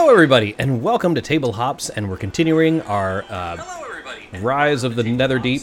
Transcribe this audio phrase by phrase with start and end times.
[0.00, 3.56] Hello, everybody, and welcome to Table Hops, and we're continuing our uh,
[4.40, 5.62] Rise of the Nether Deep.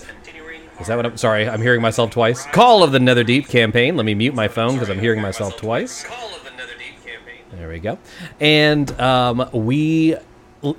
[0.82, 1.16] Is that what I'm?
[1.16, 2.46] Sorry, I'm hearing myself twice.
[2.48, 3.96] Call of the Nether Deep campaign.
[3.96, 6.06] Let me mute my phone because I'm hearing myself twice.
[7.54, 7.98] There we go.
[8.42, 10.18] And um, we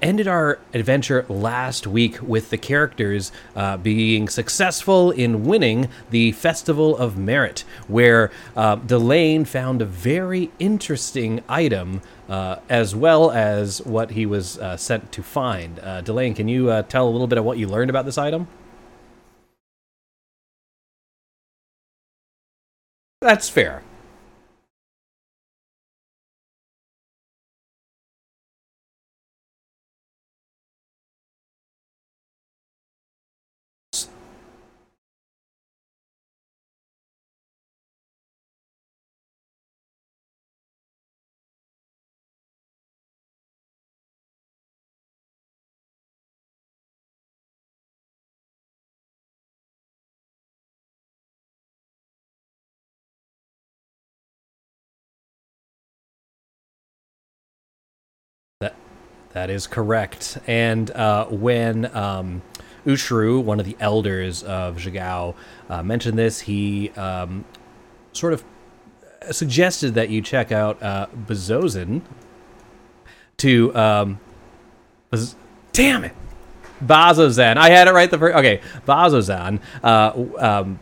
[0.02, 6.96] ended our adventure last week with the characters uh, being successful in winning the Festival
[6.96, 12.02] of Merit, where uh, Delane found a very interesting item.
[12.28, 15.78] Uh, as well as what he was uh, sent to find.
[15.78, 18.18] Uh, Delane, can you uh, tell a little bit of what you learned about this
[18.18, 18.48] item?
[23.20, 23.82] That's fair.
[59.36, 60.38] That is correct.
[60.46, 62.40] And uh, when um,
[62.86, 65.34] Ushru, one of the elders of Jigow,
[65.68, 67.44] uh, mentioned this, he um,
[68.14, 68.42] sort of
[69.30, 72.00] suggested that you check out uh, Bezozin
[73.36, 73.76] to.
[73.76, 74.20] Um,
[75.10, 75.36] Baz-
[75.72, 76.12] damn it!
[76.82, 77.58] Bazozan.
[77.58, 78.36] I had it right the first.
[78.36, 79.60] Okay, Bazozan.
[79.82, 80.80] Uh, um,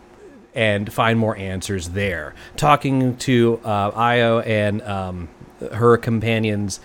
[0.54, 2.36] and find more answers there.
[2.56, 5.28] Talking to uh, Io and um,
[5.72, 6.78] her companions,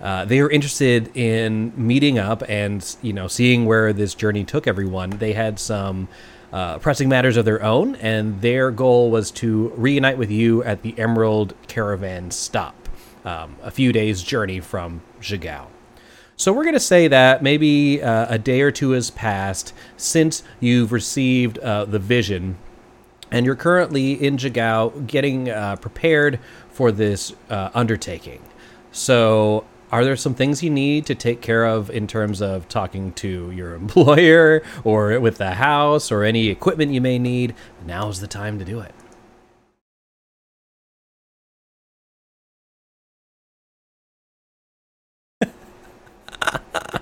[0.00, 4.66] uh, they were interested in meeting up and you know seeing where this journey took
[4.66, 5.10] everyone.
[5.10, 6.08] They had some
[6.52, 10.82] uh, pressing matters of their own, and their goal was to reunite with you at
[10.82, 12.88] the Emerald Caravan stop,
[13.24, 15.66] um, a few days' journey from Jigow.
[16.36, 20.42] So we're going to say that maybe uh, a day or two has passed since
[20.60, 22.58] you've received uh, the vision,
[23.30, 26.38] and you're currently in Jigow getting uh, prepared
[26.70, 28.42] for this uh, undertaking.
[28.92, 33.12] So, are there some things you need to take care of in terms of talking
[33.14, 37.54] to your employer or with the house or any equipment you may need?
[37.84, 38.94] Now's the time to do it.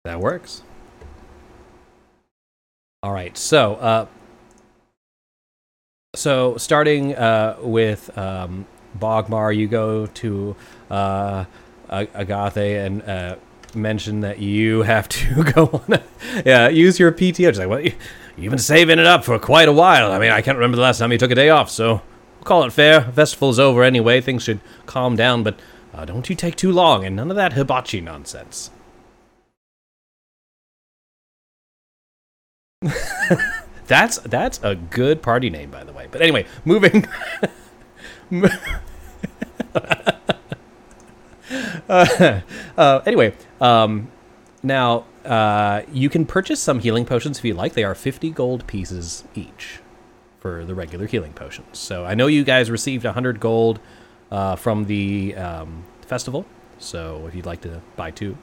[0.08, 0.62] That works.
[3.02, 3.37] All right.
[3.37, 4.06] So, uh,
[6.16, 8.64] so starting uh, with um,
[8.99, 10.56] Bogmar, you go to
[10.90, 11.44] uh,
[11.90, 13.37] Agathe and uh,
[13.75, 16.00] mention that you have to go on.
[16.47, 17.50] Yeah, use your PTO.
[17.50, 17.92] She's like, well, you-
[18.38, 20.11] you've been saving it up for quite a while.
[20.11, 22.00] I mean, I can't remember the last time you took a day off, so
[22.37, 23.02] we'll call it fair.
[23.02, 24.23] Festival's over anyway.
[24.23, 25.61] Things should calm down, but
[25.92, 28.71] uh, don't you take too long, and none of that hibachi nonsense.
[33.87, 36.08] That's that's a good party name, by the way.
[36.11, 37.06] But anyway, moving.
[41.88, 42.40] uh,
[42.76, 44.11] uh, anyway, um,
[44.62, 47.73] now uh, you can purchase some healing potions if you like.
[47.73, 49.80] They are fifty gold pieces each
[50.38, 51.78] for the regular healing potions.
[51.78, 53.80] So I know you guys received hundred gold
[54.30, 56.44] uh, from the um, festival.
[56.78, 58.37] So if you'd like to buy two,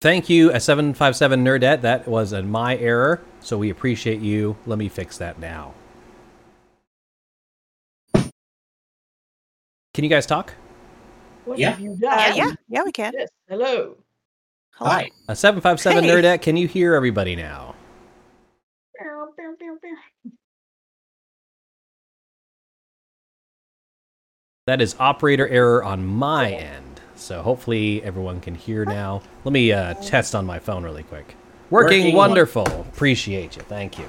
[0.00, 1.80] Thank you, a seven five seven nerdette.
[1.80, 4.56] That was a my error, so we appreciate you.
[4.66, 5.74] Let me fix that now.
[9.94, 10.54] Can you guys talk?
[11.44, 11.70] What Yeah.
[11.70, 13.12] have you Uh, yeah, yeah, we can.
[13.16, 13.28] Yes.
[13.48, 13.96] Hello.
[14.74, 14.90] Hello.
[14.90, 15.10] Hi.
[15.26, 16.10] A seven five seven Hey.
[16.10, 16.42] nerdette.
[16.42, 17.74] Can you hear everybody now?
[24.66, 26.87] That is operator error on my end.
[27.28, 29.20] So hopefully everyone can hear now.
[29.44, 31.36] Let me uh, test on my phone really quick.
[31.68, 32.66] Working, Working wonderful.
[32.66, 33.60] Appreciate you.
[33.64, 34.08] Thank you.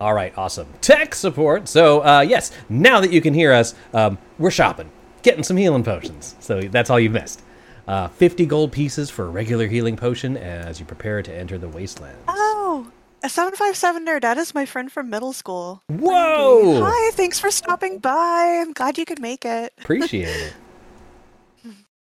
[0.00, 0.66] All right, awesome.
[0.80, 1.68] Tech support.
[1.68, 5.84] So uh, yes, now that you can hear us, um, we're shopping, getting some healing
[5.84, 6.34] potions.
[6.40, 7.42] So that's all you've missed.
[7.86, 11.68] Uh, 50 gold pieces for a regular healing potion as you prepare to enter the
[11.68, 12.18] wastelands.
[12.28, 12.90] Oh,
[13.22, 14.22] a 757 nerd.
[14.22, 15.82] That is my friend from middle school.
[15.88, 16.82] Whoa!
[16.82, 18.62] Hi, thanks for stopping by.
[18.62, 19.74] I'm glad you could make it.
[19.76, 20.54] Appreciate it.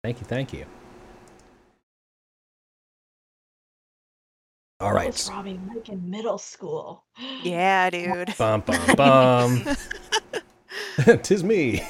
[0.04, 0.66] Thank you, thank you.
[4.80, 4.96] All right.
[4.96, 5.14] What right.
[5.14, 7.04] was Robbie like in middle school?
[7.44, 8.36] Yeah, dude.
[8.38, 9.64] Bum bum bum.
[11.22, 11.84] Tis me.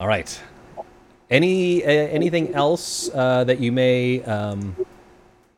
[0.00, 0.40] All right.
[1.28, 4.74] Any uh, anything else uh, that you may um,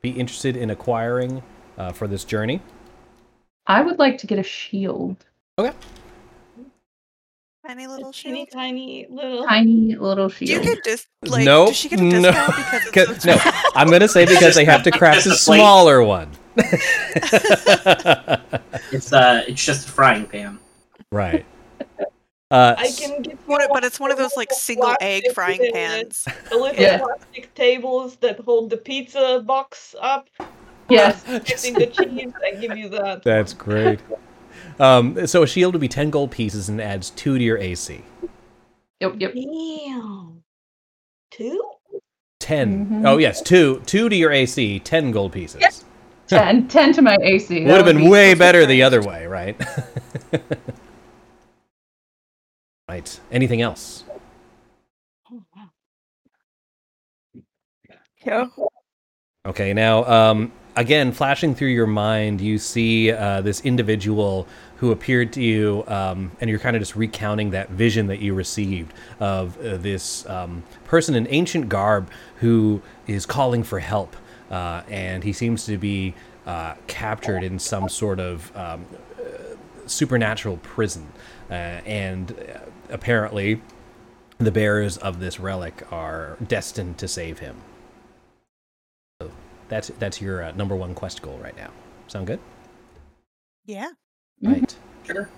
[0.02, 1.40] be interested in acquiring
[1.78, 2.60] uh, for this journey?
[3.68, 5.24] I would like to get a shield.
[5.58, 5.76] Okay.
[7.66, 8.48] Tiny little teeny shield.
[8.52, 9.44] tiny little.
[9.44, 10.64] Tiny little Do you shield.
[10.64, 11.44] get dis- like?
[11.44, 12.30] Nope, Does she get a no.
[12.84, 13.40] because it's so no,
[13.74, 15.58] I'm gonna say because they have to craft a Just a plate.
[15.58, 16.30] smaller one.
[18.92, 20.58] It's uh, it's just a frying pan.
[21.10, 21.44] right.
[22.48, 26.24] Uh, I can get One but it's one of those like single egg frying pans.
[26.48, 26.98] The little Yeah.
[26.98, 30.28] plastic tables that hold the pizza box up.
[30.88, 31.24] Yes.
[31.24, 32.32] Protecting the cheese.
[32.44, 33.24] I give you that.
[33.24, 33.98] That's great.
[34.78, 38.02] Um, so a shield would be ten gold pieces and adds two to your AC.
[39.00, 39.14] Yep.
[39.18, 39.34] Yep.
[39.34, 40.42] Damn.
[41.30, 41.62] Two?
[42.40, 43.06] 10 Mhm.
[43.08, 44.78] Oh yes, two two to your AC.
[44.80, 45.60] Ten gold pieces.
[45.60, 45.72] Yep.
[46.28, 46.68] Ten.
[46.68, 47.64] Ten to my AC.
[47.64, 49.56] Would have been be way better the other way, right?
[52.88, 53.20] right.
[53.32, 54.04] Anything else?
[55.30, 55.70] Oh, wow.
[58.24, 58.46] Yeah.
[59.46, 65.32] Okay, now, um, again, flashing through your mind, you see uh, this individual who appeared
[65.32, 69.58] to you, um, and you're kind of just recounting that vision that you received of
[69.58, 74.16] uh, this um, person in ancient garb who is calling for help,
[74.50, 76.14] uh, and he seems to be
[76.46, 78.84] uh, captured in some sort of um,
[79.18, 79.56] uh,
[79.86, 81.10] supernatural prison,
[81.50, 81.54] uh,
[81.84, 83.62] and uh, apparently,
[84.38, 87.56] the bearers of this relic are destined to save him.
[89.22, 89.30] So
[89.68, 91.70] that's that's your number one quest goal right now.
[92.08, 92.40] Sound good?
[93.64, 93.88] Yeah.
[94.46, 94.52] Mhm.
[94.52, 94.76] Right.
[95.02, 95.30] Sure.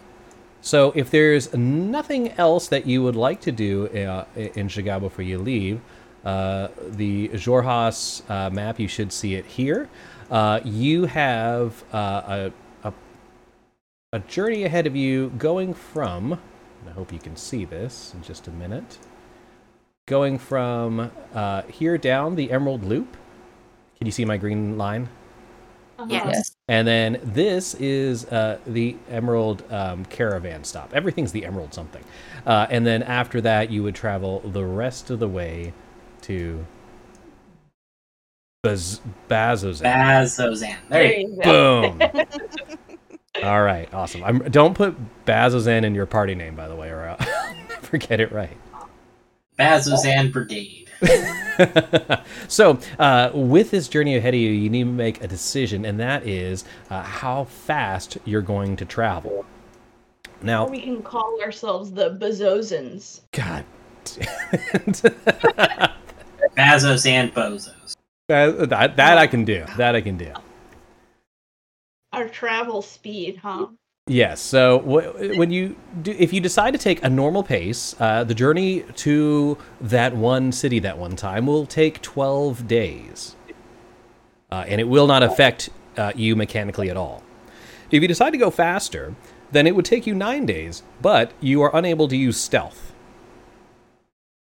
[0.60, 5.24] So if there's nothing else that you would like to do uh, in Jigow before
[5.24, 5.80] you leave,
[6.24, 9.88] uh, the Xhorhas uh, map you should see it here.
[10.30, 12.50] Uh, you have uh,
[12.84, 12.92] a, a
[14.12, 16.32] a journey ahead of you going from.
[16.80, 18.98] and I hope you can see this in just a minute.
[20.06, 23.16] Going from uh, here down the Emerald Loop.
[23.98, 25.08] Can you see my green line?
[25.98, 26.06] Uh-huh.
[26.08, 26.52] Yes.
[26.68, 30.94] And then this is uh, the Emerald um, Caravan Stop.
[30.94, 32.04] Everything's the Emerald something.
[32.46, 35.72] Uh, and then after that, you would travel the rest of the way
[36.22, 36.66] to
[38.62, 39.82] Baz- Bazozan.
[39.82, 40.76] Bazozan.
[40.90, 41.94] There you go.
[41.98, 42.08] go.
[42.10, 42.26] Boom.
[43.42, 44.24] All right, awesome.
[44.24, 48.20] I'm, don't put Bazozan in your party name, by the way, or I'll never get
[48.20, 48.56] it right.
[49.58, 50.87] Bazozan Brigade.
[52.48, 56.00] so, uh, with this journey ahead of you, you need to make a decision, and
[56.00, 59.44] that is uh, how fast you're going to travel.
[60.42, 63.22] Now, Or we can call ourselves the Bezozans.
[63.32, 63.64] God.
[66.56, 67.94] Bazozan Bozos.
[68.28, 69.64] that, that, that I can do.
[69.76, 70.32] That I can do.
[72.12, 73.66] Our travel speed, huh?
[74.08, 74.40] Yes.
[74.40, 78.34] So wh- when you do, if you decide to take a normal pace, uh, the
[78.34, 83.36] journey to that one city that one time will take twelve days,
[84.50, 87.22] uh, and it will not affect uh, you mechanically at all.
[87.90, 89.14] If you decide to go faster,
[89.52, 92.94] then it would take you nine days, but you are unable to use stealth.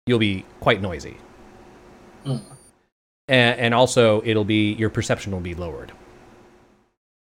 [0.05, 1.17] You'll be quite noisy,
[2.23, 2.37] Hmm.
[3.27, 5.93] and, and also it'll be your perception will be lowered.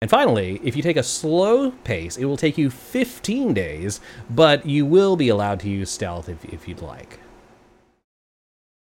[0.01, 4.01] And finally, if you take a slow pace, it will take you 15 days,
[4.31, 7.19] but you will be allowed to use stealth if, if you'd like.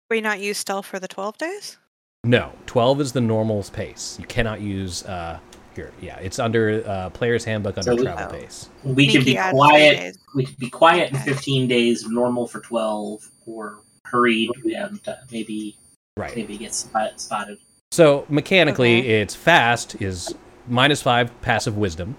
[0.08, 1.78] We not use stealth for the 12 days?
[2.22, 4.16] No, 12 is the normal pace.
[4.20, 5.40] You cannot use, uh,
[5.74, 8.40] here, yeah, it's under uh, Player's Handbook under So we- travel Oh.
[8.40, 8.68] pace.
[8.84, 10.16] We can be quiet.
[10.36, 15.76] We can be quiet in 15 days, normal for 12, or hurried and uh, maybe
[16.16, 16.36] Right.
[16.36, 17.58] maybe get spot, spotted.
[17.92, 19.20] So mechanically, Okay.
[19.22, 20.34] it's fast is
[20.70, 22.16] minus five passive wisdom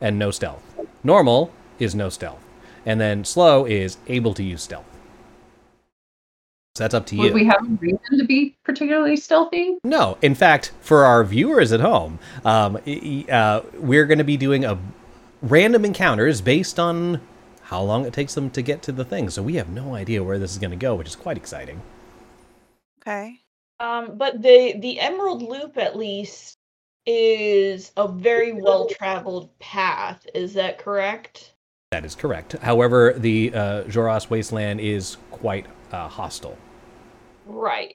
[0.00, 0.62] and no stealth.
[1.02, 2.44] Normal is no stealth.
[2.86, 4.84] And then slow is able to use stealth.
[6.74, 7.22] So that's up to you.
[7.22, 9.78] Would we have a reason to be particularly stealthy?
[9.84, 14.24] No, in fact, for our viewers at home, um, y- y- uh, we're going to
[14.24, 14.76] be doing a
[15.40, 17.20] random encounters based on
[17.62, 19.30] how long it takes them to get to the thing.
[19.30, 21.80] So we have no idea where this is going to go, which is quite exciting.
[23.00, 23.38] Okay.
[23.78, 26.56] Um, but the the Emerald Loop at least
[27.06, 30.26] is a very well traveled path.
[30.34, 31.54] Is that correct?
[31.90, 32.52] That is correct.
[32.54, 36.58] However, the uh, Xhorhas Wasteland is quite uh, hostile.
[37.46, 37.94] Right.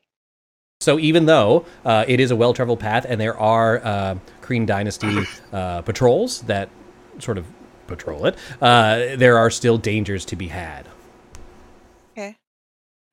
[0.82, 5.26] So even though uh, it is a well-traveled path, and there are uh, Kryn Dynasty
[5.52, 6.70] uh, patrols that
[7.18, 7.46] sort of
[7.88, 10.88] patrol it, uh, there are still dangers to be had.
[12.14, 12.38] Okay.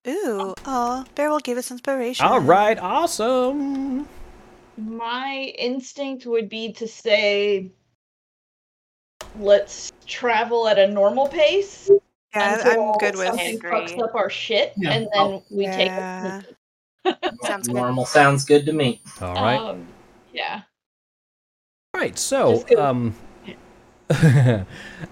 [0.06, 2.24] Ooh, oh, Beowulf gave us inspiration.
[2.24, 4.08] All right, awesome.
[4.76, 7.70] My instinct would be to say,
[9.38, 11.90] let's travel at a normal pace.
[12.34, 14.92] Yeah, until I'm good with something fucks up our shit, Yeah.
[14.92, 16.42] and then we Yeah.
[17.04, 17.14] take.
[17.42, 17.74] Sounds good.
[17.76, 19.00] Normal sounds good to me.
[19.20, 19.60] All right.
[19.60, 19.86] Um,
[20.32, 20.62] yeah.
[21.94, 23.14] All right, so um,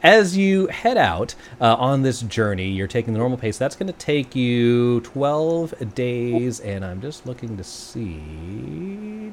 [0.04, 3.58] as you head out uh, on this journey, you're taking the normal pace.
[3.58, 9.32] That's going to take you 12 days, and I'm just looking to see.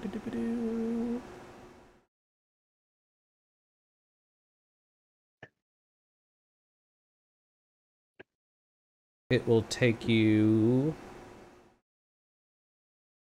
[9.29, 10.95] It will take you.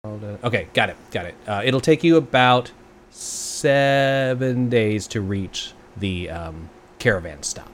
[0.06, 1.36] Okay, got it, got it.
[1.48, 2.72] Uh, it'll take you about
[3.10, 7.72] seven days to reach the um, caravan stop,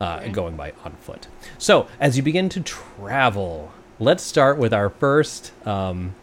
[0.00, 0.30] uh, Okay.
[0.30, 1.26] going by on foot.
[1.58, 6.14] So, as you begin to travel, let's start with our first um,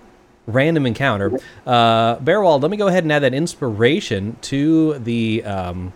[0.48, 1.32] random encounter.
[1.66, 5.94] Uh, Bearwald, let me go ahead and add that inspiration to the um,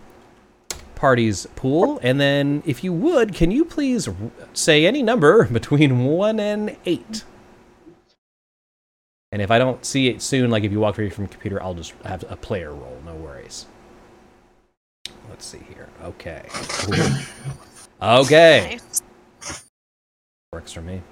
[0.95, 4.15] party's pool, and then, if you would, can you please r-
[4.53, 7.23] say any number between one and eight?
[9.31, 11.61] And if I don't see it soon, like if you walk away from the computer,
[11.61, 12.97] I'll just have a player roll.
[13.05, 13.65] No worries.
[15.37, 15.87] Let's see here.
[16.03, 16.43] Okay.
[18.01, 18.79] Okay.
[18.81, 19.03] Nice.
[20.51, 21.03] Works for me.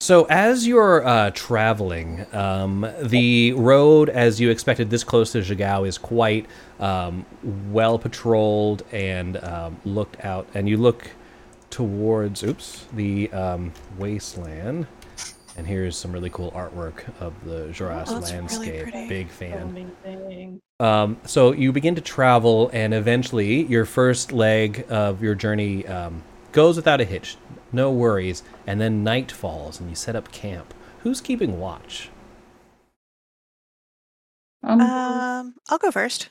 [0.00, 5.86] So, as you're uh, traveling, um, the road, as you expected, this close to Jigow,
[5.86, 6.46] is quite
[6.80, 7.26] um,
[7.70, 10.48] well patrolled and um, looked out.
[10.54, 11.10] And you look
[11.68, 14.86] towards, oops, the um, wasteland.
[15.58, 18.92] And here's some really cool artwork of the Xhorhas Oh, that's really landscape.
[19.08, 19.92] Big fan.
[20.04, 20.60] Amazing.
[20.80, 26.22] Um, so you begin to travel, and eventually your first leg of your journey um,
[26.52, 27.36] goes without a hitch.
[27.72, 28.44] No worries.
[28.68, 30.72] And then night falls, and you set up camp.
[31.00, 32.08] Who's keeping watch?
[34.62, 36.30] Um, Um, I'll go first.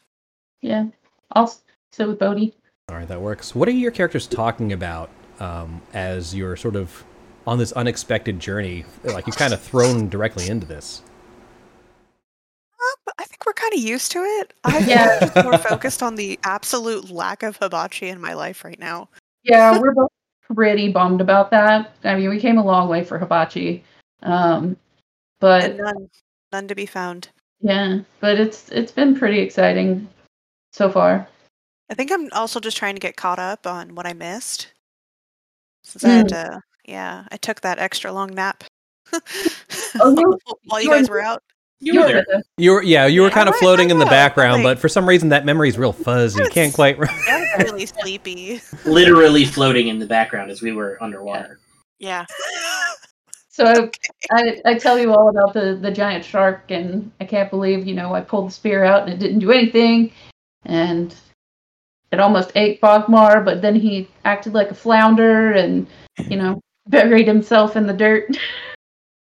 [0.62, 0.86] yeah.
[1.34, 2.54] I'll s- sit with Bodhi.
[2.90, 3.54] All right, that works.
[3.54, 5.10] What are your characters talking about
[5.42, 7.04] um, as you're sort of
[7.48, 8.86] on this unexpected journey?
[9.04, 11.02] Like you're kind of thrown directly into this.
[12.80, 14.54] Um, I think we're kind of used to it.
[14.64, 15.20] I'm Yeah.
[15.22, 19.10] just more focused on the absolute lack of hibachi in my life right now.
[19.44, 20.12] Yeah, we're both
[20.54, 21.96] pretty bummed about that.
[22.04, 23.84] I mean, we came a long way for hibachi.
[24.24, 24.78] Um,
[25.40, 26.10] but And none,
[26.52, 27.30] none to be found.
[27.62, 30.08] yeah, but it's it's been pretty exciting
[30.74, 31.28] so far.
[31.90, 34.74] I think I'm also just trying to get caught up on what I missed.
[35.84, 38.64] Since I had to, yeah, I took that extra long nap.
[40.00, 41.42] Oh, you- while you you guys were out.
[41.80, 42.26] You were there.
[42.58, 45.08] You were, yeah, you were kind of I- floating in the background, but for some
[45.08, 46.42] reason that memory is real fuzzy.
[46.42, 46.98] You can't quite.
[47.00, 48.62] I was really sleepy.
[48.86, 51.60] Literally floating in the background as we were underwater.
[52.00, 52.26] Yeah.
[53.50, 53.90] So
[54.32, 57.94] I, I tell you all about the, the giant shark, and I can't believe, you
[57.96, 60.12] know, I pulled the spear out and it didn't do anything.
[60.66, 61.14] And
[62.12, 65.88] it almost ate Bogmar, but then he acted like a flounder and,
[66.28, 68.38] you know, buried himself in the dirt.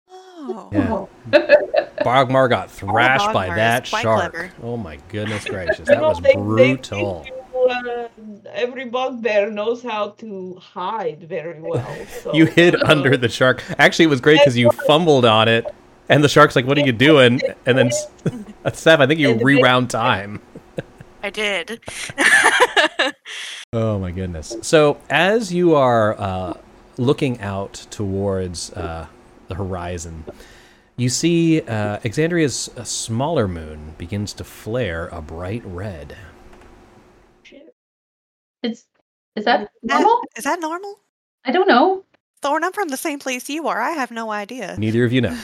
[0.10, 0.70] Oh.
[0.72, 1.06] Yeah.
[2.02, 4.32] Bogmar got thrashed by Bogmar is that shark.
[4.34, 4.52] clever.
[4.64, 7.24] Oh my goodness gracious, that was they- they brutal.
[7.24, 8.08] think you, uh,
[8.52, 11.86] every bugbear knows how to hide very well.
[12.24, 13.64] So, You hid uh, under the shark.
[13.78, 15.66] Actually, it was great because you fumbled on it,
[16.10, 17.92] and the shark's like, "What are you doing?" And then,
[18.74, 20.42] Seth, I think you And the reround time.
[21.24, 21.80] I did.
[23.74, 24.56] Oh my goodness.
[24.64, 26.54] So as you are uh,
[26.98, 29.08] looking out towards uh,
[29.48, 30.26] the horizon,
[30.98, 36.16] you see uh, Exandria's uh, smaller moon begins to flare a bright red.
[37.44, 37.74] shit.
[38.64, 38.86] It's
[39.36, 40.22] is that That- normal?
[40.36, 41.00] Is that normal?
[41.46, 42.04] I don't know.
[42.42, 43.80] Thorn, I'm from the same place you are.
[43.82, 44.76] I have no idea.
[44.78, 45.38] Neither of you know.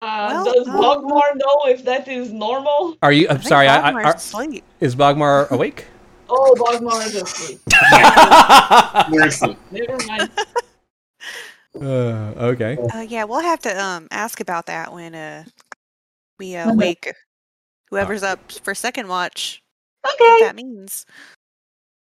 [0.00, 2.96] Uh, Well, does Bogmar know if that is normal?
[3.02, 3.28] Are you?
[3.28, 3.68] I'm think sorry.
[3.68, 4.64] I, I, Bogmar's are, asleep.
[4.80, 5.86] is Bogmar awake?
[6.34, 7.60] Oh, Bogmar is asleep.
[9.10, 9.56] We're.
[9.70, 10.30] Never mind.
[11.80, 12.78] uh, okay.
[12.94, 15.44] Uh, yeah, we'll have to um ask about that when uh
[16.38, 16.76] we uh, Okay.
[16.78, 17.12] wake
[17.90, 19.62] whoever's up for second watch.
[20.00, 20.44] What Okay.
[20.46, 21.04] that means.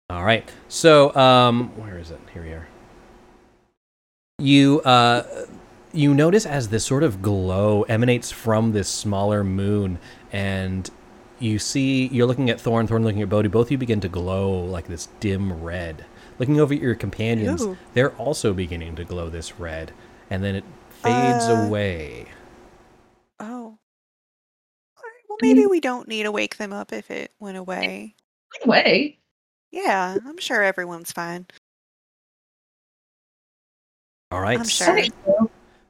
[0.09, 0.47] All right.
[0.69, 2.19] So, um, where is it?
[2.33, 2.67] Here we are.
[4.39, 5.23] You, uh,
[5.93, 9.97] you notice as this sort of glow emanates from this smaller moon,
[10.31, 10.89] and
[11.45, 13.47] you see you're looking at Thorn, Thorn looking at Bodhi.
[13.47, 16.05] Both of you begin to glow like this dim red.
[16.39, 17.77] Looking over at your companions, Ooh.
[17.93, 19.93] they're also beginning to glow this red,
[20.29, 22.25] and then it fades Uh, away.
[23.39, 23.77] Oh.
[24.97, 28.15] Alright, Well, maybe we don't need to wake them up if it went away.
[28.61, 29.17] Anyway,
[29.71, 31.45] Yeah, I'm sure everyone's fine.
[34.31, 34.55] All right.
[34.59, 35.03] I'm I sure.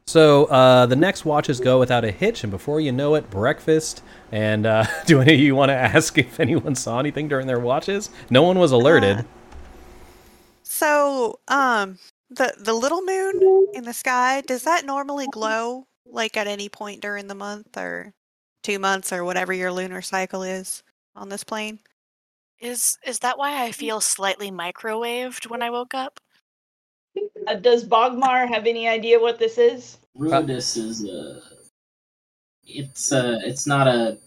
[0.08, 0.46] Think so.
[0.46, 4.04] So uh, the next watches go without a hitch, and before you know it, breakfast.
[4.32, 7.60] And uh, do any of you want to ask if anyone saw anything during their
[7.60, 8.10] watches?
[8.30, 9.20] No one was alerted.
[9.20, 9.24] Uh,
[10.64, 16.48] So, um, the the little moon in the sky does that normally glow like at
[16.48, 18.14] any point during the month or
[18.64, 20.84] two months or whatever your lunar cycle is
[21.16, 21.80] on this plane?
[22.60, 26.20] Is is that why I feel slightly microwaved when I woke up?
[27.48, 29.98] Uh, does Bogmar have any idea what this is?
[30.18, 31.42] Ruidus is a.
[32.66, 33.40] It's a.
[33.44, 34.18] It's not a.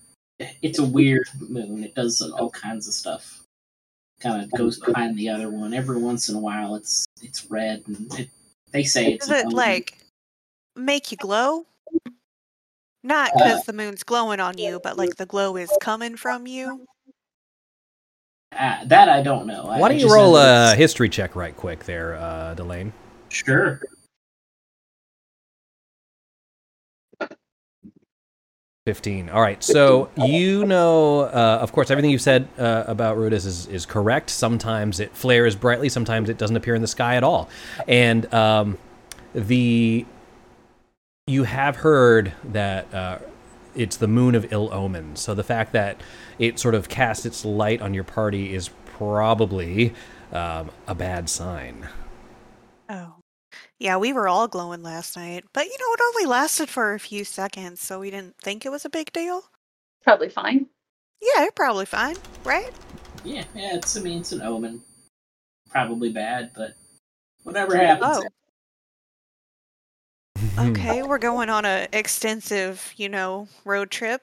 [0.62, 1.82] It's a weird moon.
[1.82, 3.42] It does all kinds of stuff.
[4.20, 5.74] Kind of goes behind the other one.
[5.74, 8.28] Every once in a while, it's it's red, and it,
[8.70, 9.26] they say it's.
[9.26, 9.56] Does it omen.
[9.56, 9.98] like
[10.76, 11.66] make you glow?
[13.02, 16.46] Not Uh, because the moon's glowing on you, but like the glow is coming from
[16.46, 16.86] you.
[18.52, 19.64] Ah, that I don't know.
[19.64, 22.92] Why don't you roll a history check right quick there, uh, Delane?
[23.28, 23.80] Sure.
[28.86, 29.28] 15.
[29.28, 29.62] All right.
[29.62, 34.30] So you know, uh, of course, everything you've said uh, about Ruidus is, is correct.
[34.30, 37.50] Sometimes it flares brightly, sometimes it doesn't appear in the sky at all.
[37.86, 38.78] And um,
[39.34, 40.06] the
[41.26, 43.18] you have heard that uh,
[43.74, 45.16] it's the moon of ill omen.
[45.16, 46.00] So the fact that
[46.38, 49.94] it sort of casts its light on your party is probably
[50.32, 51.88] um, a bad sign.
[52.88, 53.14] Oh.
[53.78, 56.98] Yeah, we were all glowing last night, but you know, it only lasted for a
[56.98, 59.42] few seconds, so we didn't think it was a big deal.
[60.02, 60.66] Probably fine.
[61.22, 62.72] Yeah, you're probably fine, right?
[63.24, 63.76] Yeah, yeah.
[63.76, 63.96] It's.
[63.96, 64.82] I mean, it's an omen.
[65.70, 66.74] Probably bad, but
[67.44, 68.18] whatever happens.
[68.18, 68.28] Oh,
[70.38, 70.70] Mm-hmm.
[70.70, 71.02] okay.
[71.02, 74.22] We're going on a extensive, you know, road trip.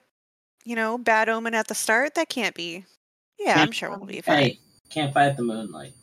[0.64, 2.16] You know, bad omen at the start.
[2.16, 2.86] That can't be.
[3.38, 4.38] Yeah, I'm sure we'll be fine.
[4.38, 5.94] Hey, can't fight the moonlight.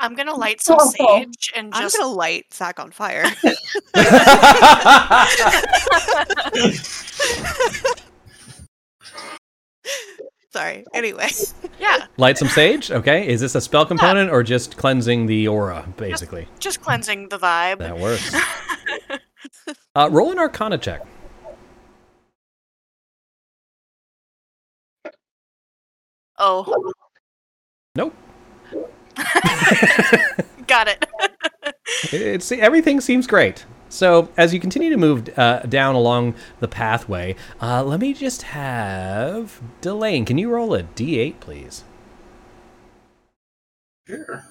[0.00, 0.90] I'm gonna light some Oh.
[1.18, 3.24] sage and I'm gonna light Zach on fire.
[10.50, 10.84] Sorry.
[10.94, 11.28] Anyway,
[11.78, 12.90] yeah, Light some sage.
[12.90, 13.28] Okay.
[13.28, 16.48] Is this a spell component or just cleansing the aura, basically?
[16.58, 17.78] just cleansing the vibe.
[17.78, 18.34] That works.
[19.94, 21.02] Uh, roll an Arcana check.
[26.38, 26.92] oh,
[27.96, 28.14] Nope.
[30.66, 31.04] got it.
[32.12, 33.66] It's everything seems great.
[33.88, 38.42] So as you continue to move uh, down along the pathway, uh, let me just
[38.42, 40.24] have Delane.
[40.26, 41.84] Can you roll a d8, please?
[44.06, 44.44] Sure.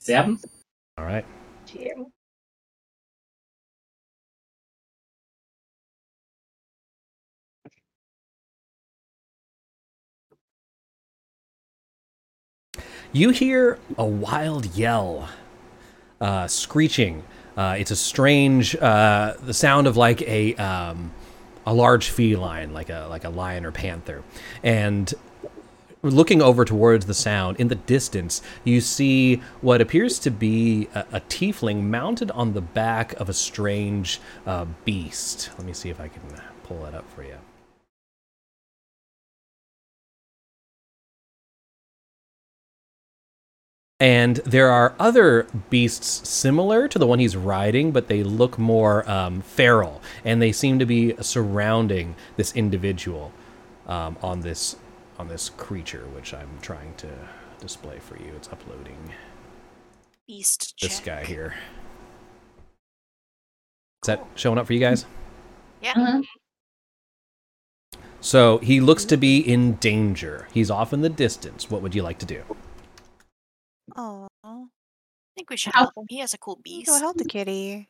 [0.00, 0.38] Seven.
[0.98, 1.24] All right.
[13.12, 15.28] You hear a wild yell,
[16.20, 17.24] uh, screeching.
[17.56, 21.12] Uh, it's a strange, uh, the sound of like a um,
[21.64, 24.22] a large feline, like a like a lion or panther,
[24.62, 25.12] and
[26.10, 31.00] looking over towards the sound in the distance you see what appears to be a,
[31.12, 35.50] a tiefling mounted on the back of a strange uh, beast.
[35.58, 36.22] Let me see if i can
[36.64, 37.36] pull that up for you.
[43.98, 49.08] And there are other beasts similar to the one he's riding but they look more
[49.08, 53.32] um, feral and they seem to be surrounding this individual
[53.86, 54.76] um, on this
[55.18, 57.08] on this creature, which I'm trying to
[57.60, 58.32] display for you.
[58.36, 59.12] It's uploading
[60.26, 61.04] Beast this check.
[61.06, 61.54] guy here.
[64.02, 65.06] Is that showing up for you guys?
[65.82, 65.92] Yeah.
[65.96, 66.22] Uh-huh.
[68.20, 70.48] So he looks to be in danger.
[70.52, 71.70] He's off in the distance.
[71.70, 72.42] What would you like to do?
[73.96, 74.64] oh, I
[75.36, 76.06] think we should Help help him.
[76.08, 76.88] He has a cool beast.
[76.88, 77.88] go help the kitty.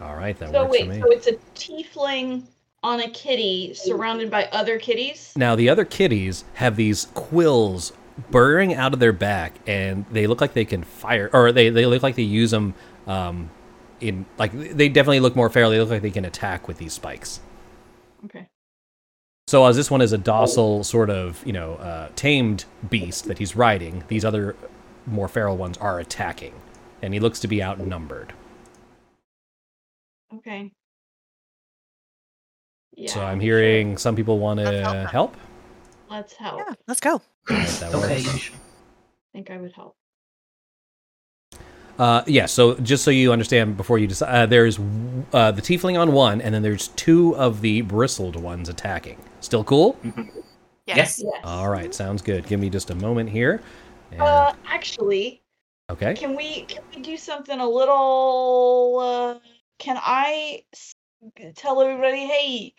[0.00, 1.00] All right, that so works wait, for me.
[1.00, 2.42] so it's a tiefling
[2.84, 5.32] on a kitty surrounded by other kitties?
[5.36, 7.92] Now the other kitties have these quills
[8.30, 11.86] burrowing out of their back, and they look like they can fire, or they, they
[11.86, 12.74] look like they use them
[13.06, 13.50] um,
[14.00, 15.70] in like they definitely look more feral.
[15.70, 17.40] They look like they can attack with these spikes.
[18.26, 18.48] Okay.
[19.46, 23.38] So as this one is a docile sort of you know uh, tamed beast that
[23.38, 24.56] he's riding, these other
[25.06, 26.54] more feral ones are attacking,
[27.02, 28.34] and he looks to be outnumbered.
[30.34, 30.70] Okay.
[32.96, 33.10] Yeah.
[33.12, 33.42] so I'm sure.
[33.58, 35.36] hearing some people want to help help.
[36.10, 36.58] Let's help.
[36.58, 37.12] Yeah, let's go.
[37.14, 38.22] All right, that Okay.
[38.24, 38.50] works.
[38.52, 39.96] I think I would help.
[41.98, 44.78] Uh, yeah, so just so you understand before you decide, uh, there's
[45.32, 49.16] uh, the tiefling on one, and then there's two of the bristled ones attacking.
[49.40, 49.96] Still cool?
[50.86, 51.20] Yes.
[51.22, 51.40] Yes.
[51.44, 52.46] All right, sounds good.
[52.46, 53.62] Give me just a moment here.
[54.10, 55.40] And, Uh, actually,
[55.90, 56.14] okay.
[56.14, 58.98] can we can we do something a little?
[59.00, 59.38] Uh,
[59.78, 60.94] can I s-
[61.56, 62.74] tell everybody, hey,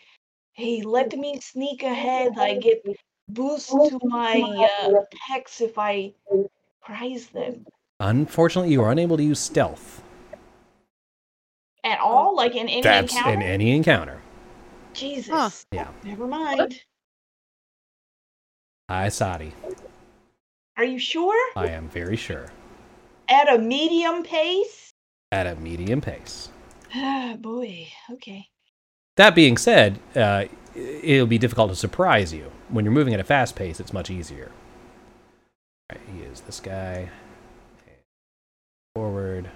[0.52, 2.32] hey, let me sneak ahead.
[2.38, 2.82] I get
[3.28, 6.12] boost to my uh, attacks if I
[6.82, 7.66] prize them
[8.00, 10.02] Unfortunately, you are unable to use stealth.
[11.82, 13.32] at all, like in any That's encounter.
[13.34, 14.20] in any encounter.
[14.92, 15.66] Jesus.
[15.72, 15.88] Yeah.
[16.04, 16.82] Never mind.
[18.90, 19.52] Hi, Sadi.
[20.76, 21.52] Are you sure?
[21.56, 22.50] I am very sure.
[23.28, 24.90] At a medium pace?
[25.32, 26.50] At a medium pace.
[26.94, 27.88] Ah, boy.
[28.12, 28.48] Okay.
[29.16, 30.44] That being said, uh,
[30.74, 32.52] it'll be difficult to surprise you.
[32.68, 34.52] When you're moving at a fast pace, it's much easier.
[35.90, 37.08] All right, he is this guy.
[38.94, 39.50] Forward.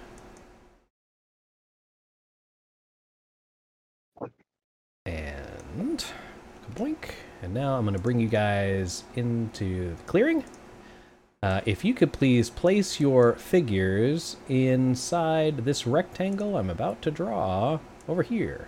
[5.05, 6.05] And
[6.75, 7.15] blink.
[7.41, 10.43] And now I'm going to bring you guys into the clearing.
[11.43, 17.79] Uh, if you could please place your figures inside this rectangle I'm about to draw
[18.07, 18.67] over here.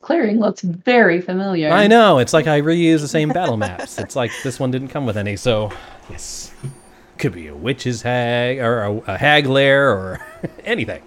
[0.00, 1.70] Clearing looks very familiar.
[1.70, 2.18] I know.
[2.18, 3.98] It's like I reuse the same battle maps.
[3.98, 5.72] It's like this one didn't come with any, so
[6.08, 6.52] yes,
[7.18, 10.24] could be a witch's hag or a, a hag lair or
[10.64, 11.02] anything.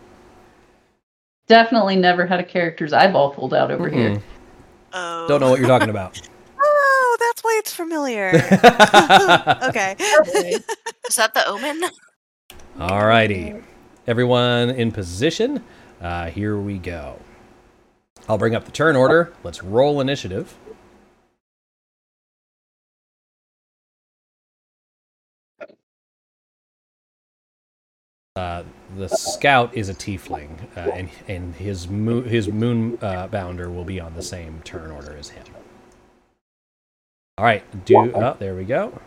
[1.48, 4.12] Definitely never had a character's eyeball pulled out over here.
[4.12, 4.22] Mm-mm.
[4.92, 5.28] Oh.
[5.30, 6.20] Don't know what you're talking about.
[7.22, 8.30] That's why it's familiar.
[9.70, 9.96] okay.
[11.08, 11.84] Is that the omen?
[12.80, 13.56] All righty.
[14.08, 15.64] everyone in position.
[16.02, 17.20] Uh, here we go.
[18.28, 19.34] I'll bring up the turn order.
[19.44, 20.58] Let's roll initiative.
[28.36, 28.64] Uh,
[28.98, 33.84] the scout is a tiefling, uh, and and his moon his moon uh, bounder will
[33.84, 35.46] be on the same turn order as him.
[37.38, 39.00] All right, do oh there we go.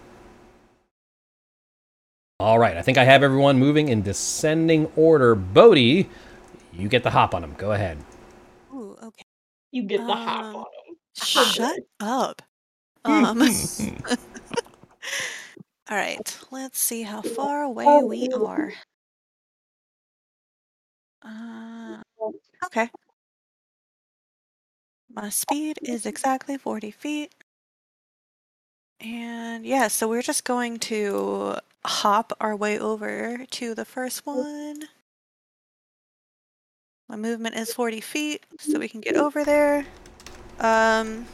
[2.40, 5.34] All right, I think I have everyone moving in descending order.
[5.34, 6.08] Bodhi,
[6.72, 7.54] you get the hop on him.
[7.58, 7.98] Go ahead.
[8.74, 9.24] Ooh, okay.
[9.72, 10.96] You get the hop Um, on them.
[11.14, 12.42] Shut up.
[13.04, 13.42] Um,
[15.90, 18.72] all right, let's see how far away we are.
[21.22, 22.02] Uh,
[22.66, 22.90] okay.
[25.10, 27.34] My speed is exactly 40 feet.
[29.00, 34.84] And yeah, so we're just going to hop our way over to the first one.
[37.08, 39.84] My movement is 40 feet, so we can get over there.
[40.58, 41.26] Um,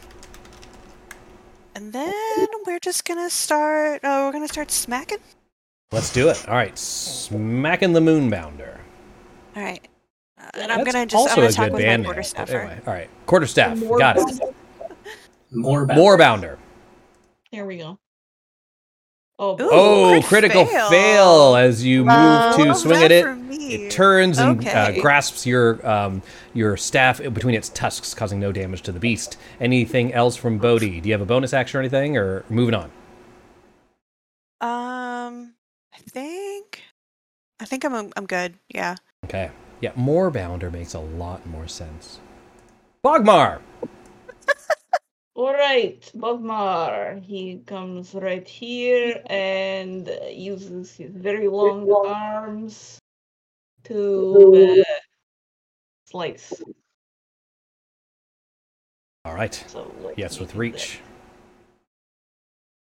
[1.75, 4.01] and then we're just gonna start.
[4.03, 5.19] Oh, we're gonna start smacking.
[5.93, 6.49] Let's do it.
[6.49, 8.79] All right, smacking the moonbounder.
[9.57, 9.87] All right.
[10.39, 12.05] Uh, and I'm That's gonna just also I'm gonna a talk good with band my
[12.05, 12.59] name, quarter but staffer.
[12.59, 13.81] Anyway, all right, quarterstaff.
[13.99, 14.55] Got it.
[15.53, 16.01] More bounder.
[16.01, 16.59] More about Moorbounder.
[17.53, 17.99] There we go.
[19.39, 19.57] Oh.
[19.61, 20.91] Ooh, Oh, crit critical fail.
[20.91, 21.57] fail.
[21.57, 23.25] as you move Uh, to swing at it.
[23.51, 26.23] It turns and uh, grasps your um,
[26.55, 29.37] your staff between its tusks, causing no damage to the beast.
[29.61, 31.01] Anything else from Bodhi?
[31.01, 32.91] Do you have a bonus action or anything, or moving on?
[34.61, 35.55] Um,
[35.95, 36.83] I think,
[37.61, 38.55] I think I'm I'm good.
[38.75, 38.97] Yeah.
[39.25, 39.51] Okay.
[39.81, 42.19] Yeah, more bounder makes a lot more sense.
[43.05, 43.61] Bogmar.
[45.41, 47.25] All right, Bogmar.
[47.25, 52.99] He comes right here and uh, uses his very long arms
[53.85, 54.99] to uh,
[56.05, 56.61] slice.
[59.25, 59.55] All right.
[59.67, 60.61] So let Yes, with do that.
[60.61, 61.01] reach.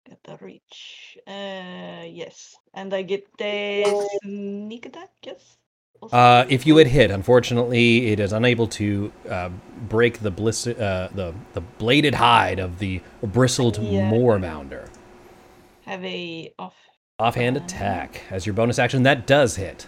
[0.06, 1.18] Get the reach.
[1.26, 3.82] Uh, yes, and I get the
[4.22, 5.10] sneak attack.
[5.24, 5.58] Yes.
[6.04, 9.48] Also Uh, if you had hit, unfortunately, it is unable to uh,
[9.88, 14.10] break the bliss, uh, the the bladed hide of the bristled Yeah.
[14.10, 14.88] Moorbounder.
[15.86, 16.74] have a off.
[17.18, 19.02] Offhand Uh, attack as your bonus action.
[19.04, 19.86] That does hit.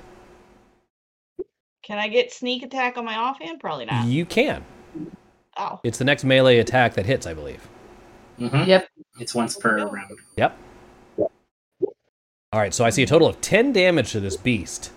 [1.82, 3.60] Can I get sneak attack on my offhand?
[3.60, 4.06] Probably not.
[4.06, 4.64] You can.
[5.56, 7.66] Oh, It's the next melee attack that hits, I believe.
[8.38, 8.68] Mm-hmm.
[8.68, 8.88] Yep.
[9.20, 10.18] It's once per round.
[10.36, 10.56] Yep.
[11.18, 14.92] All right, so I see a total of 10 damage to this beast.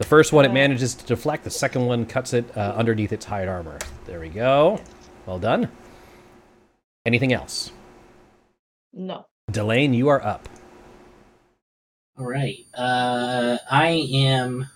[0.00, 0.54] The first one it Uh.
[0.54, 3.78] manages to deflect, the second one cuts it uh, underneath its hide armor.
[4.06, 4.80] There we go.
[5.26, 5.70] Well done.
[7.06, 7.70] Anything else?
[8.92, 9.26] no.
[9.50, 10.48] Delane, you are up.
[12.18, 12.58] All right.
[12.72, 14.66] Uh, I am.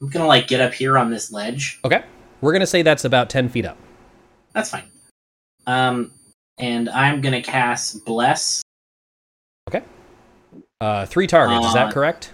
[0.00, 1.78] I'm gonna like get up here on this ledge.
[1.84, 2.04] Okay.
[2.40, 3.76] We're going to say that's about 10 feet up.
[4.54, 4.84] That's fine.
[5.66, 6.12] Um,
[6.58, 8.62] and I'm gonna cast bless.
[9.68, 9.84] Okay.
[10.80, 12.32] Uh, three targets, is that Uh, correct?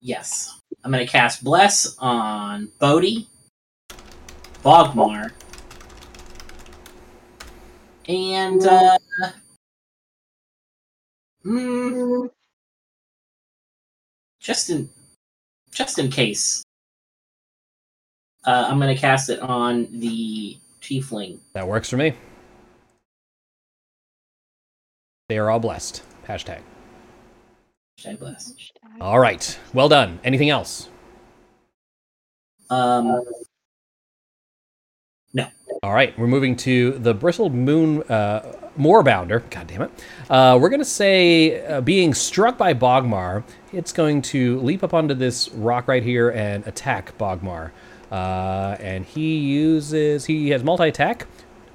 [0.00, 3.28] Yes, I'm gonna cast bless on Bodhi,
[4.64, 5.32] Bogmar,
[8.08, 8.98] And uh,
[11.44, 12.30] mm,
[14.40, 14.88] just in
[15.70, 16.62] just in case,
[18.44, 21.38] uh, I'm gonna cast it on the tiefling.
[21.52, 22.14] That works for me.
[25.28, 26.02] They are all blessed.
[26.26, 26.62] Hashtag.
[28.00, 28.54] Hashtag bless.
[29.00, 29.58] All right.
[29.74, 30.20] Well done.
[30.24, 30.88] Anything else?
[32.70, 33.24] Um,
[35.34, 35.48] no.
[35.82, 36.18] All right.
[36.18, 39.48] We're moving to the bristled moon uh, moorbounder.
[39.50, 39.90] God damn it.
[40.30, 44.94] Uh, we're going to say, uh, being struck by Bogmar, it's going to leap up
[44.94, 47.70] onto this rock right here and attack Bogmar.
[48.10, 51.26] Uh, and he uses, he has multi attack,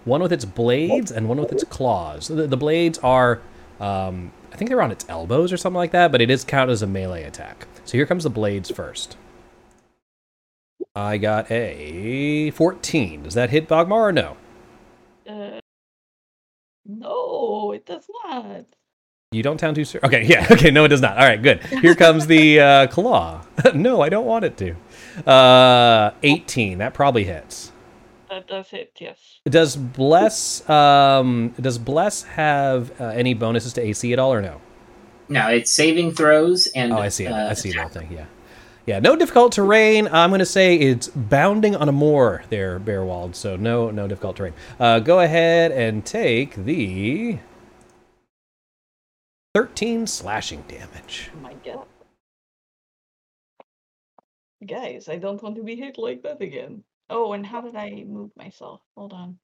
[0.05, 2.29] one with its blades and one with its claws.
[2.29, 3.41] The, the blades are,
[3.79, 6.71] um, I think they're on its elbows or something like that, but it is counted
[6.71, 7.67] as a melee attack.
[7.83, 9.17] So here comes the blades first.
[10.95, 13.23] I got a 14.
[13.23, 14.37] Does that hit Bogmar or no?
[15.27, 15.59] Uh,
[16.85, 18.63] no, it does not.
[19.33, 19.99] You don't sound too sure.
[20.05, 21.17] Okay, yeah, okay, no, it does not.
[21.17, 21.61] All right, good.
[21.81, 23.41] Here comes the uh, claw.
[23.73, 25.29] no, I don't want it to.
[25.29, 26.77] Uh, 18.
[26.77, 27.73] That probably hits.
[28.29, 29.39] That does hit, yes.
[29.45, 34.61] Does bless um does bless have uh, any bonuses to AC at all or no?
[35.29, 37.31] no, it's saving throws and Oh, I see it.
[37.31, 37.93] uh, I see attack.
[37.93, 38.11] that thing.
[38.11, 38.25] Yeah,
[38.85, 38.99] yeah.
[38.99, 40.07] No difficult terrain.
[40.11, 43.35] I'm gonna say it's bounding on a moor there, Bearwald.
[43.35, 44.53] So no, no difficult terrain.
[44.79, 47.37] Uh, go ahead and take the
[49.53, 51.29] 13 slashing damage.
[51.35, 51.85] Oh my god.
[54.65, 56.83] Guys, I don't want to be hit like that again.
[57.09, 58.81] Oh, and how did I move myself?
[58.95, 59.37] Hold on.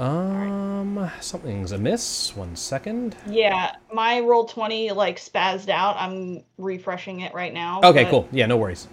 [0.00, 2.34] Um, something's amiss.
[2.34, 3.14] One second.
[3.28, 5.94] Yeah, my Roll20 like spazzed out.
[5.96, 7.80] I'm refreshing it right now.
[7.84, 8.28] Okay, but- cool.
[8.32, 8.88] Yeah, no worries.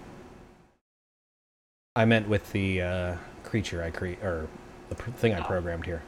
[1.96, 4.48] I meant with the uh, creature I create or
[4.90, 5.44] the pr- thing I Oh.
[5.46, 6.04] programmed here.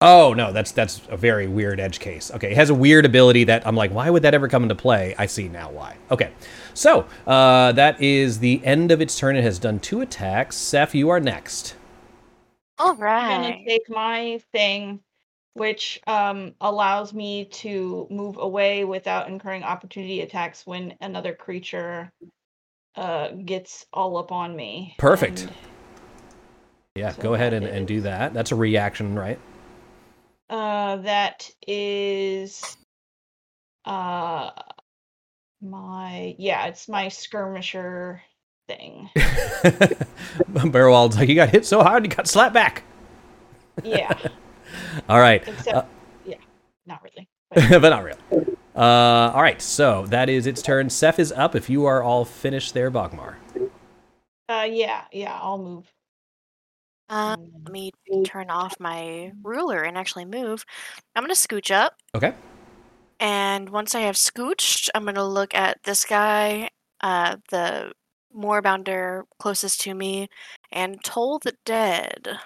[0.00, 2.30] Oh no, that's that's a very weird edge case.
[2.30, 4.76] Okay, it has a weird ability that I'm like, why would that ever come into
[4.76, 5.14] play?
[5.18, 5.96] I see now why.
[6.12, 6.30] Okay,
[6.72, 9.34] so uh, that is the end of its turn.
[9.34, 10.54] It has done two attacks.
[10.56, 11.74] Seth, you are next.
[12.78, 13.34] All right.
[13.34, 15.00] I'm gonna take my thing,
[15.54, 22.12] which um, allows me to move away without incurring opportunity attacks when another creature
[22.94, 24.94] uh, gets all up on me.
[24.96, 25.40] Perfect.
[25.40, 25.52] And,
[26.94, 28.32] Yeah, So go ahead and, and do that.
[28.32, 29.40] That's a reaction, right?
[30.50, 32.76] Uh, that is
[33.84, 34.50] uh,
[35.60, 38.22] my yeah, it's my skirmisher
[38.68, 39.10] thing.
[40.70, 42.82] Bearwald's like, you got hit so hard, you got slapped back.
[43.82, 44.12] Yeah,
[45.08, 45.84] All right, except Uh,
[46.24, 46.36] yeah,
[46.86, 47.28] not really.
[47.70, 48.18] But but not real.
[48.76, 50.88] Uh, all right, so that is its turn.
[50.90, 51.54] Seth is up.
[51.56, 53.34] If you are all finished there, Bogmar.
[54.48, 55.86] uh, yeah, yeah, I'll move.
[57.10, 57.90] And let me
[58.24, 60.64] turn off my ruler and actually move.
[61.16, 62.34] I'm gonna scooch up, Okay.
[63.20, 66.70] and once I have scooched, I'm gonna look at this guy,
[67.02, 67.92] uh, the
[68.34, 70.28] moorbounder closest to me,
[70.72, 72.38] and toll the dead.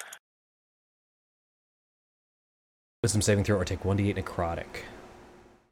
[3.02, 4.84] Wisdom saving throw or take 1d8 necrotic.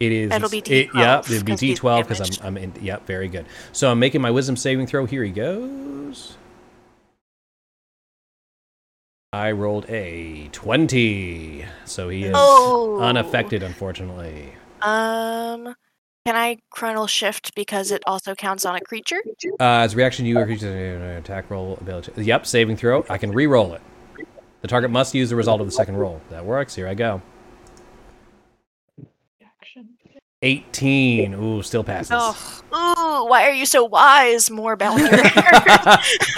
[0.01, 0.33] It is.
[0.33, 0.63] It'll be
[0.95, 2.47] yeah, D12 it'll be 'cause he's d12 because I'm.
[2.47, 2.75] I'm in.
[2.83, 3.47] Yep, very good.
[3.73, 5.05] So I'm making my wisdom saving throw.
[5.07, 6.37] Here he goes.
[9.33, 11.65] I rolled a 20.
[11.85, 12.99] So he is Oh.
[13.01, 14.55] unaffected, unfortunately.
[14.83, 15.77] Um,
[16.27, 19.21] can I chronal shift because it also counts on a creature?
[19.61, 22.13] Uh, as a reaction, you the attack roll ability.
[22.25, 23.05] Yep, saving throw.
[23.09, 23.83] I can re-roll it.
[24.63, 26.21] The target must use the result of the second roll.
[26.31, 26.75] That works.
[26.75, 27.23] Here I go.
[29.61, 29.91] action.
[30.43, 31.35] 18.
[31.35, 32.13] Ooh, still passes.
[32.15, 35.11] Oh, ooh, why are you so wise, moorbounder?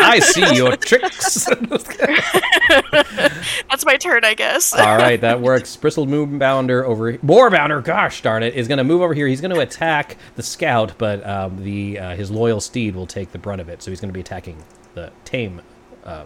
[0.00, 1.44] I see your tricks.
[3.70, 4.72] That's my turn, I guess.
[4.72, 5.76] All right, that works.
[5.76, 9.28] Bristled Moorbounder over Moorbounder, gosh darn it, is going to move over here.
[9.28, 13.30] He's going to attack the scout, but um, the uh, his loyal steed will take
[13.30, 13.84] the brunt of it.
[13.84, 14.60] So he's going to be attacking
[14.94, 15.62] the tame
[16.04, 16.24] uh,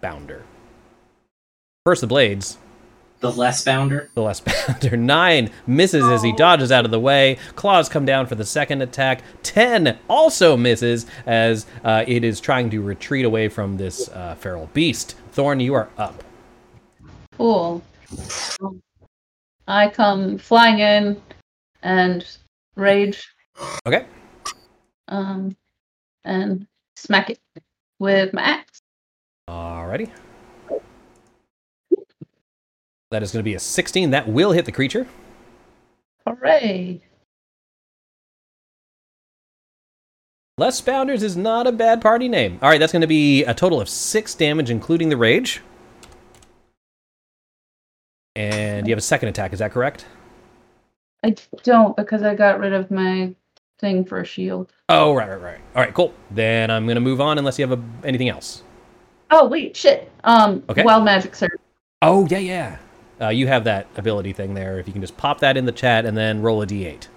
[0.00, 0.44] bounder.
[1.84, 2.56] First, the blades.
[3.20, 4.10] The less bounder.
[4.14, 4.96] The less bounder.
[4.96, 7.38] Nine misses as he dodges out of the way.
[7.54, 9.22] Claws come down for the second attack.
[9.42, 14.68] Ten also misses as uh, it is trying to retreat away from this uh, feral
[14.74, 15.16] beast.
[15.32, 16.22] Thorn, you are up.
[17.36, 17.82] Cool.
[19.66, 21.20] I come flying in
[21.82, 22.26] and
[22.76, 23.26] rage
[23.86, 24.06] Okay.
[25.08, 25.56] um
[26.24, 27.38] and smack it
[27.98, 28.80] with my axe.
[29.48, 30.10] Alrighty.
[33.16, 34.10] That is going to be a 16.
[34.10, 35.06] That will hit the creature.
[36.26, 37.00] Hooray!
[40.58, 42.58] Les Bounders is not a bad party name.
[42.60, 45.62] All right, that's going to be a total of six damage, including the rage.
[48.34, 50.04] And you have a second attack, is that correct?
[51.24, 53.34] I don't because I got rid of my
[53.78, 54.74] thing for a shield.
[54.90, 55.60] Oh, right, right, right.
[55.74, 56.12] All right, cool.
[56.32, 58.62] Then I'm going to move on unless you have a, anything else.
[59.30, 60.12] Oh wait, shit.
[60.24, 60.82] Um, Okay.
[60.82, 61.52] wild magic surge.
[62.02, 62.78] Oh, yeah, yeah.
[63.20, 64.78] Uh, you have that ability thing there.
[64.78, 67.08] If you can just pop that in the chat and then roll a d8.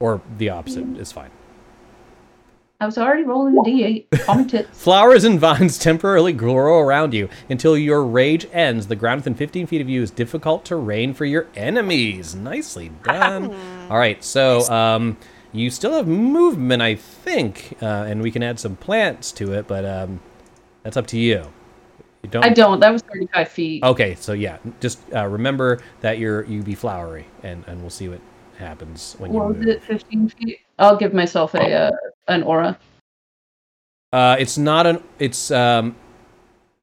[0.00, 1.30] Or the opposite is fine.
[2.80, 4.24] I was already rolling a d8.
[4.26, 4.82] Call me tits.
[4.82, 8.88] Flowers and vines temporarily grow around you until your rage ends.
[8.88, 12.34] The ground within 15 feet of you is difficult terrain for your enemies.
[12.34, 13.54] Nicely done.
[13.88, 15.16] All right, so um,
[15.52, 19.66] you still have movement, I think, uh, and we can add some plants to it,
[19.66, 20.20] but um,
[20.82, 21.52] that's up to you.
[22.24, 22.44] You don't.
[22.44, 22.80] I don't.
[22.80, 23.82] That was 35 feet.
[23.84, 28.08] Okay, so yeah, just uh, remember that you're you be flowery, and and we'll see
[28.08, 28.20] what
[28.58, 29.68] happens when you What was move.
[29.68, 29.82] it?
[29.82, 30.58] 15 feet.
[30.78, 31.90] I'll give myself a uh,
[32.28, 32.78] an aura.
[34.12, 35.02] Uh, it's not an.
[35.18, 35.96] It's um,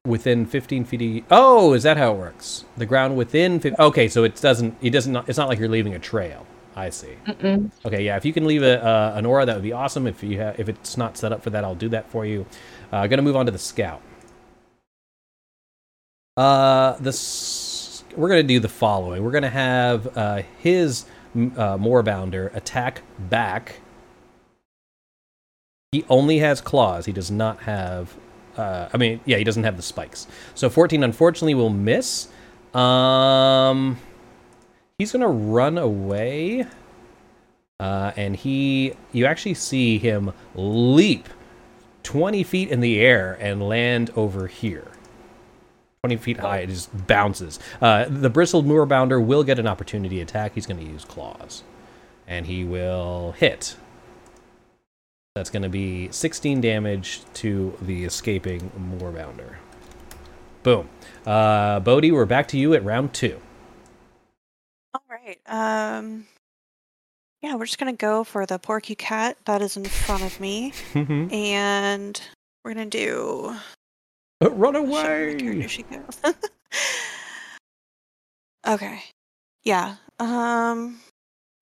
[0.06, 1.24] within 15 feet.
[1.24, 2.64] Of, oh, is that how it works?
[2.76, 3.58] The ground within.
[3.58, 4.76] fif- Okay, so it doesn't.
[4.80, 5.28] It doesn't.
[5.28, 6.46] It's not like you're leaving a trail.
[6.76, 7.16] I see.
[7.26, 7.70] Mm-mm.
[7.84, 8.16] Okay, yeah.
[8.16, 10.06] If you can leave a uh, an aura, that would be awesome.
[10.06, 12.46] If you have, if it's not set up for that, I'll do that for you.
[12.92, 14.00] Uh, gonna move on to the scout.
[16.36, 19.22] Uh, this we're gonna do the following.
[19.22, 21.04] We're gonna have uh, his
[21.34, 23.80] uh, Moorbounder attack back.
[25.92, 27.06] He only has claws.
[27.06, 28.16] He does not have.
[28.56, 30.26] Uh, I mean, yeah, he doesn't have the spikes.
[30.54, 32.28] So 14, unfortunately, will miss.
[32.74, 33.98] Um,
[34.98, 36.66] he's gonna run away.
[37.80, 41.28] Uh, and he, you actually see him leap
[42.04, 44.91] 20 feet in the air and land over here.
[46.04, 47.60] 20 feet high, it just bounces.
[47.80, 50.52] Uh, the bristled moorbounder will get an opportunity attack.
[50.52, 51.62] He's going to use claws.
[52.26, 53.76] And he will hit.
[55.36, 59.54] That's going to be 16 damage to the escaping moorbounder.
[60.64, 60.88] Boom.
[61.24, 63.40] Uh, Bodhi, we're back to you at round two.
[64.94, 65.38] All right.
[65.46, 66.26] Um.
[67.42, 70.72] Yeah, we're just gonna go for the porky cat that is in front of me,
[70.94, 72.20] and
[72.64, 73.56] we're gonna do.
[74.50, 75.66] Run Shit, where the away!
[75.68, 76.02] she go?
[78.66, 79.02] okay.
[79.64, 79.96] Yeah.
[80.18, 81.00] Um.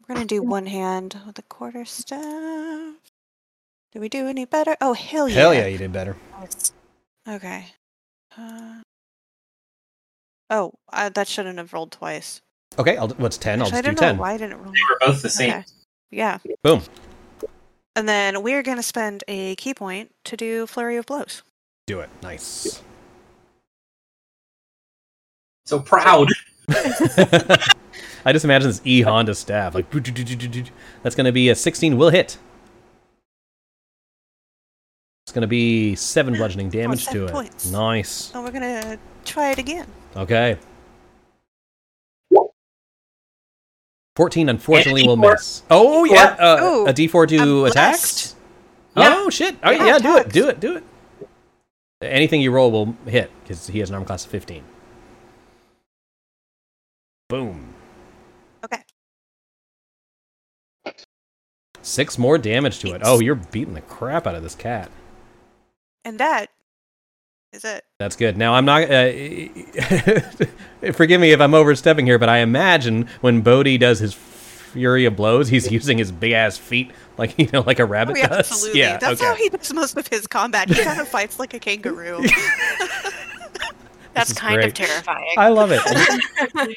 [0.00, 2.94] We're gonna do one hand with the quarter staff.
[3.92, 4.76] Did we do any better?
[4.80, 5.34] Oh hell yeah!
[5.34, 6.16] Hell yeah, you did better.
[7.28, 7.66] Okay.
[8.36, 8.80] Uh,
[10.48, 12.40] oh, I, that shouldn't have rolled twice.
[12.78, 13.60] Okay, I'll, what's 10?
[13.60, 14.18] I'll Actually, I just do don't know 10.
[14.18, 14.72] why I didn't roll.
[14.72, 15.50] They were both the same.
[15.50, 15.64] Okay.
[16.10, 16.38] Yeah.
[16.62, 16.82] Boom.
[17.96, 21.42] And then we're going to spend a ki point to do Flurry of Blows.
[21.90, 22.10] Do it.
[22.22, 22.84] Nice.
[25.66, 26.28] So proud.
[26.68, 29.74] I just imagine this E Honda staff.
[29.74, 32.38] Like, that's going to be a 16 will hit.
[35.24, 37.66] It's going to be 7 bludgeoning damage to seven it.
[37.72, 38.30] Nice.
[38.36, 39.88] Oh, we're going to try it again.
[40.14, 40.58] Okay.
[44.14, 45.64] 14 unfortunately will miss.
[45.68, 46.36] Oh, yeah.
[46.38, 48.36] Uh, a d4 to I'm attacks?
[48.96, 49.12] Yeah.
[49.16, 49.56] Oh, shit.
[49.64, 50.28] All right, Yeah, yeah, do it.
[50.28, 50.60] Do it.
[50.60, 50.84] Do it.
[52.02, 54.64] Anything you roll will hit because he has an armor class of 15.
[57.28, 57.74] Boom.
[58.64, 58.82] Okay.
[61.82, 63.02] Six more damage to it.
[63.04, 64.90] Oh, you're beating the crap out of this cat.
[66.04, 66.50] And that
[67.52, 67.84] is it.
[67.98, 68.36] That's good.
[68.36, 68.84] Now I'm not.
[68.84, 69.12] Uh,
[70.92, 74.14] forgive me if I'm overstepping here, but I imagine when Bodhi does his
[74.72, 78.16] flurry of blows, he's using his big ass feet like you know, like a rabbit
[78.16, 78.38] Oh, yeah, does.
[78.50, 78.80] absolutely.
[78.80, 78.96] Yeah.
[78.98, 79.28] That's okay.
[79.30, 80.68] how he does most of his combat.
[80.68, 82.24] He kind of fights like a kangaroo.
[84.12, 84.66] That's kind great.
[84.66, 85.34] of terrifying.
[85.38, 85.80] I love it.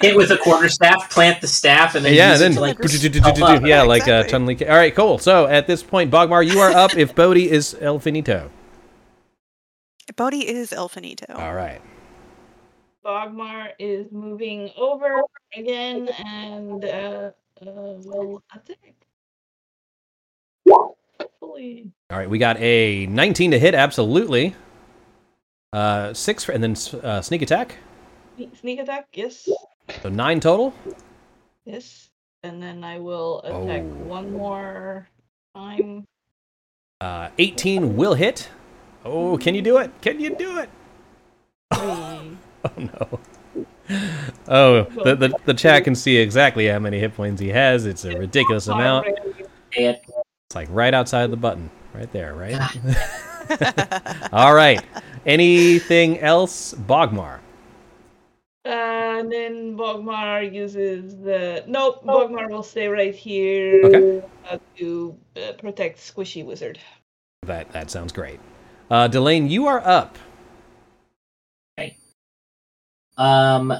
[0.02, 2.62] Hit with a quarter staff, plant the staff, and then yeah, use then it to
[2.62, 2.78] like
[3.66, 3.88] yeah, up.
[3.88, 4.30] like uh, Exactly.
[4.32, 4.66] Chun Li.
[4.68, 5.18] All right, cool.
[5.18, 6.96] So at this point, Bogmar, you are up.
[6.96, 8.52] if Bodhi is El Finito.
[10.16, 11.26] Bodhi is El Finito.
[11.34, 11.82] All right.
[13.04, 15.22] Bogmar is moving over
[15.58, 17.32] again and uh,
[17.68, 18.96] uh, I think.
[21.20, 21.92] Hopefully.
[22.10, 24.56] All right, we got a 19 to hit, absolutely.
[25.72, 27.78] Uh, six, for, and then uh, sneak attack.
[28.60, 29.48] Sneak- attack, yes.
[30.02, 30.74] So nine total.
[31.66, 32.10] Yes.
[32.44, 34.04] And then I will attack Oh.
[34.06, 35.08] one more
[35.56, 36.06] time.
[37.00, 38.50] Uh, 18 will hit.
[39.06, 39.92] Oh, can you do it?
[40.02, 40.70] Can you do it?
[42.66, 43.20] Oh no.
[44.48, 47.86] Oh, the, the the chat can see exactly how many hit points he has.
[47.86, 49.08] It's a ridiculous amount.
[49.72, 52.60] It's like right outside the button, right there, right?
[54.34, 54.84] All right.
[55.26, 57.40] Anything else, Bogmar?
[58.66, 61.64] And then Bogmar uses the.
[61.68, 64.24] Nope, Bogmar will stay right here Okay.
[64.50, 66.80] uh, to uh, protect Squishy Wizard.
[67.46, 68.40] That that sounds great.
[68.90, 70.18] Uh, Delane, you are up.
[73.18, 73.72] Um.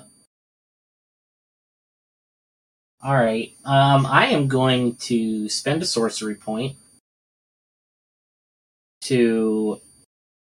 [3.02, 3.54] All right.
[3.66, 6.78] Um, I am going to spend a sorcery point
[9.02, 9.82] to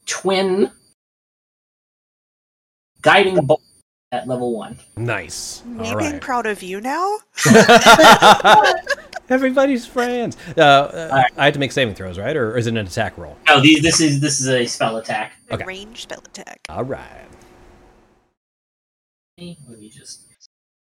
[0.06, 0.72] twin
[3.02, 3.62] guiding bolt
[4.12, 4.78] at level one.
[4.96, 5.64] Nice.
[5.66, 6.22] Me All being right.
[6.22, 7.18] proud of you now?
[9.30, 10.38] Everybody's friends.
[10.56, 11.32] Uh, uh, Alright.
[11.36, 12.36] I have to make saving throws, right?
[12.36, 13.36] Or is it an attack roll?
[13.48, 15.34] No, these this is this is a spell attack.
[15.52, 15.66] Okay.
[15.66, 16.60] Range spell attack.
[16.70, 17.26] All right.
[19.38, 20.28] Let me just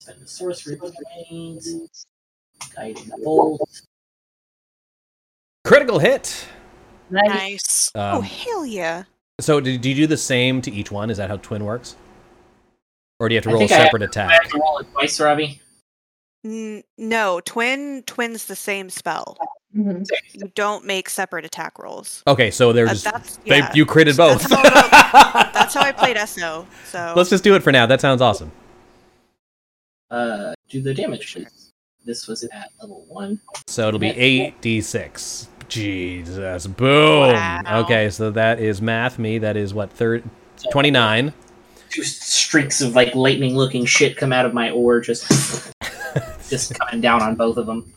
[0.00, 0.94] spend the sorcery point.
[2.74, 3.60] Guiding bolt.
[5.64, 6.46] Critical hit.
[7.10, 7.28] Nice.
[7.28, 7.90] Nice.
[7.94, 9.04] oh Um, hell yeah!
[9.40, 11.10] so, do, do you do the same to each one?
[11.10, 11.94] Is that how twin works?
[13.20, 14.30] Or do you have to I roll a think I have- separate I attack?
[14.42, 15.60] have to roll it twice, Robbie.
[16.44, 19.36] N- no, twin twins the same spell.
[19.76, 20.06] Mhm.
[20.32, 22.22] You don't make separate attack rolls.
[22.26, 23.72] Okay, so they're Uh, that's they, yeah.
[23.74, 24.42] you created both.
[24.48, 26.66] That's how, that's how I played SO.
[26.90, 27.86] So Let's just do it for now.
[27.86, 28.52] That sounds awesome.
[30.10, 31.38] Uh, do the damage.
[32.04, 33.40] This was at level one.
[33.66, 35.48] So it'll be eight d six.
[35.68, 37.32] Jesus, boom.
[37.32, 37.62] Wow.
[37.84, 39.18] Okay, so that is math.
[39.18, 40.22] Me, that is what third
[40.70, 41.32] twenty nine.
[41.88, 45.24] Two streaks of like lightning-looking shit come out of my oar, just
[46.50, 47.92] just coming down on both of them.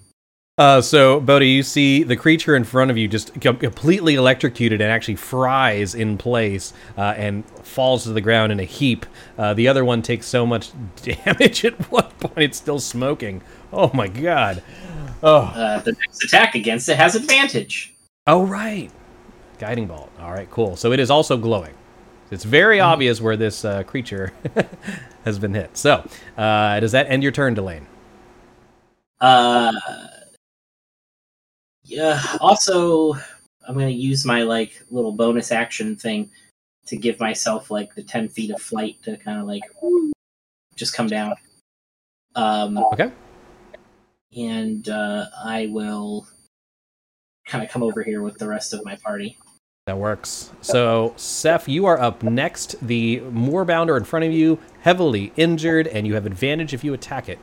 [0.57, 4.89] Uh, so Bodhi, you see the creature in front of you just completely electrocuted and
[4.89, 9.05] actually fries in place uh, and falls to the ground in a heap.
[9.37, 10.71] Uh, the other one takes so much
[11.03, 13.41] damage at one point; it's still smoking.
[13.73, 14.63] Oh my god!
[15.21, 17.93] Oh, Uh, the next attack against it has advantage.
[18.25, 18.91] oh right,
[19.59, 20.09] guiding bolt.
[20.21, 20.77] All right, cool.
[20.77, 21.73] So it is also glowing.
[22.31, 24.31] It's very obvious where this uh, creature
[25.25, 25.75] has been hit.
[25.75, 27.87] So, uh, does that end your turn, Delane?
[29.19, 29.71] Uh,
[31.85, 32.21] yeah.
[32.41, 33.13] Also,
[33.67, 36.29] I'm gonna use my like little bonus action thing
[36.87, 39.63] to give myself like the ten feet of flight to kind of like
[40.75, 41.33] just come down.
[42.35, 43.11] Um, Okay.
[44.35, 46.27] and uh, I will
[47.47, 49.37] kind of come over here with the rest of my party.
[49.85, 50.51] That works.
[50.61, 52.75] So, Seth, you are up next.
[52.85, 57.29] The Moorbounder in front of you, heavily injured, and you have advantage if you attack
[57.29, 57.37] it.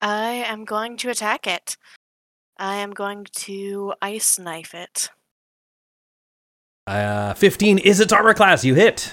[0.00, 1.76] I am going to attack it.
[2.58, 5.10] I am going to ice knife it.
[6.86, 8.64] Uh, 15 is its armor class.
[8.64, 9.12] You hit.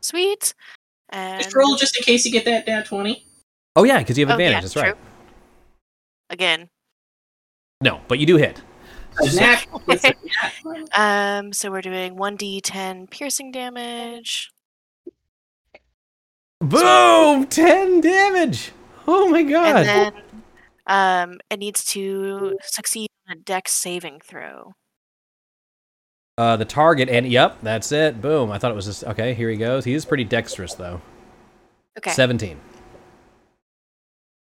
[0.00, 0.54] Sweet.
[1.10, 3.24] And Just roll just in case you get that down twenty.
[3.76, 4.72] Oh, yeah, because you have Oh, yeah, advantage.
[4.74, 4.94] That's right.
[6.30, 6.68] again.
[7.80, 8.60] No, but you do hit.
[9.20, 10.14] A nat- it's a
[10.64, 14.50] nat- Um, so we're doing one d10 piercing damage.
[16.60, 17.46] Boom!
[17.46, 18.72] 10 damage.
[19.06, 19.76] Oh, my God.
[19.76, 20.22] And then
[20.88, 24.72] um it needs to succeed on a dex saving throw.
[26.36, 28.20] Uh, the target, and yep, that's it.
[28.22, 28.52] Boom.
[28.52, 29.02] I thought it was just.
[29.04, 29.84] Okay, here he goes.
[29.84, 31.00] He is pretty dexterous, though.
[31.98, 32.12] Okay.
[32.12, 32.56] 17.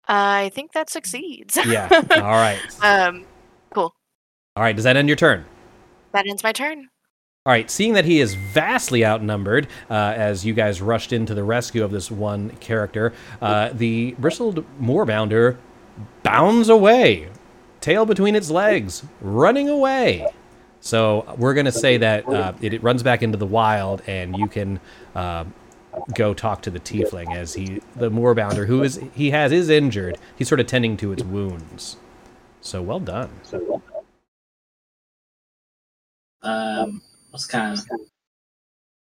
[0.07, 1.57] I think that succeeds.
[1.67, 1.89] Yeah.
[2.11, 2.61] All right.
[2.83, 3.25] um
[3.71, 3.95] cool.
[4.57, 4.77] All right.
[4.77, 5.45] Does that end your turn?
[6.13, 6.89] that ends my turn.
[7.45, 11.45] All right, seeing that he is vastly outnumbered uh, as you guys rushed into the
[11.45, 15.57] rescue of this one character, uh, the bristled moorbounder
[16.27, 17.29] bounds away,
[17.81, 20.27] tail between its legs, running away.
[20.81, 24.37] So we're going to say that uh, it, it runs back into the wild, and
[24.37, 24.81] you can
[25.15, 25.45] uh,
[26.15, 30.19] go talk to the tiefling as he, the moorbounder, who is he has is injured.
[30.37, 31.97] He's sort of tending to its wounds.
[32.61, 33.31] So well done.
[36.43, 37.03] um,
[37.33, 37.87] let's kind of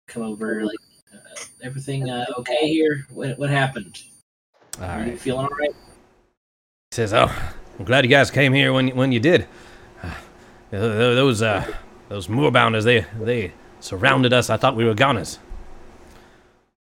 [0.09, 0.65] come over.
[0.65, 0.79] Like,
[1.13, 3.07] uh, everything uh, okay here?
[3.11, 4.03] What what happened?
[4.81, 5.75] All Are you feeling all right?
[6.93, 7.32] He says, "Oh,
[7.78, 9.47] I'm glad you guys came here when when you did.
[10.03, 10.11] Uh,
[10.70, 11.64] those uh,
[12.11, 14.51] those moorbounders, they they surrounded us.
[14.51, 15.38] I thought we were goners.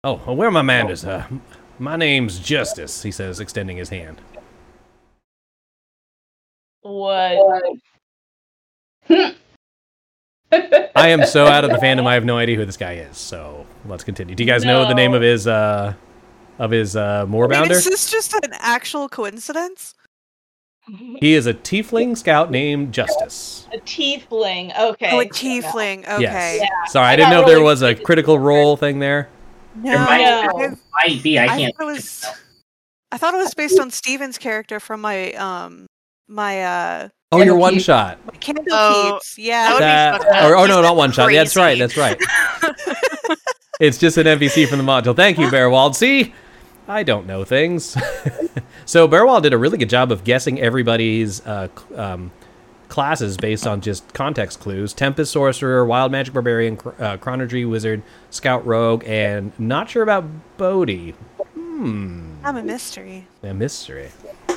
[0.02, 1.04] Oh, well, where are my manders?
[1.04, 1.26] Uh,
[1.78, 4.18] my name's Justice," he says, extending his hand.
[6.80, 7.62] What?
[9.11, 12.06] I am so out of the fandom.
[12.06, 13.18] I have no idea who this guy is.
[13.18, 14.34] So let's continue.
[14.34, 15.92] Do you guys know the name of his uh
[16.59, 17.72] of his uh I mean, moorbounder?
[17.72, 19.94] is this just an actual coincidence?
[21.20, 23.66] He is a tiefling scout named Justice.
[23.72, 24.78] A tiefling.
[24.78, 25.11] Okay.
[25.12, 26.01] Oh, a tiefling.
[26.09, 26.59] Okay.
[26.61, 26.93] Yes.
[26.93, 29.28] Sorry, I, I didn't know if there was a critical role thing there.
[29.74, 31.39] No, There might- I, Might be.
[31.39, 31.76] I I can't.
[31.76, 32.24] thought it was.
[33.12, 35.86] I thought it was based on Steven's character from my um
[36.28, 37.61] my uh Oh, your Candlekeep.
[37.61, 38.18] one shot.
[38.26, 39.39] my Candle Oh, Keeps.
[39.39, 39.78] Yeah.
[39.78, 41.30] that That- or, oh no, not one shot.
[41.30, 41.78] That's right.
[41.78, 42.18] That's right.
[43.80, 45.14] It's just an NPC from the module.
[45.14, 45.95] Thank you, Bearwald.
[45.95, 46.34] See,
[46.89, 47.97] I don't know things.
[48.86, 52.32] so Bearwald did a really good job of guessing everybody's uh, um,
[52.89, 58.03] classes based on just context clues: Tempest Sorcerer, Wild Magic Barbarian, Cr- uh, Chronurgy Wizard,
[58.30, 60.24] Scout Rogue, and not sure about
[60.57, 61.11] Bodhi.
[61.55, 63.26] Hmm, I'm a mystery.
[63.43, 64.11] a mystery.
[64.49, 64.57] All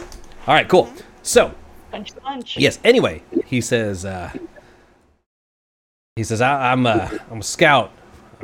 [0.55, 0.91] right, cool.
[1.23, 1.53] So
[1.91, 2.57] Punch, punch.
[2.57, 2.79] Yes.
[2.84, 4.05] Anyway, he says.
[4.05, 4.32] Uh,
[6.15, 7.91] he says, I, "I'm uh, I'm a scout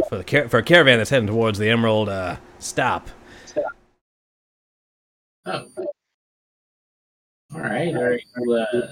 [0.09, 3.09] for the car- for a caravan that's heading towards the Emerald uh, Stop."
[5.47, 5.65] Oh.
[7.55, 7.95] All right.
[7.95, 8.91] Are you, uh...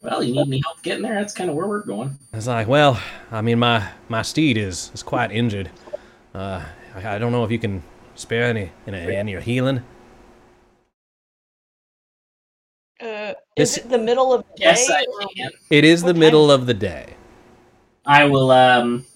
[0.00, 1.14] Well, you need any help getting there?
[1.14, 2.16] That's kind of where we're going.
[2.32, 5.70] It's like, "Well, I mean, my my steed is is quite injured.
[6.34, 6.64] Uh,
[6.96, 7.82] I, I don't know if you can
[8.16, 9.82] spare any any, any of healing."
[13.00, 14.94] Uh, This- is it the middle of the Yes, day?
[14.94, 15.50] I can.
[15.70, 17.14] It is the middle of the day.
[18.04, 18.50] I will.
[18.50, 19.06] Um.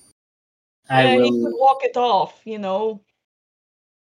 [0.89, 1.59] I Yeah, he could will.
[1.59, 3.01] walk it off, you know.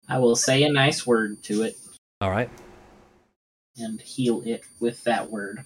[0.09, 1.77] I will say a nice word to it
[2.21, 2.51] All right.
[3.77, 5.65] and heal it with that word.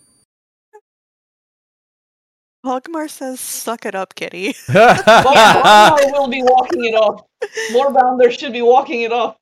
[2.64, 7.22] Bogmar says, "Suck it up, kitty." Moorbounder will be walking it off.
[7.70, 9.36] Moorbounder should be walking it off.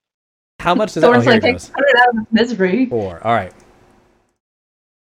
[0.61, 1.09] How much does that?
[1.09, 1.71] Oh, Thorn's here like, it take goes.
[1.71, 2.87] put it out of misery.
[2.87, 3.27] Four.
[3.27, 3.53] All right.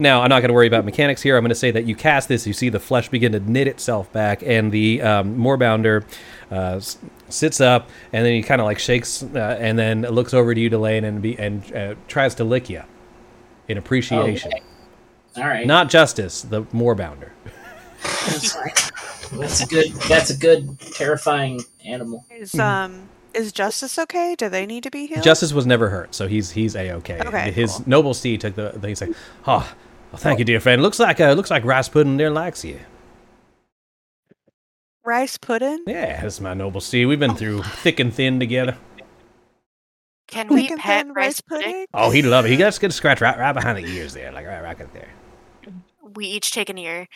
[0.01, 1.37] Now, I'm not going to worry about mechanics here.
[1.37, 3.67] I'm going to say that you cast this, you see the flesh begin to knit
[3.67, 6.03] itself back, and the um, Moorbounder
[6.51, 6.97] uh, s-
[7.29, 10.59] sits up, and then he kind of like shakes, uh, and then looks over to
[10.59, 12.81] you, Delane, and be and uh, tries to lick you
[13.67, 14.51] in appreciation.
[14.51, 14.63] Okay.
[15.37, 15.67] All right.
[15.67, 17.29] Not justice, the Moorbounder.
[18.01, 18.91] That's right.
[19.33, 19.91] That's a good.
[20.09, 22.25] That's a good terrifying animal.
[22.31, 24.35] Is um is Justice okay?
[24.35, 25.23] Do they need to be healed?
[25.23, 27.19] Justice was never hurt, so he's he's a okay.
[27.23, 27.83] Okay, His cool.
[27.85, 28.77] noble steed took the.
[28.83, 29.13] He's like,
[29.47, 29.71] oh,
[30.11, 30.81] well, thank you, dear friend.
[30.81, 32.79] Looks like uh, looks like rice pudding there likes you.
[35.05, 35.83] rice pudding.
[35.87, 37.05] Yeah, this is my noble steed.
[37.05, 38.77] We've been through thick and thin together.
[40.27, 41.85] Can we Chicken pet thin rice pudding?
[41.93, 42.49] Oh, he'd love it.
[42.49, 45.09] He gets good scratch right, right behind the ears there, like right, right up there.
[46.13, 47.07] We each take an ear.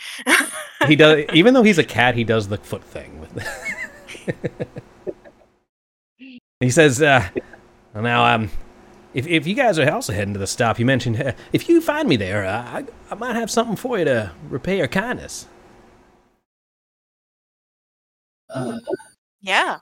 [0.87, 3.19] He does, even though he's a cat, he does the foot thing.
[3.19, 3.45] With
[6.59, 7.27] he says, uh,
[7.93, 8.49] well, "Now, um,
[9.15, 11.81] if if you guys are also heading to the stop, you mentioned uh, if you
[11.81, 15.47] find me there, uh, I I might have something for you to repay your kindness."
[18.49, 18.77] Uh,
[19.41, 19.77] yeah.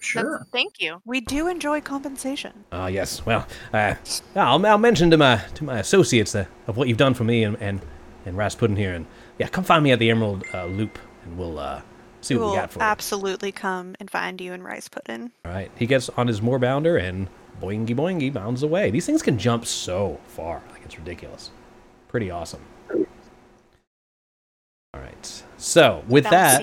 [0.00, 0.22] sure.
[0.22, 1.00] that's- Thank you.
[1.04, 2.64] We do enjoy compensation.
[2.72, 3.24] Ah, yes.
[3.24, 3.94] Well, uh,
[4.36, 7.42] I'll, I'll mention to my to my associates uh, of what you've done for me
[7.44, 7.80] and and
[8.24, 9.06] and Rasputin here, and
[9.38, 11.82] yeah, come find me at the Emerald uh, Loop, and we'll uh,
[12.20, 12.84] see We what will we got for you.
[12.84, 15.32] absolutely come and find you and rice pudding.
[15.44, 15.70] All right.
[15.76, 17.26] He gets on his moorbounder and
[17.60, 18.90] boingy boingy bounds away.
[18.90, 20.62] These things can jump so far.
[20.70, 21.50] Like it's ridiculous.
[22.08, 22.60] Pretty awesome.
[24.94, 25.42] All right.
[25.56, 26.62] So with that,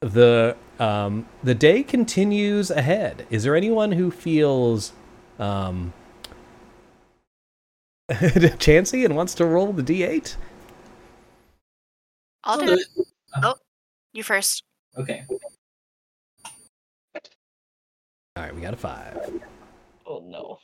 [0.00, 3.26] the um, the day continues ahead.
[3.30, 4.92] Is there anyone who feels
[5.38, 5.92] um,
[8.58, 10.36] chancy and wants to roll the d8?
[12.44, 12.86] I'll I'll do do it.
[12.96, 13.06] it.
[13.42, 13.54] Oh,
[14.12, 14.64] you first.
[14.96, 15.24] Okay.
[18.34, 19.42] All right, we got a five.
[20.12, 20.58] Oh no.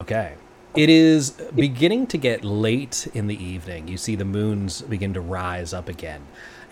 [0.00, 0.34] Okay.
[0.74, 3.86] It is beginning to get late in the evening.
[3.86, 6.22] You see the moons begin to rise up again.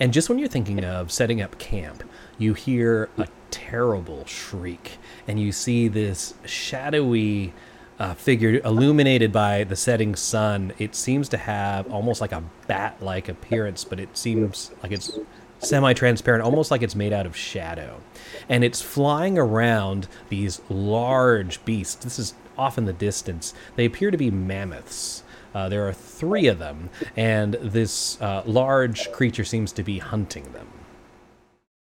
[0.01, 2.03] And just when you're thinking of setting up camp,
[2.39, 4.97] you hear a terrible shriek.
[5.29, 7.53] And you see this shadowy
[7.99, 10.73] uh, figure illuminated by the setting sun.
[10.79, 15.19] It seems to have almost like a bat like appearance, but it seems like it's
[15.59, 18.01] semi transparent, almost like it's made out of shadow.
[18.49, 22.05] And it's flying around these large beasts.
[22.05, 23.55] This is off in the distance.
[23.77, 25.23] They appear to be mammoths.
[25.55, 30.53] Uh, there are three of them, and this uh, large creature seems to be hunting
[30.53, 30.67] them,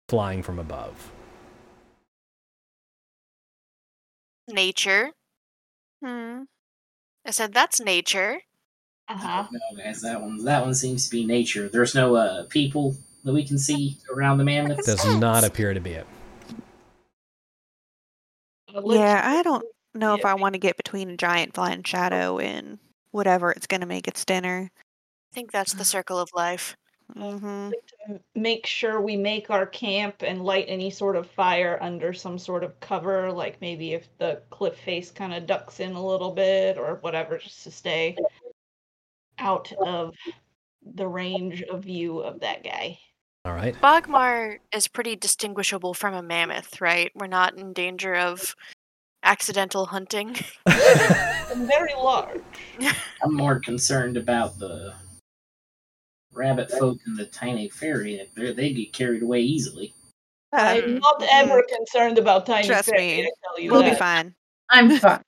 [0.08, 1.10] flying from above.
[4.48, 5.12] Nature.
[6.04, 6.42] Hmm.
[7.24, 8.42] I said that's nature.
[9.08, 9.46] Uh huh.
[9.50, 10.44] No, guys, that one.
[10.44, 11.68] That one seems to be nature.
[11.68, 14.84] There's no uh, people that we can see around the mammoths.
[14.84, 16.06] Does not appear to be it.
[18.82, 19.64] Yeah, I don't
[19.94, 22.78] know if I want to get between a giant flying shadow and
[23.12, 24.70] whatever it's going to make its dinner.
[25.32, 26.76] I think that's the circle of life.
[27.14, 27.70] hmm
[28.06, 32.38] to make sure we make our camp and light any sort of fire under some
[32.38, 36.32] sort of cover, like maybe if the cliff face kind of ducks in a little
[36.32, 38.22] bit or whatever, just to stay
[39.38, 40.14] out of
[40.82, 42.98] the range of view of that guy.
[43.44, 43.78] All right.
[43.82, 47.12] Bogmar is pretty distinguishable from a mammoth, right?
[47.14, 48.54] We're not in danger of
[49.22, 50.36] accidental hunting.
[51.52, 52.40] And very large.
[53.22, 54.94] I'm more concerned about the
[56.32, 58.26] rabbit folk and the tiny fairy.
[58.34, 59.94] They they get carried away easily.
[60.52, 63.92] I'm Um, not ever concerned about tiny Trust fairy, me, tell you We'll that.
[63.92, 64.34] be fine.
[64.70, 65.22] I'm fine.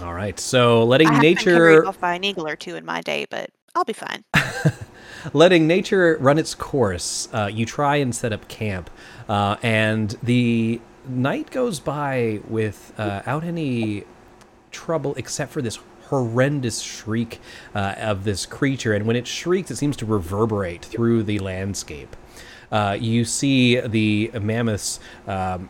[0.00, 0.40] All right.
[0.40, 3.00] So letting I have been carried nature off by an eagle or two in my
[3.02, 4.24] day, but I'll be fine.
[5.32, 8.90] letting nature run its course, uh, you try and set up camp,
[9.28, 14.04] uh, and the night goes by without any
[14.70, 17.40] trouble, except for this horrendous shriek
[17.74, 18.92] uh, of this creature.
[18.92, 22.16] And when it shrieks, it seems to reverberate through the landscape.
[22.70, 25.68] Uh, you see the mammoths um,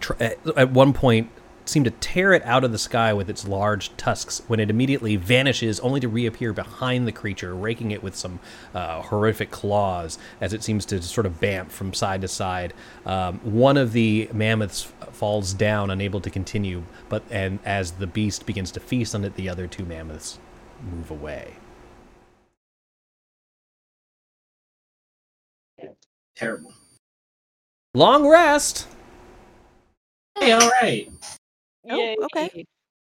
[0.00, 1.30] tr- at one point
[1.68, 5.16] seem to tear it out of the sky with its large tusks when it immediately
[5.16, 8.38] vanishes only to reappear behind the creature raking it with some
[8.74, 12.72] uh, horrific claws as it seems to sort of bamf from side to side
[13.04, 18.46] um, one of the mammoths falls down unable to continue but and as the beast
[18.46, 20.38] begins to feast on it the other two mammoths
[20.90, 21.54] move away
[26.36, 26.74] Terrible.
[27.94, 28.86] long rest
[30.38, 31.10] Hey, all right.
[31.88, 32.16] Oh, Yay.
[32.24, 32.64] okay.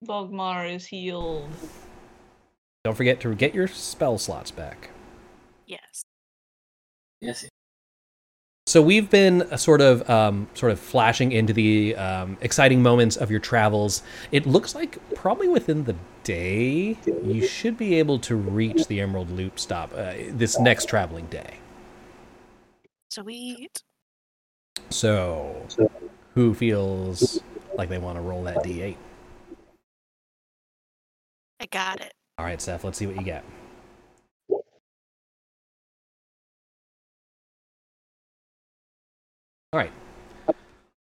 [0.06, 1.50] Bogmar is healed.
[2.84, 4.90] don't forget to get your spell slots back
[5.68, 6.04] Yes.
[7.22, 7.46] Yes.
[8.66, 13.18] So we've been uh, sort of um, sort of flashing into the um, exciting moments
[13.18, 14.04] of your travels.
[14.32, 19.32] It looks like probably within the day you should be able to reach the Emerald
[19.32, 21.56] Loop stop uh, this next traveling day.
[23.10, 23.82] Sweet.
[24.92, 25.68] So
[26.36, 27.42] who feels
[27.80, 28.96] like they want to roll that d8?
[31.62, 32.14] I got it.
[32.38, 32.84] All right, Seth.
[32.84, 33.44] Let's see what you get.
[39.72, 39.92] All right.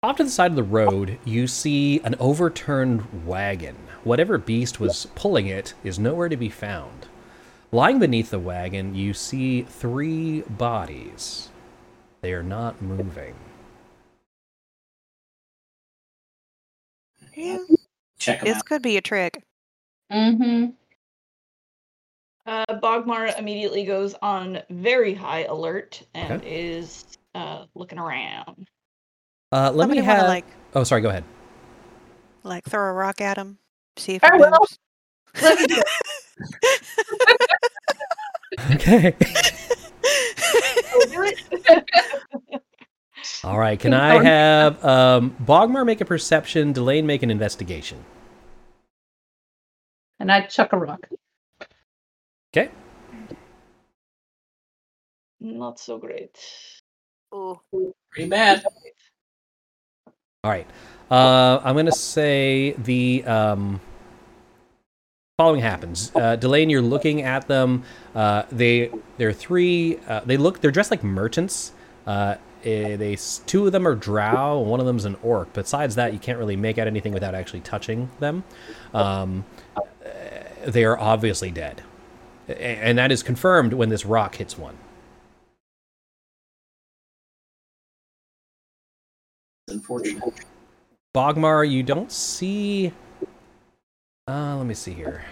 [0.01, 3.75] Off to the side of the road, you see an overturned wagon.
[4.03, 7.07] Whatever beast was pulling it is nowhere to be found.
[7.71, 11.49] Lying beneath the wagon, you see three bodies.
[12.21, 13.35] They are not moving.
[17.39, 17.57] Yeah,
[18.19, 18.65] Check them this out.
[18.65, 19.41] could be a trick.
[20.11, 20.71] Mm-hmm.
[22.45, 28.67] Uh, Bogmar immediately goes on very high alert and is uh, looking around.
[29.51, 30.27] Uh, let me Somebody wanna, have.
[30.27, 31.01] like oh, sorry.
[31.01, 31.23] Go ahead.
[32.43, 33.57] like throw a rock at him,
[33.97, 34.65] see if I it will.
[35.41, 35.81] Let me do
[38.51, 38.71] it.
[38.75, 39.15] Okay.
[41.11, 42.63] do it.
[43.43, 43.79] All right.
[43.79, 48.03] Can I have um, Bogmar make a perception, Delane make an investigation?
[50.19, 51.07] And I chuck a rock.
[52.53, 52.69] Okay.
[55.39, 56.37] Not so great.
[57.33, 57.59] Ooh.
[58.11, 58.63] Pretty bad.
[60.43, 60.67] All right.
[61.09, 63.79] Uh, I'm going to say the um,
[65.37, 66.11] following happens.
[66.15, 67.83] Uh, Delane, you're looking at them.
[68.13, 69.97] Uh, they they're three.
[70.07, 70.59] Uh, they look.
[70.61, 71.71] They're dressed like merchants.
[72.61, 74.61] Uh, they two of them are drow.
[74.61, 75.51] and One of them's an orc.
[75.53, 78.43] Besides that, you can't really make out anything without actually touching them.
[78.93, 79.45] Um,
[80.03, 81.83] eh, they are obviously dead,
[82.47, 84.77] and that is confirmed when this rock hits one.
[89.69, 90.23] Unfortunate.
[91.15, 92.91] Bogmar, you don't see.
[94.27, 95.25] Uh, let me see here.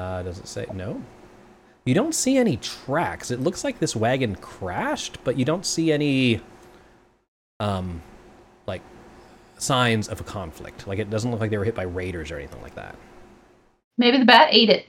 [0.00, 1.02] Uh, does it say no?
[1.84, 3.30] You don't see any tracks.
[3.30, 6.40] It looks like this wagon crashed, but you don't see any,
[7.58, 8.00] um,
[8.66, 8.80] like
[9.58, 10.86] signs of a conflict.
[10.86, 12.96] Like it doesn't look like they were hit by raiders or anything like that.
[13.98, 14.86] Maybe the bat ate it.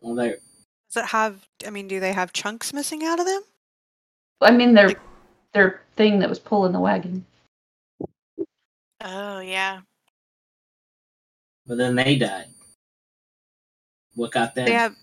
[0.00, 0.38] Well, there.
[0.90, 1.46] Does it have?
[1.66, 3.42] I mean, do they have chunks missing out of them?
[4.40, 5.00] I mean, their Like-
[5.52, 7.26] their thing that was pulling the wagon.
[9.02, 9.80] Oh yeah.
[11.66, 12.46] But then they died.
[14.14, 14.66] What got them?
[14.66, 14.94] They have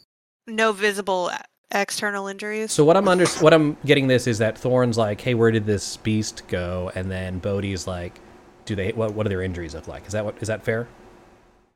[0.47, 1.31] no visible
[1.71, 2.71] external injuries.
[2.71, 5.65] So what I'm under what I'm getting this is that Thorn's like, hey, where did
[5.65, 6.91] this beast go?
[6.95, 8.19] And then Bodhi's like,
[8.65, 10.05] do they what what do their injuries look like?
[10.05, 10.87] Is that what is that fair?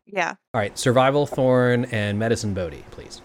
[0.05, 0.35] yeah.
[0.53, 3.21] All right, survival Thorn and medicine Bodhi, please.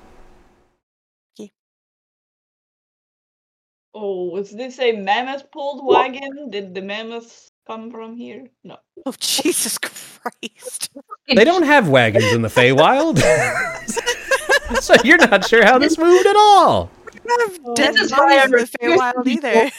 [3.92, 6.48] Oh, was this a mammoth pulled wagon?
[6.50, 8.48] Did the mammoths come from here?
[8.64, 8.78] No.
[9.06, 10.90] Oh Jesus Christ!
[11.28, 13.18] They don't have wagons in the Feywild.
[14.80, 16.90] so you're not sure how this moved at all.
[17.12, 19.70] We don't have dead This is why I in the refuse Feywild either.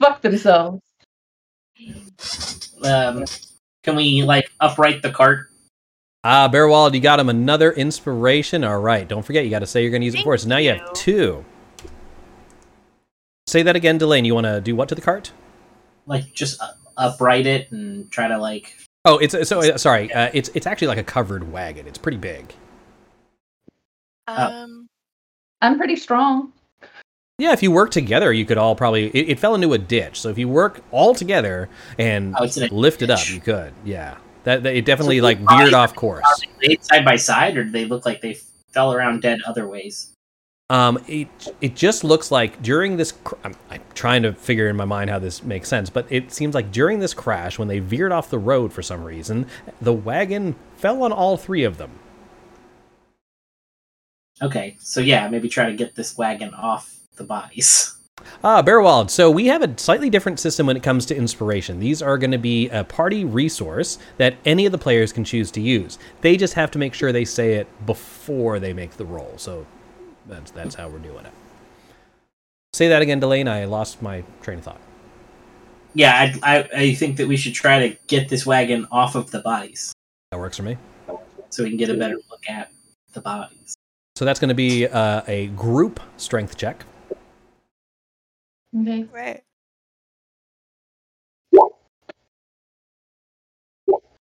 [0.00, 0.82] Fuck themselves.
[2.82, 3.24] Um,
[3.84, 5.46] can we like upright the cart?
[6.24, 8.64] Ah, Bearwald, you got him another inspiration.
[8.64, 10.34] All right, don't forget you got to say you're going to use it Thank for
[10.34, 10.40] it.
[10.40, 11.44] So now you have two.
[13.46, 14.24] Say that again, Delane.
[14.24, 15.32] You want to do what to the cart?
[16.10, 16.60] Like just
[16.96, 18.76] upright it and try to like.
[19.04, 20.12] Oh, it's so uh, sorry.
[20.12, 21.86] Uh, it's it's actually like a covered wagon.
[21.86, 22.52] It's pretty big.
[24.26, 24.34] Oh.
[24.34, 24.88] Um.
[25.62, 26.52] I'm pretty strong.
[27.38, 29.06] Yeah, if you work together, you could all probably.
[29.10, 32.56] It, it fell into a ditch, so if you work all together and Oh, it's
[32.56, 33.72] in a lift it up, you could.
[33.84, 36.42] Yeah, that, that it definitely So like veered off Are course.
[36.60, 38.34] they side by side, or do they look like they
[38.72, 40.09] fell around dead other ways?
[40.70, 41.28] Um, it
[41.60, 43.12] it just looks like during this.
[43.12, 46.32] Cr- I'm, I'm trying to figure in my mind how this makes sense, but it
[46.32, 49.46] seems like during this crash, when they veered off the road for some reason,
[49.80, 51.90] the wagon fell on all three of them.
[54.40, 57.94] Okay, so yeah, maybe try to get this wagon off the bodies.
[58.44, 59.10] Ah, Bearwald.
[59.10, 61.80] So we have a slightly different system when it comes to inspiration.
[61.80, 65.50] These are going to be a party resource that any of the players can choose
[65.52, 65.98] to use.
[66.20, 69.32] They just have to make sure they say it before they make the roll.
[69.38, 69.66] So
[70.30, 71.32] that's that's how we're doing it.
[72.72, 73.48] Say that again, Delane.
[73.48, 74.80] I lost my train of thought.
[75.92, 79.32] Yeah, I, I, I think that we should try to get this wagon off of
[79.32, 79.92] the bodies
[80.30, 80.76] That works for me.
[81.48, 82.70] so we can get a better look at
[83.12, 83.74] the bodies.
[84.14, 86.84] So that's going to be uh, a group strength check.
[88.80, 89.04] Okay.
[89.12, 89.42] Right.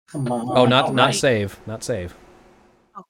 [0.07, 0.55] Come on.
[0.57, 1.15] Oh, not all not right.
[1.15, 2.15] save, not save.
[2.95, 3.03] Oh,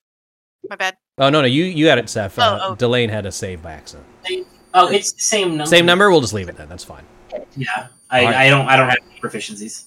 [0.69, 0.95] My bad.
[1.17, 2.37] Oh no, no, you you had it, Seth.
[2.37, 2.75] Uh, Oh, oh.
[2.75, 4.05] Delane had a save by accident.
[4.73, 5.65] Oh, it's the same number.
[5.65, 6.11] Same number.
[6.11, 6.67] We'll just leave it then.
[6.67, 7.03] That's fine.
[7.55, 8.35] Yeah, I, right.
[8.35, 9.85] I don't I don't have any proficiencies.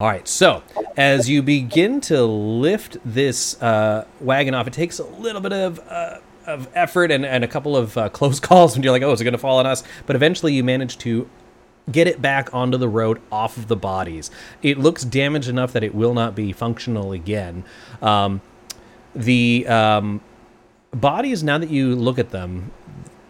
[0.00, 0.62] All right, so
[0.96, 5.80] as you begin to lift this uh, wagon off, it takes a little bit of
[5.88, 9.10] uh, of effort and, and a couple of uh, close calls when you're like, oh,
[9.12, 9.82] is it going to fall on us?
[10.06, 11.28] But eventually you manage to
[11.90, 14.30] get it back onto the road off of the bodies.
[14.62, 17.64] It looks damaged enough that it will not be functional again.
[18.02, 18.40] Um,
[19.14, 20.20] the um,
[20.92, 22.72] bodies, now that you look at them,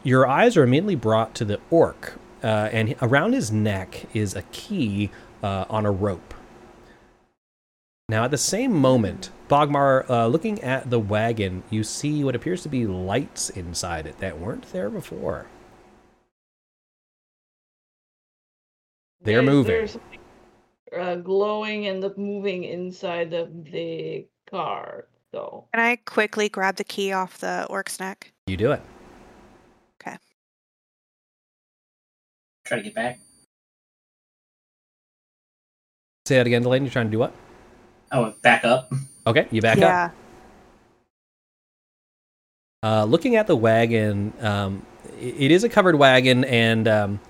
[0.02, 4.42] your eyes are immediately brought to the orc, uh, and around his neck is a
[4.52, 5.10] key
[5.42, 6.34] uh, on a rope.
[8.08, 12.62] Now, at the same moment, Bogmar, uh, looking at the wagon, you see what appears
[12.62, 15.46] to be lights inside it that weren't there before.
[19.20, 19.72] They're There- moving.
[19.74, 19.98] There's
[20.96, 25.06] uh, glowing and the moving inside of the car.
[25.34, 28.32] So Can I quickly grab the key off the orc's neck?
[28.46, 28.80] You do it.
[30.00, 30.16] Okay.
[32.64, 33.20] Try to get back.
[36.26, 36.86] Say that again, Delaney.
[36.86, 37.34] You're trying to do what?
[38.12, 38.92] Oh, back up.
[39.26, 39.82] Okay, you back up.
[39.82, 40.10] yeah.
[42.82, 47.20] Uh, looking at the wagon, um, i- it is a covered wagon, and um,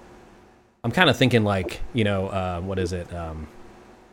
[0.85, 3.13] I'm kind of thinking like, you know, uh, what is it?
[3.15, 3.49] Um,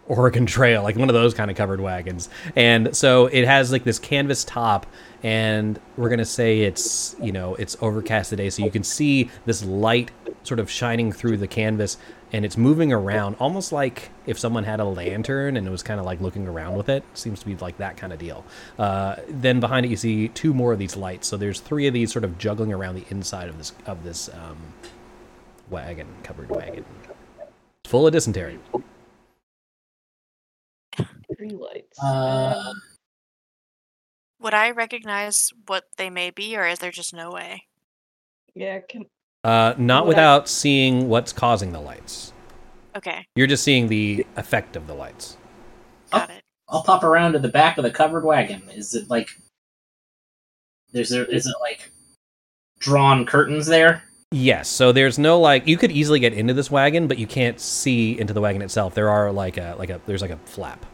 [0.07, 2.29] Oregon Trail, like one of those kind of covered wagons.
[2.55, 4.85] And so it has like this canvas top,
[5.23, 9.65] and we're gonna say it's, you know, it's overcast today, so you can see this
[9.65, 10.11] light
[10.43, 11.97] sort of shining through the canvas,
[12.31, 15.99] and it's moving around, almost like if someone had a lantern and it was kind
[15.99, 17.03] of like looking around with it.
[17.13, 18.43] Seems to be like that kind of deal.
[18.77, 21.27] Uh, then behind it, you see two more of these lights.
[21.27, 24.29] So there's three of these sort of juggling around the inside of this of this
[24.29, 24.57] um,
[25.69, 26.85] wagon, covered wagon,
[27.85, 28.59] full of dysentery.
[31.49, 31.97] Three lights.
[32.01, 32.81] Uh, Um,
[34.39, 37.67] Would I recognize what they may be, or is there just no way?
[38.53, 39.05] yeah, can
[39.43, 42.33] Uh, not Would I- without seeing what's causing the lights.
[42.95, 45.37] Okay, You're just seeing the effect of the lights.
[46.11, 46.41] got it.
[46.69, 48.69] I'll pop around to the back of the covered wagon.
[48.69, 49.29] Is it like?
[50.93, 51.25] Is there?
[51.25, 51.91] Is it like
[52.79, 54.03] drawn curtains there?
[54.31, 57.59] Yes, so there's no like you could easily get into this wagon, but you can't
[57.59, 58.95] see into the wagon itself.
[58.95, 60.85] There are like a like a there's like a flap.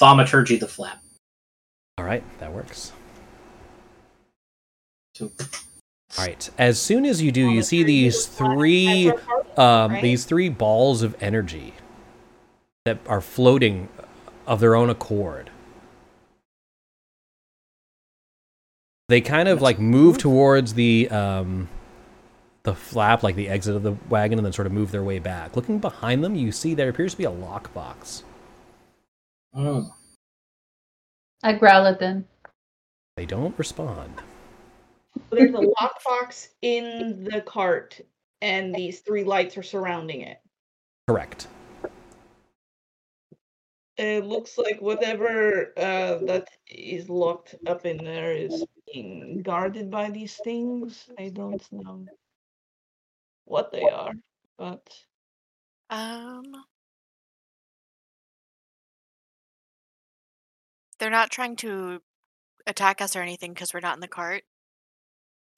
[0.00, 1.02] Thaumaturgy the flap.
[1.98, 2.92] All right, that works.
[5.14, 5.30] So,
[6.18, 6.50] All right.
[6.56, 9.12] As soon as you do, you see these three
[9.58, 10.02] um, right?
[10.02, 11.74] these three balls of energy
[12.86, 13.88] that are floating
[14.46, 15.50] of their own accord.
[19.10, 21.68] They kind of like move towards the um,
[22.62, 25.18] the flap, like the exit of the wagon, and then sort of move their way
[25.18, 25.56] back.
[25.56, 28.22] Looking behind them, you see there appears to be a lockbox.
[29.54, 29.90] Mm.
[31.42, 32.26] I growl at them.
[33.16, 34.12] They don't respond.
[35.30, 38.00] There's a lockbox in the cart,
[38.40, 40.40] and these three lights are surrounding it.
[41.08, 41.48] Correct.
[43.96, 50.10] It looks like whatever uh, that is locked up in there is being guarded by
[50.10, 51.08] these things.
[51.18, 52.06] I don't know
[53.44, 54.14] what they are,
[54.56, 54.88] but
[55.90, 56.44] Um,
[61.00, 62.00] they're not trying to
[62.66, 64.44] attack us or anything because we're not in the cart.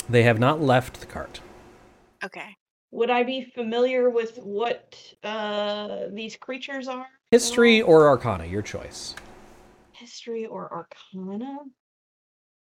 [0.09, 1.41] They have not left the cart.
[2.25, 2.57] Okay.
[2.93, 7.07] would I be familiar with what uh, these creatures are?
[7.33, 9.15] History or Arcana, your choice.
[9.93, 11.59] history or arcana?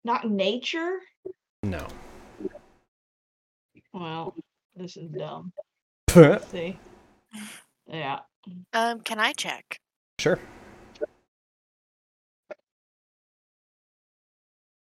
[0.03, 0.99] Not nature?
[1.63, 1.85] No.
[3.93, 4.35] Well,
[4.75, 5.51] this is dumb.
[6.09, 6.39] sure.
[6.51, 6.77] See?
[7.87, 8.21] Yeah.
[8.73, 9.79] Um, can I check?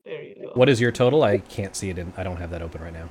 [0.08, 0.52] There you go.
[0.54, 1.24] What is your total?
[1.24, 2.00] I can't see it.
[2.00, 3.10] In, I don't have that open right now.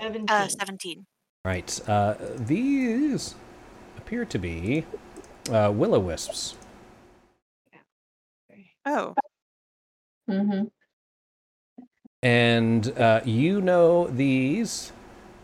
[0.00, 0.26] 17.
[0.30, 1.04] Uh, 17.
[1.44, 1.80] Right.
[1.88, 3.34] Uh, these
[3.96, 4.84] appear to be
[5.50, 6.54] uh, will o wisps.
[8.86, 9.14] Oh,
[10.30, 10.64] Mm-hmm.
[12.22, 14.92] And uh, you know these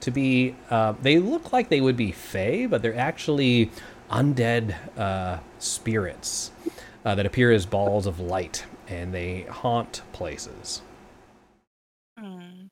[0.01, 3.71] to be, uh, they look like they would be fey, but they're actually
[4.11, 6.51] undead uh, spirits
[7.05, 10.83] uh, that appear as balls of light, and they haunt places.
[12.19, 12.67] Hmm.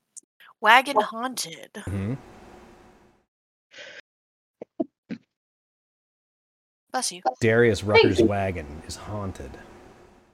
[0.61, 1.83] Wagon haunted.
[1.85, 2.15] hmm
[6.93, 7.23] Bless you.
[7.41, 9.51] Darius Rucker's wagon is haunted.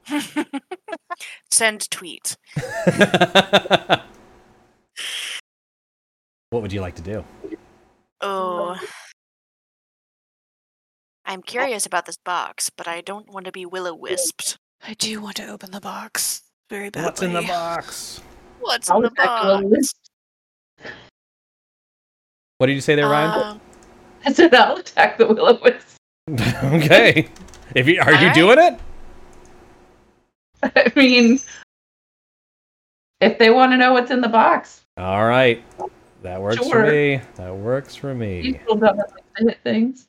[1.50, 2.36] Send tweet.
[6.50, 7.24] what would you like to do?
[8.20, 8.76] Oh.
[11.24, 14.56] I'm curious about this box, but I don't want to be will o wisped.
[14.86, 17.06] I do want to open the box very badly.
[17.06, 18.20] What's in the box?
[18.60, 19.94] What's I'll in the attack the little box?
[22.58, 23.42] What did you say there, Ryan?
[23.42, 23.60] Um,
[24.24, 25.96] I said I'll attack the will o wisp.
[26.64, 27.28] okay.
[27.74, 28.34] If you are you Alright.
[28.34, 28.80] doing it?
[30.76, 31.38] I mean,
[33.20, 35.62] if they want to know what's in the box, All right.
[36.22, 37.20] That works for me.
[37.36, 38.40] That works for me.
[38.40, 40.08] you still don't have to hit things.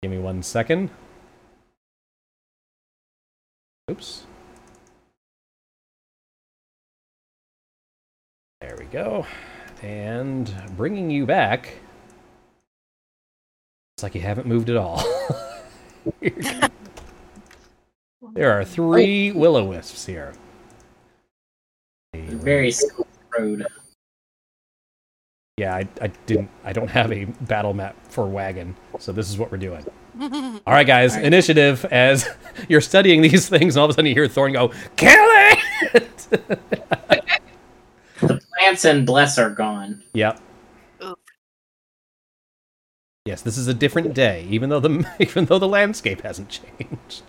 [0.00, 0.90] Give me one second.
[3.92, 4.24] Oops.
[8.62, 9.26] There we go.
[9.82, 11.74] And bringing you back.
[13.94, 15.04] It's like you haven't moved at all.
[18.32, 19.34] there are three oh.
[19.34, 20.32] will o wisps here.
[22.14, 23.06] Very Silk
[23.38, 23.66] road.
[25.58, 26.48] Yeah, I, I didn't.
[26.64, 29.84] I don't have a battle map for wagon, so this is what we're doing.
[30.66, 31.26] All right, guys, All right.
[31.26, 31.84] initiative.
[31.86, 32.28] As
[32.68, 35.12] you're studying these things, and all of a sudden you hear Thorn go, "Kill
[35.94, 36.28] it!"
[38.20, 40.02] The plants and bless are gone.
[40.14, 40.38] yep.
[43.24, 47.22] Yes, this is a different day, even though the even though the landscape hasn't changed.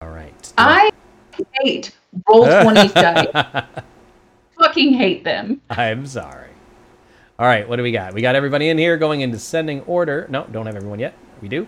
[0.00, 0.52] All right.
[0.58, 0.90] I
[1.62, 1.92] hate
[2.28, 3.26] roll 20 dice.
[4.58, 5.60] Fucking hate them.
[5.70, 6.53] I'm sorry.
[7.36, 8.14] All right, what do we got?
[8.14, 10.26] We got everybody in here going in descending order.
[10.30, 11.14] No, don't have everyone yet.
[11.42, 11.66] We do?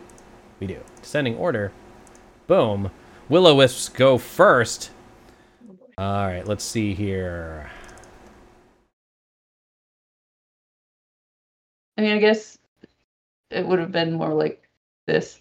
[0.61, 0.81] We do.
[1.03, 1.73] Descending order.
[2.47, 2.93] Boom.
[3.29, 4.91] Will o wisps go first.
[5.99, 7.69] All right, let's see here.
[11.99, 12.59] I mean, I guess
[13.51, 14.69] it would have been more like
[15.07, 15.41] this.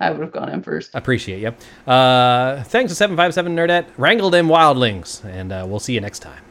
[0.00, 0.90] I would have gone in first.
[0.94, 1.48] Appreciate you.
[1.92, 3.86] Uh, thanks to 757 Nerdette.
[3.98, 6.42] Wrangle them wildlings, and uh, we'll see you next time.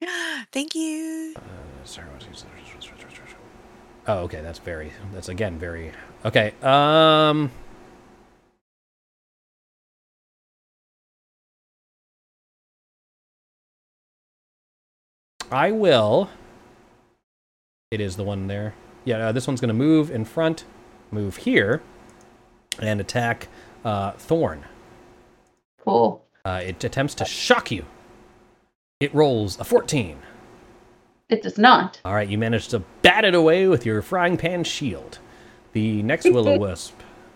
[0.52, 1.34] Thank you.
[4.06, 4.40] Oh, okay.
[4.40, 4.92] That's very.
[5.12, 5.92] That's again very.
[6.24, 6.54] Okay.
[6.62, 7.50] Um.
[15.50, 16.28] I will.
[17.90, 18.74] It is the one there.
[19.04, 20.64] Yeah, uh, this one's going to move in front,
[21.10, 21.80] move here,
[22.80, 23.48] and attack
[23.84, 24.64] uh, Thorn.
[25.80, 26.24] Cool.
[26.44, 27.86] Uh, it attempts to shock you.
[29.00, 30.18] It rolls a 14.
[31.28, 32.00] It does not.
[32.04, 35.18] All right, you managed to bat it away with your frying pan shield.
[35.72, 36.94] The next willow wisp,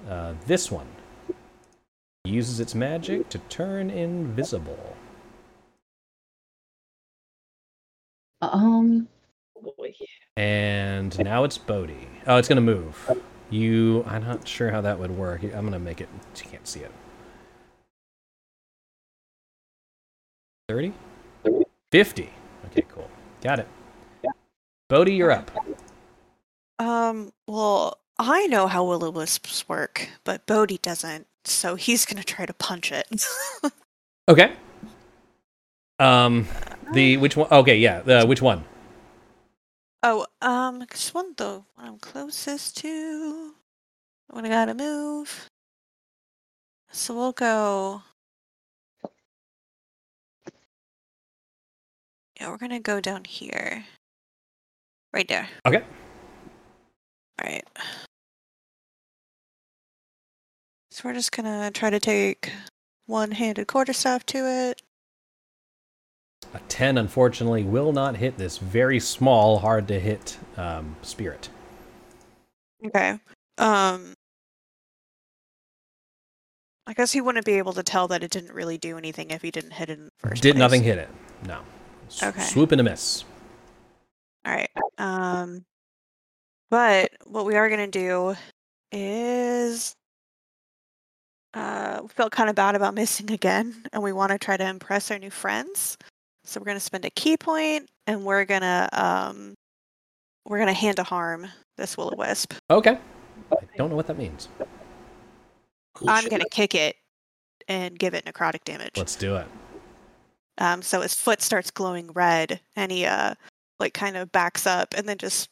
[0.08, 0.88] uh, this one,
[2.24, 4.96] uses its magic to turn invisible.
[8.40, 9.08] Um,
[9.64, 9.92] Oh boy.
[10.36, 12.08] And now it's Bodhi.
[12.26, 13.10] Oh, it's going to move.
[13.50, 15.42] You, I'm not sure how that would work.
[15.42, 16.90] I'm going to make it, you can't see it.
[20.68, 20.92] 30?
[21.90, 22.30] 50.
[22.66, 23.10] Okay, cool.
[23.42, 23.68] Got it.
[24.92, 25.50] Bodhi, you're up.
[26.78, 32.22] Um, well, I know how will o wisps work, but Bodhi doesn't, so he's gonna
[32.22, 33.08] try to punch it.
[34.28, 34.52] Okay.
[35.98, 36.46] Um,
[36.92, 37.48] the which one?
[37.50, 38.02] Okay, yeah.
[38.02, 38.64] The which one?
[40.02, 43.54] oh, um, this one the one I'm closest to.
[44.28, 45.48] When I gotta move.
[46.90, 48.02] So we'll go.
[52.38, 53.86] Yeah, we're gonna go down here.
[55.12, 55.48] Right there.
[55.66, 55.82] Okay.
[57.40, 57.64] Alright.
[60.90, 62.52] So we're just gonna try to take
[63.06, 64.82] one-handed quarterstaff to it.
[66.54, 71.48] A ten, unfortunately, will not hit this very small, hard to hit um, spirit.
[72.84, 73.18] Okay.
[73.58, 74.14] Um.
[76.86, 79.40] I guess he wouldn't be able to tell that it didn't really do anything if
[79.40, 80.58] he didn't hit it in the first Did place.
[80.58, 81.08] nothing hit it?
[81.46, 81.60] No.
[82.08, 82.42] S- Okay.
[82.42, 83.24] Swoop and a miss.
[84.44, 84.70] All right.
[84.98, 85.64] Um,
[86.70, 88.34] but what we are gonna do
[88.90, 89.94] is,
[91.54, 94.66] uh, we felt kind of bad about missing again, and we want to try to
[94.66, 95.96] impress our new friends.
[96.44, 99.54] So we're gonna spend a ki point, and we're gonna um,
[100.46, 102.54] we're gonna hand of harm this will o wisp.
[102.70, 102.98] Okay.
[103.50, 104.48] I don't know what that means.
[105.94, 106.30] Cool I'm shit.
[106.30, 106.96] gonna kick it
[107.68, 108.96] and give it necrotic damage.
[108.96, 109.46] Let's do it.
[110.58, 113.34] Um, so his foot starts glowing red, and he uh,
[113.82, 115.50] like kind of backs up, and then just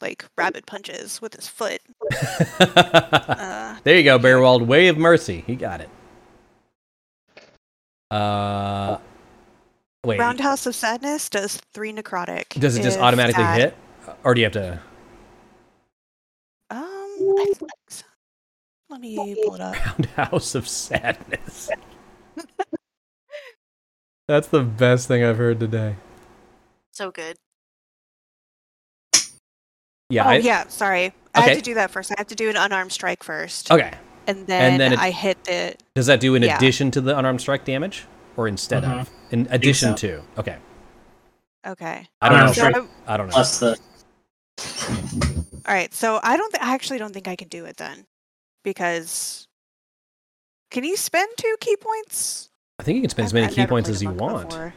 [0.00, 1.80] like rabbit punches with his foot.
[2.58, 4.66] Uh, there you go, Bearwald.
[4.66, 5.44] Way of mercy.
[5.46, 5.88] He got it.
[8.10, 8.98] Uh,
[10.04, 10.18] wait.
[10.18, 12.48] Roundhouse of Sadness does three necrotic.
[12.58, 13.74] Does it just automatically that- hit,
[14.24, 14.80] or do you have to
[16.70, 18.04] Um, I think so.
[18.88, 19.74] Let me pull it up.
[19.86, 21.70] Roundhouse of Sadness?
[24.28, 25.96] That's the best thing I've heard today.
[26.92, 27.36] So good.
[30.08, 30.26] Yeah.
[30.26, 31.12] oh I- yeah, sorry.
[31.34, 31.48] I Okay.
[31.50, 32.10] have to do that first.
[32.12, 33.92] I have to do an unarmed strike first, Okay.
[34.26, 35.74] and then, then it- I hit the.
[35.94, 36.56] Does that do in Yeah.
[36.56, 39.00] addition to the unarmed strike damage, or instead Mhm.
[39.00, 39.10] of?
[39.30, 40.08] In addition so.
[40.08, 40.22] to.
[40.38, 40.56] Okay.
[41.66, 42.08] Okay.
[42.22, 42.52] I don't know.
[42.52, 42.66] So.
[43.06, 43.32] I- I don't know.
[43.34, 43.76] Plus the
[45.68, 45.92] all right.
[45.92, 46.50] So I don't.
[46.52, 48.06] Th- I actually don't think I can do it then,
[48.62, 49.42] because.
[50.70, 52.48] Can you spend two ki points?
[52.78, 54.48] I think you can spend as I've- many I've ki points as you monk want.
[54.50, 54.74] before.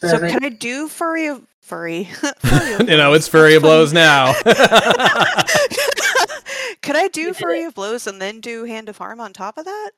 [0.00, 2.04] So can I do furry of furry?
[2.38, 4.32] furry you know, it's furry of blows now.
[6.82, 9.64] Could I do furry of blows and then do hand of harm on top of
[9.64, 9.90] that?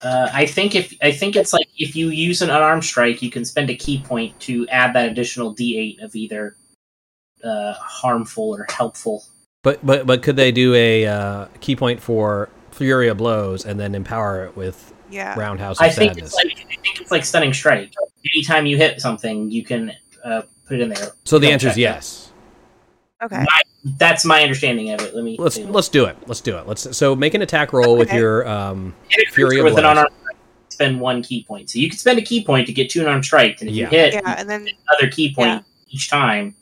[0.00, 3.30] Uh, I think if I think it's like if you use an unarmed strike, you
[3.30, 6.56] can spend a ki point to add that additional D8 of either
[7.42, 9.24] uh, harmful or helpful.
[9.62, 13.78] but but but could they do a uh, ki point for Fury of Blows and
[13.78, 15.38] then empower it with Yeah.
[15.38, 17.92] Roundhouse of I think it's like I think it's like stunning strike.
[18.34, 19.92] Anytime you hit something, you can
[20.24, 21.12] uh, put it in there.
[21.24, 22.32] so the answer is yes.
[23.22, 23.44] Okay.
[23.98, 25.14] That's my understanding of it.
[25.14, 26.16] Let me Let's let me- let's do it.
[26.26, 26.66] Let's do it.
[26.66, 30.10] Let's so make an attack roll with your um Fury creature of with an unarmed.
[30.70, 31.70] Spend one ki point.
[31.70, 33.84] So you can spend a ki point to get two unarmed strikes, and if Yeah.
[33.84, 35.60] you hit Yeah, and then another ki point Yeah.
[35.90, 36.54] each time,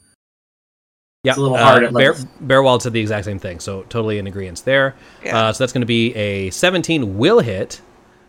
[1.24, 1.30] yeah.
[1.32, 4.18] It's a little uh, hard at Bear, Bearwald said the exact same thing, so totally
[4.18, 4.94] in agreement there.
[5.24, 5.38] yeah.
[5.48, 7.80] Uh, so that's going to be a 17 will hit,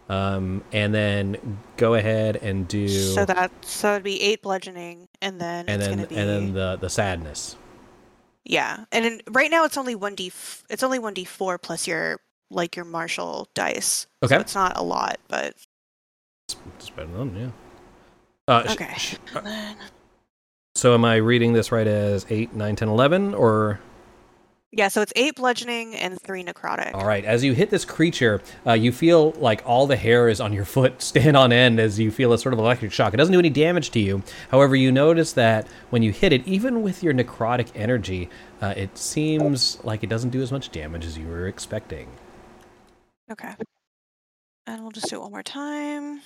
[0.09, 5.39] um, and then go ahead and do so that so it'd be eight bludgeoning, and
[5.41, 7.55] then and it's then gonna be and then the the sadness.
[8.45, 11.57] yeah, and then right now it's only one d f- it's only one d four
[11.57, 12.19] plus your
[12.51, 14.05] like your martial dice.
[14.21, 15.55] Okay, So it's not a lot, but
[16.77, 17.49] it's better than yeah.
[18.47, 18.93] Uh, okay.
[18.97, 19.77] sh- And then-
[20.75, 23.79] so am I reading this right as 8, 9, 10, 11, or
[24.75, 26.93] yeah, so it's eight bludgeoning and three necrotic.
[26.93, 27.23] All right.
[27.23, 30.65] As you hit this creature, uh, you feel like all the hair is on your
[30.75, 33.13] foot stand on end as you feel a sort of electric shock.
[33.13, 34.23] It doesn't do any damage to you.
[34.49, 38.29] However, you notice that when you hit it, even with your necrotic energy,
[38.61, 42.07] uh, it seems like it doesn't do as much damage as you were expecting.
[43.31, 43.53] Okay.
[44.65, 46.21] And we'll just do it one more time.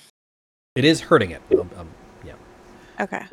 [0.74, 1.42] It is hurting it.
[1.52, 1.88] Um, um,
[3.00, 3.26] Okay.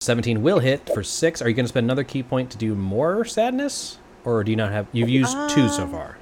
[0.00, 1.42] 17 will hit for six.
[1.42, 3.98] Are you going to spend another ki point to do more sadness?
[4.28, 4.86] Or do you not have.
[4.92, 6.18] You've used two so Um, far.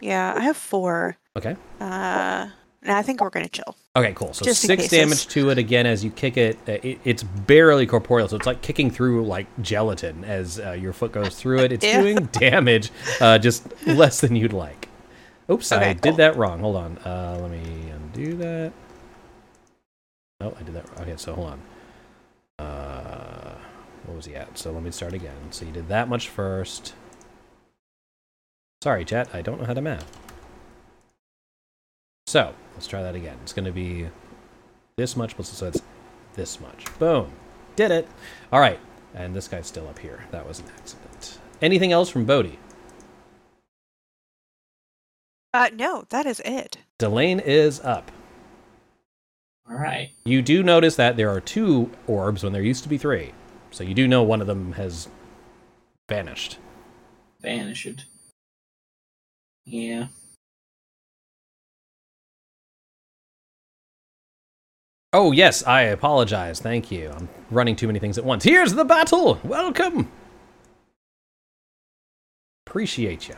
[0.00, 1.16] Yeah, I have four.
[1.36, 1.56] Okay.
[1.80, 2.48] Uh,
[2.82, 3.76] and I think we're gonna chill.
[3.96, 4.32] Okay, cool.
[4.32, 6.56] So Just six damage to it again as you kick it.
[6.68, 6.98] Uh, it.
[7.04, 11.34] It's barely corporeal, so it's like kicking through like gelatin as uh, your foot goes
[11.36, 11.72] through it.
[11.72, 12.90] It's doing damage,
[13.20, 14.88] uh, just less than you'd like.
[15.50, 16.60] Oops, I Okay, did that wrong.
[16.60, 16.98] Hold on.
[16.98, 18.72] Uh, let me undo that.
[20.40, 20.88] Oh, I did that.
[20.90, 20.98] wrong.
[21.08, 21.62] Okay, so hold on.
[22.66, 23.58] Uh,
[24.06, 24.58] what was he at?
[24.58, 25.50] So let me start again.
[25.50, 26.94] So you did that much first.
[28.82, 29.28] Sorry, chat.
[29.32, 30.20] I don't know how to math.
[32.26, 33.38] So let's try that again.
[33.42, 34.08] It's going to be
[34.96, 35.82] this much, plus so it's
[36.34, 36.86] this much.
[36.98, 37.32] Boom,
[37.76, 38.08] did it.
[38.52, 38.80] All right,
[39.14, 40.24] and this guy's still up here.
[40.30, 41.38] That was an accident.
[41.62, 42.58] Anything else from Bodhi?
[45.52, 46.78] Uh, no, that is it.
[46.98, 48.10] Delane is up.
[49.70, 50.10] All right.
[50.24, 53.32] You do notice that there are two orbs when there used to be three.
[53.74, 55.08] So you do know one of them has
[56.08, 56.58] vanished.
[57.40, 58.04] Vanished.
[59.64, 60.06] Yeah.
[65.12, 66.60] Oh, yes, I apologize.
[66.60, 67.10] Thank you.
[67.16, 68.44] I'm running too many things at once.
[68.44, 69.40] Here's the battle.
[69.42, 70.08] Welcome.
[72.68, 73.34] Appreciate you.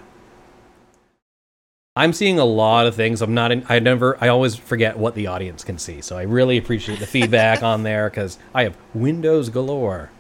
[1.97, 3.23] I'm seeing a lot of things.
[3.23, 6.03] I'm not in, I never, I always forget what the audience can see.
[6.03, 10.11] So I really appreciate the feedback on there because I have windows galore.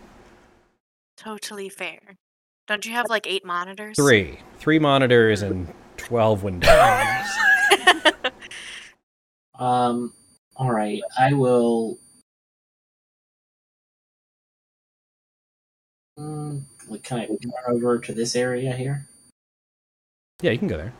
[1.16, 2.16] Totally fair.
[2.66, 3.96] Don't you have like eight monitors?
[3.96, 4.38] Three.
[4.58, 6.68] Three monitors and 12 windows.
[9.58, 10.12] Um.
[10.56, 11.00] All right.
[11.18, 11.98] I will.
[16.18, 19.08] Mm, like, can I run over to this area here?
[20.42, 20.92] Yeah, you can go there.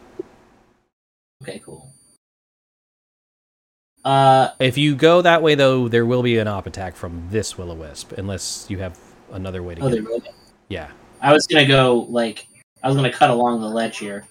[1.43, 1.93] Okay, cool.
[4.05, 7.59] Uh, If you go that way, though, there will be an op attack from this
[7.59, 8.99] will o wisp, unless you have
[9.37, 10.05] another way to oh, get.
[10.05, 10.23] really.
[10.69, 10.91] Yeah,
[11.21, 12.47] I was gonna go like
[12.83, 14.27] I was gonna cut along the ledge here.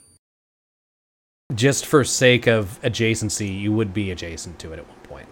[1.54, 5.30] just for sake of adjacency, you would be adjacent to it at one point.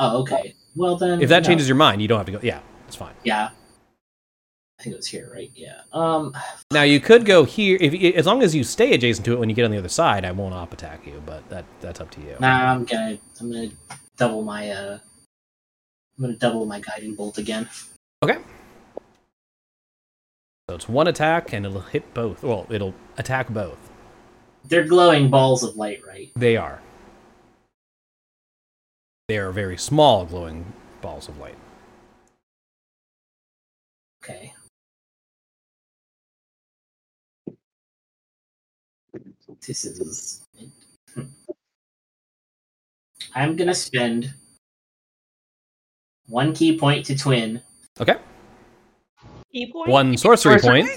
[0.00, 0.54] Oh, okay.
[0.76, 1.48] Well then, If that no.
[1.48, 2.40] changes your mind, you don't have to go.
[2.42, 3.14] Yeah, it's fine.
[3.24, 3.50] yeah.
[4.78, 5.50] I think it was here, right?
[5.54, 5.80] Yeah.
[5.92, 6.34] Um.
[6.72, 9.48] Now you could go here if as long as you stay adjacent to it when
[9.48, 10.24] you get on the other side.
[10.24, 12.36] I won't op attack you, but that that's up to you.
[12.38, 13.70] Nah, I'm gonna I'm gonna
[14.16, 14.98] double my uh.
[16.16, 17.68] I'm gonna double my guiding bolt again.
[18.22, 18.38] Okay.
[20.68, 22.42] So it's one attack and it'll hit both.
[22.42, 23.78] Well, it'll attack both.
[24.64, 26.30] They're glowing balls of light, right?
[26.36, 26.82] They are.
[29.28, 31.56] They are very small glowing balls of light.
[34.22, 34.52] Okay.
[39.66, 40.46] This is.
[43.34, 44.32] I'm gonna spend
[46.26, 47.62] one ki point to twin.
[48.00, 48.16] Okay.
[49.52, 49.88] Ki point?
[49.90, 50.82] One sorcery Sorcery?
[50.82, 50.96] point.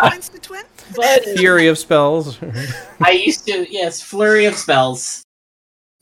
[0.00, 0.64] Points to twin?
[1.36, 2.38] Fury of spells.
[3.00, 5.22] I used to yes, flurry of spells.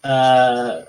[0.02, 0.82] Uh,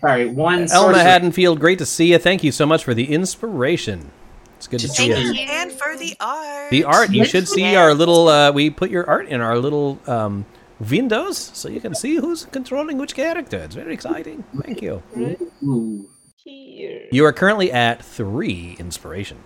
[0.00, 0.54] sorry, one.
[0.60, 2.18] Elma sorcery- Haddonfield, great to see you.
[2.18, 4.10] Thank you so much for the inspiration.
[4.56, 5.32] It's good to see Thank you.
[5.34, 5.46] you.
[5.50, 6.70] And for the art.
[6.70, 8.28] The art, you should see our little.
[8.28, 10.46] Uh, we put your art in our little um,
[10.80, 13.58] windows, so you can see who's controlling which character.
[13.58, 14.44] It's very exciting.
[14.62, 15.02] Thank you.
[15.62, 16.08] Ooh,
[16.50, 17.08] Here.
[17.10, 19.38] You are currently at three inspiration.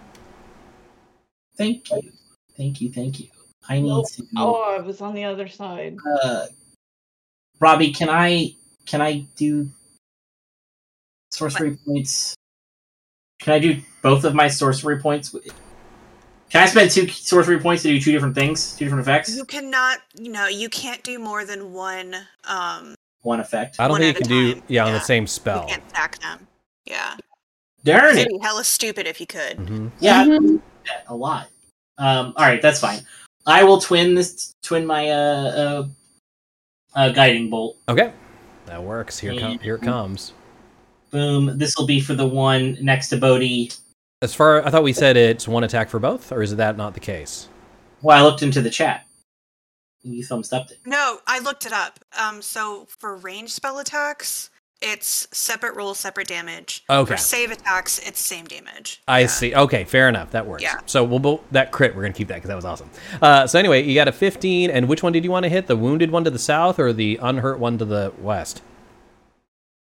[1.56, 2.02] thank you,
[2.58, 3.28] thank you, thank you.
[3.70, 4.06] I need Nope.
[4.12, 4.24] to.
[4.36, 5.96] Oh, I was on the other side.
[6.22, 6.44] uh,
[7.58, 8.54] Robbie, can I
[8.84, 9.70] can I do
[11.32, 12.34] sorcery points?
[13.40, 15.30] Can I do both of my sorcery points?
[16.50, 19.34] Can I spend two sorcery points to do two different things, two different effects?
[19.34, 22.14] You cannot, you know, you can't do more than one.
[22.44, 23.76] Um, One effect.
[23.78, 25.02] I don't One think you can a do time, yeah on the yeah.
[25.04, 25.66] same you spell.
[25.66, 26.46] can't stack them.
[26.90, 27.16] Yeah.
[27.84, 28.22] Darn it!
[28.22, 29.56] It'd be hella stupid if you could.
[29.56, 30.60] hmm Yeah, Mhm.
[31.08, 31.48] a lot.
[31.96, 33.00] Um, all right, that's fine.
[33.46, 35.88] I will twin this, twin my uh, uh,
[36.94, 37.78] uh guiding bolt.
[37.88, 38.12] Okay,
[38.66, 39.18] that works.
[39.18, 40.32] Here, com- here it comes.
[41.10, 41.58] Boom.
[41.58, 43.72] This will be for the one next to Bodhi.
[44.22, 46.92] As far, I thought we said it's one attack for both, or is that not
[46.94, 47.48] the case?
[48.02, 49.06] Well, I looked into the chat.
[50.02, 50.78] You thumbs upped it.
[50.86, 51.98] No, I looked it up.
[52.18, 54.50] Um, so for range spell attacks,
[54.82, 56.82] it's separate rules, separate damage.
[56.88, 57.12] Okay.
[57.12, 59.02] For save attacks, it's same damage.
[59.06, 59.26] I Yeah.
[59.26, 59.54] see.
[59.54, 60.30] Okay, fair enough.
[60.30, 60.62] That works.
[60.62, 60.80] Yeah.
[60.86, 61.94] So we'll bo- that crit.
[61.94, 62.90] We're gonna keep that because that was awesome.
[63.20, 65.66] Uh, so anyway, you got a 15, and which one did you want to hit?
[65.66, 68.62] The wounded one to the south or the unhurt one to the west?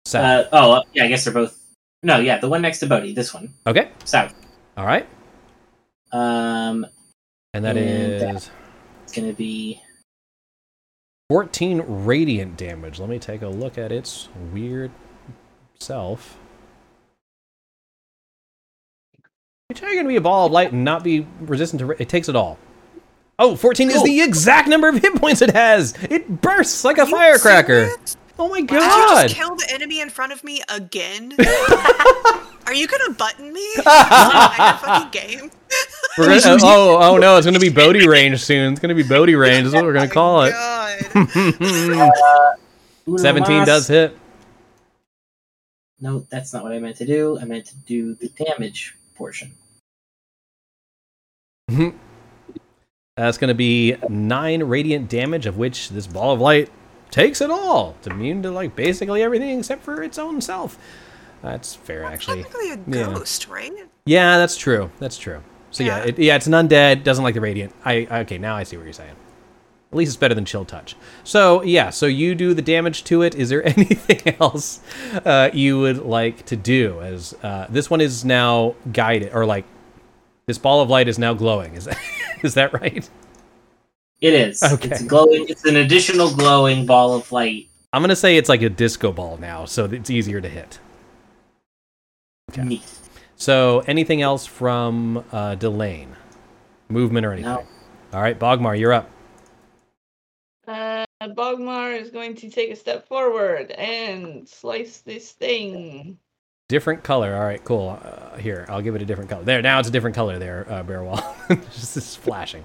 [0.06, 0.46] South.
[0.46, 1.58] Uh, oh, yeah, I guess they're both.
[2.02, 3.14] No, yeah, the one next to Bodhi.
[3.14, 3.54] This one.
[3.66, 3.88] okay.
[4.04, 4.32] South.
[4.76, 5.06] All right.
[6.12, 6.86] Um,
[7.54, 8.50] And that And is that-
[9.04, 9.80] it's gonna be
[11.30, 13.00] 14 radiant damage.
[13.00, 14.90] Let me take a look at its weird
[15.80, 16.38] self.
[19.70, 21.86] It's how you're going to be a ball of light and not be resistant to.
[21.86, 22.58] Ra- it takes it all.
[23.38, 25.94] Oh, 14 is the exact number of hit points it has.
[26.02, 27.86] It bursts like a Are you firecracker.
[27.86, 28.16] serious?
[28.38, 28.68] Oh my god!
[28.68, 29.22] Did you god.
[29.22, 31.32] just kill the enemy in front of me again?
[32.66, 33.60] Are you gonna button me?
[33.60, 35.50] Is this an fucking game?
[36.18, 38.72] We're gonna, oh, oh, oh no, it's going to be Bodhi range soon.
[38.72, 39.66] It's going to be Bodhi range.
[39.66, 40.54] Is what we're going to oh call it.
[41.14, 42.56] God.
[43.06, 43.66] Uno 17 mas.
[43.66, 44.16] does hit.
[46.00, 47.38] No, that's not what I meant to do.
[47.40, 49.54] I meant to do the damage portion.
[53.16, 56.68] That's going to be nine radiant damage, of which this ball of light
[57.10, 57.94] takes it all.
[57.98, 60.76] It's immune to like basically everything except for its own self.
[61.40, 62.42] That's fair, actually.
[62.42, 63.14] Technically a Yeah.
[63.14, 63.72] ghost, right?
[64.04, 64.90] Yeah, that's true.
[64.98, 65.42] That's true.
[65.70, 66.04] So yeah, Yeah.
[66.06, 67.04] it, yeah, it's an undead.
[67.04, 67.72] Doesn't like the radiant.
[67.84, 68.38] I okay.
[68.38, 69.14] Now I see what you're saying.
[69.94, 70.96] At least it's better than chill touch.
[71.22, 73.36] So yeah, so you do the damage to it.
[73.36, 74.80] Is there anything else
[75.24, 77.00] uh, you would like to do?
[77.00, 79.64] As uh, this one is now guided, or like
[80.46, 81.76] this ball of light is now glowing.
[81.76, 81.98] Is that
[82.42, 83.08] is that right?
[84.20, 84.64] It is.
[84.64, 84.88] Okay.
[84.88, 85.46] It's glowing.
[85.48, 87.68] It's an additional glowing ball of light.
[87.92, 90.80] I'm gonna say it's like a disco ball now, so it's easier to hit.
[92.50, 92.64] Okay.
[92.64, 92.98] Neat.
[93.36, 96.16] So anything else from uh, Delane?
[96.88, 97.52] Movement or anything?
[97.52, 97.64] No.
[98.12, 99.08] All right, Bogmar, you're up.
[101.28, 106.18] Bogmar is going to take a step forward and slice this thing.
[106.68, 107.34] Different color.
[107.34, 107.98] All right, cool.
[108.02, 109.44] Uh, here, I'll give it a different color.
[109.44, 111.22] There, now it's a different color there, uh, Bearwald.
[111.72, 112.64] Just is flashing.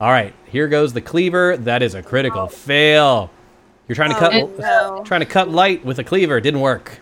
[0.00, 1.56] All right, here goes the cleaver.
[1.56, 3.30] That is a critical fail.
[3.88, 5.02] You're trying to Oh, cut no.
[5.04, 6.40] trying to cut light with a cleaver.
[6.40, 7.00] Didn't work.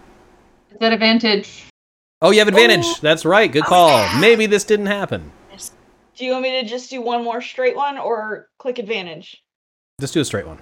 [0.70, 1.64] Is that advantage?
[2.22, 2.84] Oh, you have advantage.
[2.86, 2.94] Oh.
[3.02, 3.50] That's right.
[3.50, 3.98] Good Oh, call.
[3.98, 4.18] yeah.
[4.20, 5.30] Maybe this didn't happen.
[6.16, 9.42] Do you want me to just do one more straight one or click advantage?
[10.00, 10.58] Just do a straight one.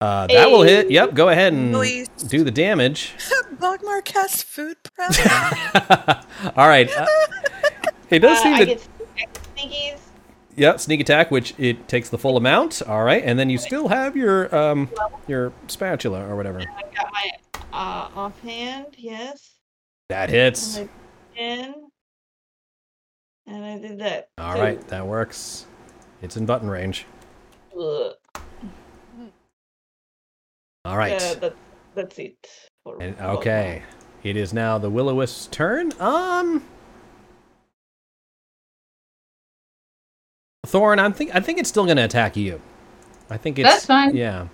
[0.00, 0.06] Okay.
[0.10, 0.90] Uh, that will hit.
[0.90, 1.14] Yep.
[1.14, 2.08] Go ahead and Noise.
[2.28, 3.14] do the damage.
[3.58, 6.24] Bogmark has food prep.
[6.56, 6.88] All right.
[6.96, 7.06] Uh,
[8.10, 8.64] it does Uh, seem I to.
[8.66, 8.88] get
[9.56, 9.98] sneakies.
[10.56, 12.82] Yep, sneak attack, which it takes the full amount.
[12.82, 14.88] All right, and then you still have your um
[15.28, 16.60] your spatula or whatever.
[16.60, 17.30] I got my
[17.72, 19.50] uh, offhand, yes.
[20.08, 20.78] That hits.
[21.36, 21.74] And
[23.46, 23.52] I.
[23.52, 24.28] And I did that.
[24.38, 24.60] All too.
[24.60, 25.66] right, that works.
[26.22, 27.06] It's in button range.
[27.80, 28.12] Ugh.
[30.88, 31.20] All right.
[31.20, 31.56] Uh, that,
[31.94, 32.36] that's it.
[32.84, 33.36] for And, Pokemon.
[33.36, 33.82] okay.
[34.22, 35.92] It is now the will o wisp's turn.
[36.00, 36.64] Um.
[40.66, 42.60] Thorn, I think I think it's still going to attack you.
[43.30, 44.16] I think it's That's fine.
[44.16, 44.48] Yeah.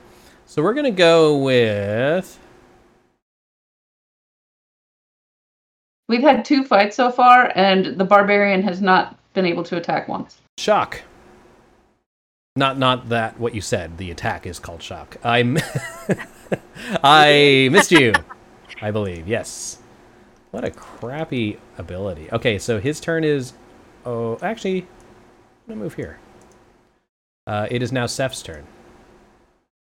[0.47, 2.39] So we're going to go with
[6.09, 10.07] We've had two fights so far, and the barbarian has not been able to attack
[10.07, 10.37] once.
[10.59, 11.01] shock.
[12.57, 13.99] Not not that what you said.
[13.99, 15.17] The attack is called shock.
[15.25, 15.59] I'm
[17.03, 18.13] I missed you.
[18.81, 19.27] I believe.
[19.27, 19.79] Yes.
[20.53, 22.29] What a crappy ability.
[22.31, 23.55] Okay, so his turn is
[24.07, 26.21] oh, actually I'm going to move here.
[27.45, 28.67] Uh, it is now Seth's turn.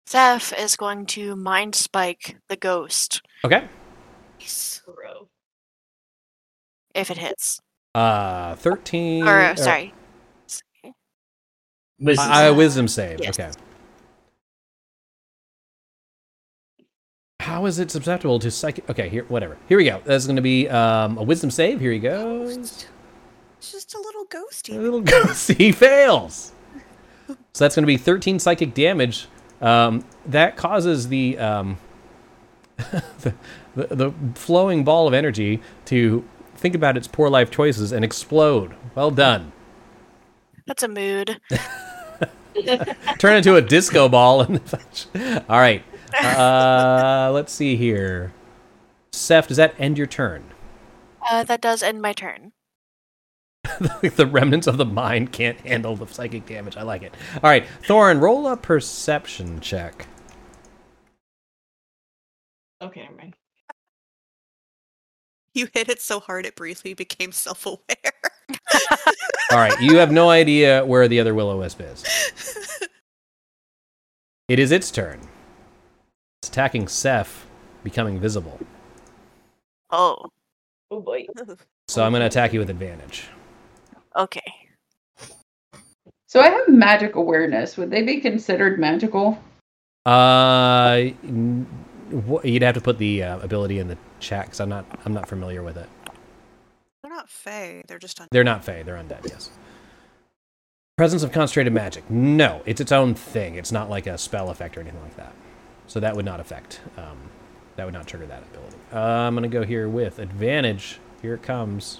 [0.05, 3.67] Seth is going to mind spike the ghost Okay.
[6.95, 7.59] If it hits.
[7.93, 9.93] Uh 13 Or uh, sorry.
[12.01, 12.57] Wisdom I, I save.
[12.57, 13.21] wisdom save.
[13.21, 13.39] Yes.
[13.39, 13.51] Okay.
[17.41, 18.89] How is it susceptible to psychic?
[18.89, 19.57] Okay, here, whatever.
[19.69, 20.01] Here we go.
[20.05, 21.79] That's going to be um, a wisdom save.
[21.79, 22.87] Here he goes.
[23.59, 24.75] It's just a little ghosty.
[24.75, 24.81] A ghosty.
[24.81, 25.51] little ghost.
[25.51, 26.53] He fails.
[27.53, 29.27] So that's going to be 13 psychic damage.
[29.61, 31.77] Um, that causes the, um,
[32.77, 33.33] the,
[33.75, 36.25] the the flowing ball of energy to
[36.55, 38.75] think about its poor life choices and explode.
[38.95, 39.51] Well done.
[40.71, 41.41] That's a mood.
[43.19, 44.39] Turn into a disco ball.
[44.43, 44.61] And
[45.49, 45.83] all right.
[46.17, 48.31] Uh, let's see here.
[49.11, 50.45] Seth, does that end your turn?
[51.29, 52.53] Uh, that does end my turn.
[54.15, 56.77] the remnants of the mind can't handle the psychic damage.
[56.77, 57.13] I like it.
[57.43, 60.07] All right, Thorn, roll a perception check.
[62.81, 63.35] Okay, never mind.
[65.53, 68.13] You hit it so hard it briefly became self aware.
[69.51, 72.03] All right, you have no idea where the other will o wisp is.
[74.47, 75.19] It is its turn.
[76.41, 77.45] It's attacking Seth,
[77.83, 78.59] becoming visible.
[79.89, 80.17] Oh,
[80.89, 81.25] Oh boy.
[81.87, 83.25] So I'm going to attack you with advantage.
[84.15, 84.41] okay.
[86.27, 87.77] So I have magic awareness.
[87.77, 89.37] Would they be considered magical?
[90.05, 91.67] Uh, n-
[92.29, 95.13] wh- you'd have to put the uh, ability in the chat because I'm not I'm
[95.13, 95.89] not familiar with it.
[97.11, 97.83] They're not fey.
[97.89, 98.27] They're just on.
[98.31, 98.83] They're not Fey.
[98.83, 99.27] They're undead.
[99.27, 99.49] Yes.
[100.97, 102.09] Presence of concentrated magic.
[102.09, 103.55] No, it's its own thing.
[103.55, 105.33] It's not like a spell effect or anything like that.
[105.87, 106.79] So that would not affect.
[106.97, 107.17] Um,
[107.75, 108.77] that would not trigger that ability.
[108.93, 110.99] Uh, I'm gonna go here with advantage.
[111.21, 111.99] Here it comes.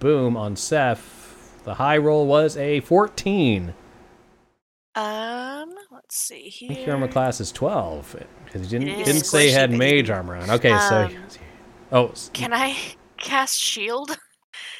[0.00, 1.62] Boom on Seth.
[1.64, 3.72] The high roll was a 14.
[4.96, 6.68] Um, let's see I here.
[6.74, 10.36] think your armor class is 12 because he didn't didn't say he had mage armor
[10.36, 10.50] on.
[10.50, 11.26] Okay, so Um,
[11.90, 12.76] oh, Can I
[13.16, 14.18] cast shield?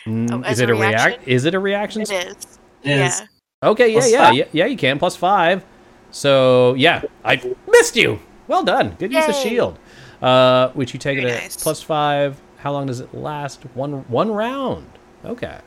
[0.07, 1.05] Mm, oh, is it a a react?
[1.07, 1.23] reaction?
[1.29, 2.03] Is it a reaction?
[2.03, 2.37] It is.
[2.83, 3.21] It is.
[3.21, 3.27] Yeah.
[3.63, 4.99] Okay, yeah, yeah, yeah, yeah, you can.
[4.99, 5.65] Plus five.
[6.11, 8.21] So, yeah, I missed you.
[8.49, 8.97] Well done.
[8.99, 9.79] Good use of shield.
[10.23, 11.63] Uh, which you take it Very at nice.
[11.63, 12.41] plus five.
[12.59, 13.63] How long does it last?
[13.75, 14.91] One one round.
[15.25, 15.59] Okay.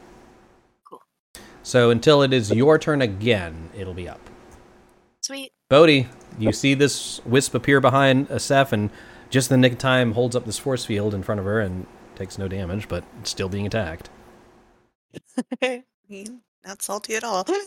[0.86, 1.02] Cool.
[1.62, 4.22] So until it is your turn again, it'll be up.
[5.22, 5.52] Sweet.
[5.70, 6.08] Bodhi,
[6.40, 8.90] you see this wisp appear behind Asef and
[9.30, 11.60] just in the nick of time holds up this force field in front of her
[11.60, 11.86] and
[12.16, 14.10] takes no damage, but it's still being attacked.
[15.62, 17.46] I mean, not salty at all.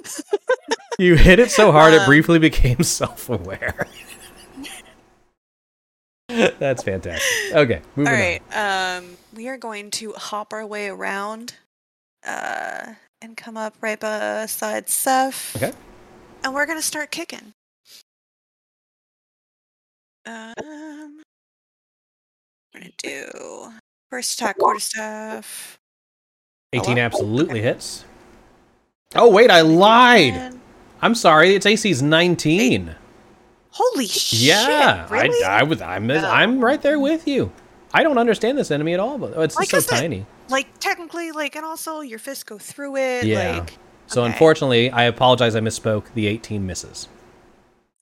[0.99, 3.87] You hit it so hard it Um, briefly became self-aware.
[6.29, 7.55] That's fantastic.
[7.55, 8.43] Okay, All moving right.
[8.55, 11.55] Um, we are going to hop our way around,
[12.27, 15.57] uh, and come up right beside Seth.
[15.57, 15.73] Okay.
[16.45, 17.53] And we're gonna start kicking.
[20.27, 21.23] Um,
[22.73, 23.73] we're gonna do
[24.11, 25.79] first attack, quarter staff.
[25.79, 25.82] on.
[26.73, 27.03] 18 Hello?
[27.05, 28.05] absolutely hits.
[29.15, 30.33] Oh wait, I lied.
[30.35, 30.61] and-
[31.03, 31.55] I'm sorry.
[31.55, 32.95] Its AC's is 19.
[33.71, 34.39] Holy shit!
[34.41, 35.43] Yeah, really?
[35.45, 35.81] I, I was.
[35.81, 36.11] I'm.
[36.11, 37.51] I'm right there with you.
[37.93, 40.27] I don't understand this enemy at all, but it's Like so I said, tiny.
[40.49, 43.25] like technically, like, and also your fists go through it.
[43.25, 43.59] Yeah.
[43.61, 44.31] Like, So okay.
[44.33, 45.57] unfortunately, I apologize.
[45.57, 46.05] I misspoke.
[46.15, 47.09] The 18 misses.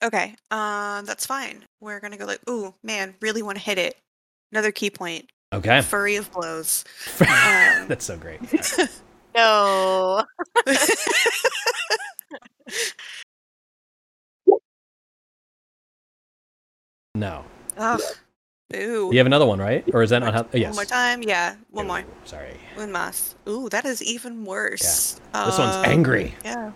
[0.03, 1.63] Okay, um, that's fine.
[1.79, 3.97] We're gonna go like, ooh, man, really want to hit it.
[4.51, 5.29] Another ki point.
[5.53, 5.81] Okay.
[5.81, 6.83] Flurry of blows.
[7.21, 8.39] Um, That's so great.
[9.35, 10.25] No.
[17.15, 17.43] No.
[17.77, 18.01] Ugh.
[18.75, 19.09] Ooh.
[19.11, 19.83] You have another one, right?
[19.93, 20.43] Or is that not how?
[20.43, 20.69] oh, yes.
[20.69, 21.21] One more time.
[21.23, 22.03] Yeah, one more.
[22.23, 22.55] Sorry.
[22.77, 23.35] Un más.
[23.47, 25.19] Ooh, that is even worse.
[25.33, 26.33] This Um, one's angry.
[26.45, 26.71] Yeah.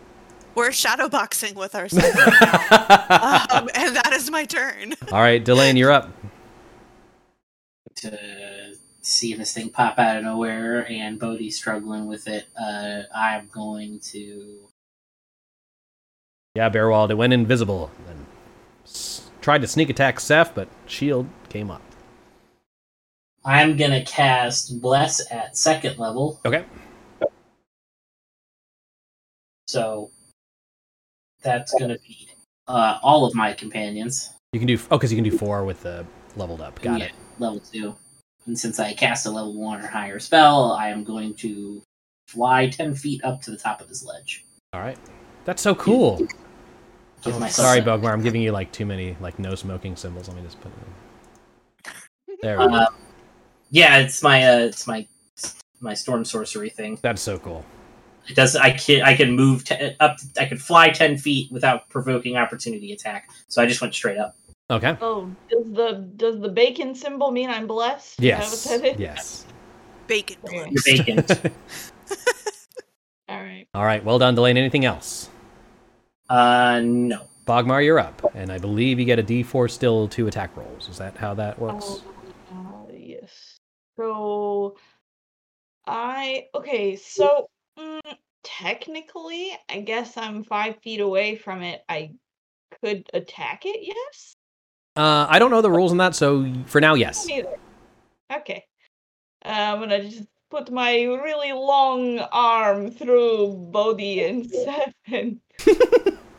[0.56, 2.15] We're shadowboxing with ourselves.
[2.15, 4.93] um, and that is my turn.
[5.11, 6.10] All right, Delane, you're up.
[7.97, 8.10] to
[9.06, 13.99] see this thing pop out of nowhere and Bodhi struggling with it, uh, I'm going
[14.11, 14.69] to.
[16.56, 17.91] Yeah, Bearwald, it went invisible.
[18.07, 18.26] And
[18.86, 21.82] s- tried to sneak attack Seth, but shield came up.
[23.44, 26.40] I'm gonna cast Bless at second level.
[26.45, 26.65] Okay.
[29.68, 30.10] So
[31.44, 32.30] that's gonna be
[32.68, 34.32] uh, all of my companions.
[34.53, 36.06] You can do oh, because you can do four with the
[36.36, 36.82] leveled up.
[36.82, 37.11] Got Yeah, it.
[37.38, 37.95] Level two.
[38.45, 41.81] And since I cast a level one or higher spell, I am going to
[42.27, 44.45] fly ten feet up to the top of this ledge.
[44.73, 44.97] All right.
[45.45, 46.17] That's so cool.
[47.23, 48.11] Give Oh, sorry, a- Bogmar.
[48.11, 50.27] I'm giving you like too many like no smoking symbols.
[50.27, 50.77] Let me just put it
[51.88, 52.38] in.
[52.41, 52.73] There we go.
[52.73, 52.88] Uh,
[53.72, 55.07] yeah, it's my uh, it's my
[55.80, 56.99] my storm sorcery thing.
[57.01, 57.65] That's so cool.
[58.27, 58.55] It does.
[58.55, 60.17] I can I can move te- up.
[60.39, 63.30] I can fly ten feet without provoking opportunity attack.
[63.47, 64.35] So I just went straight up.
[64.69, 64.97] Okay.
[64.99, 68.19] Oh, does the does the bacon symbol mean I'm blessed?
[68.19, 68.65] Is Yes.
[68.65, 68.99] what that is?
[68.99, 69.45] Yes.
[70.07, 70.37] Bacon.
[70.43, 70.73] Okay.
[73.29, 73.67] All right.
[73.75, 74.03] All right.
[74.03, 74.57] Well done, Delane.
[74.57, 75.29] Anything else?
[76.29, 77.27] uh, no.
[77.45, 80.89] Bogmar, you're up, and I believe you get a D4 still to attack rolls.
[80.89, 82.01] Is that how that works?
[82.51, 83.59] Uh, yes.
[83.97, 84.77] So,
[85.85, 86.95] I okay.
[86.95, 87.47] So,
[87.77, 88.01] mm,
[88.43, 91.83] technically, I guess I'm five feet away from it.
[91.87, 92.13] I
[92.81, 93.77] could attack it.
[93.83, 94.35] Yes.
[94.95, 97.26] Uh, I don't know the rules on that, so for now, yes.
[97.27, 97.55] Neither.
[98.34, 98.63] Okay.
[99.43, 105.39] Uh, I'm gonna just put my really long arm through Bodhi and Seth and.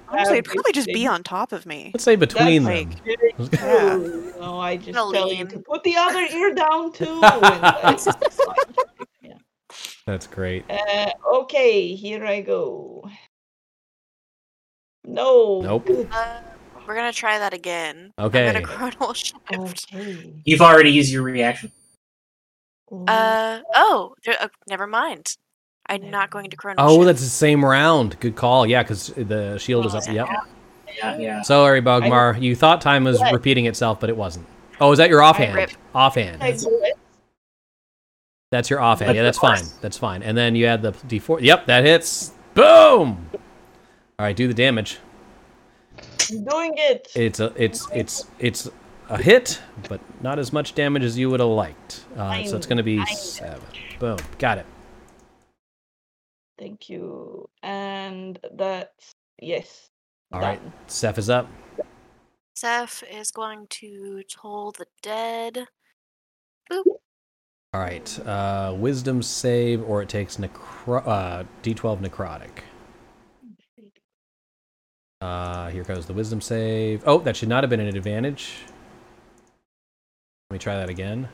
[0.08, 1.90] Honestly, it'd probably just be on top of me.
[1.92, 3.18] Let's say between That's them.
[3.38, 3.96] like- Yeah.
[3.98, 5.48] through, You know, I just Gonna tell you lean.
[5.48, 7.20] to put the other ear down too.
[7.22, 9.40] and that's fine.
[10.06, 10.64] That's great.
[10.70, 13.10] Uh, okay, here I go.
[15.04, 15.60] No.
[15.60, 15.90] Nope.
[16.12, 16.40] Uh,
[16.86, 18.12] we're gonna try that again.
[18.18, 18.48] Okay.
[18.48, 19.14] I'm gonna chronal
[19.50, 19.86] shift.
[19.92, 20.32] Okay.
[20.44, 21.72] You've already used your reaction.
[23.08, 25.36] Uh oh, there, uh, never mind.
[25.88, 27.06] I'm not going to chronal Oh, shift.
[27.06, 28.18] that's the same round.
[28.20, 28.66] Good call.
[28.66, 30.04] Yeah, because the shield is up.
[30.08, 30.26] Yep.
[30.98, 31.42] Yeah, yeah.
[31.42, 32.40] Sorry, Bogmar.
[32.40, 33.32] You thought time was What?
[33.32, 34.46] repeating itself, but it wasn't.
[34.80, 35.76] Oh, is that your offhand?
[35.94, 36.42] Offhand.
[36.42, 36.56] I.
[38.52, 39.14] That's your offhand.
[39.16, 39.78] Yeah, that's That's fine.
[39.80, 40.22] That's fine.
[40.22, 41.40] And then you add the D4.
[41.42, 42.32] Yep, that hits.
[42.54, 43.28] Boom.
[43.34, 44.98] All right, do the damage.
[46.30, 47.08] I'm doing it.
[47.14, 48.70] It's a it's it's it's
[49.08, 52.04] a hit, but not as much damage as you would have liked.
[52.16, 53.06] Uh, so it's going to be Nine.
[53.06, 53.62] seven.
[53.98, 54.18] Boom.
[54.38, 54.66] Got it.
[56.58, 57.48] Thank you.
[57.62, 59.90] And that's yes.
[60.32, 60.62] All right.
[60.62, 60.72] done.
[60.86, 61.48] Seth is up.
[62.54, 65.66] Seth is going to toll the dead.
[66.70, 68.26] All right.
[68.26, 72.62] Uh, wisdom save, or it takes necro- uh, D12 necrotic.
[75.20, 77.02] Uh, here goes the wisdom save.
[77.06, 78.56] Oh, that should not have been an advantage.
[80.50, 81.28] Let me try that again.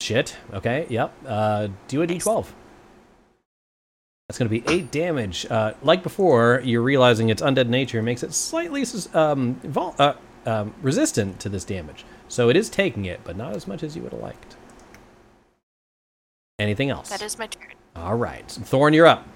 [0.00, 0.36] Shit.
[0.52, 0.86] Okay.
[0.88, 1.12] Yep.
[1.26, 2.46] Uh, do a d12.
[4.28, 5.44] That's going to be eight damage.
[5.50, 10.14] Uh, like before, you're realizing its undead nature makes it slightly um, vul- uh,
[10.46, 12.04] um, resistant to this damage.
[12.28, 14.56] So it is taking it, but not as much as you would have liked.
[16.60, 17.08] Anything else?
[17.08, 17.72] That is my turn.
[17.96, 18.48] All right.
[18.48, 19.26] Thorn, you're up.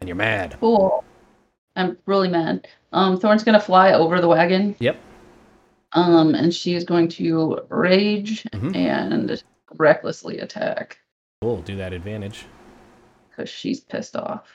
[0.00, 0.56] And you're mad.
[0.58, 1.04] Cool.
[1.78, 2.66] I'm really mad.
[2.92, 4.74] Um, Thorn's gonna fly over the wagon.
[4.80, 4.98] Yep.
[5.92, 8.76] Um, and she is going to rage Mhm.
[8.76, 9.42] and
[9.76, 10.98] recklessly attack
[11.40, 11.62] Cool.
[11.62, 12.44] Do that advantage.
[13.30, 14.46] because she's pissed off.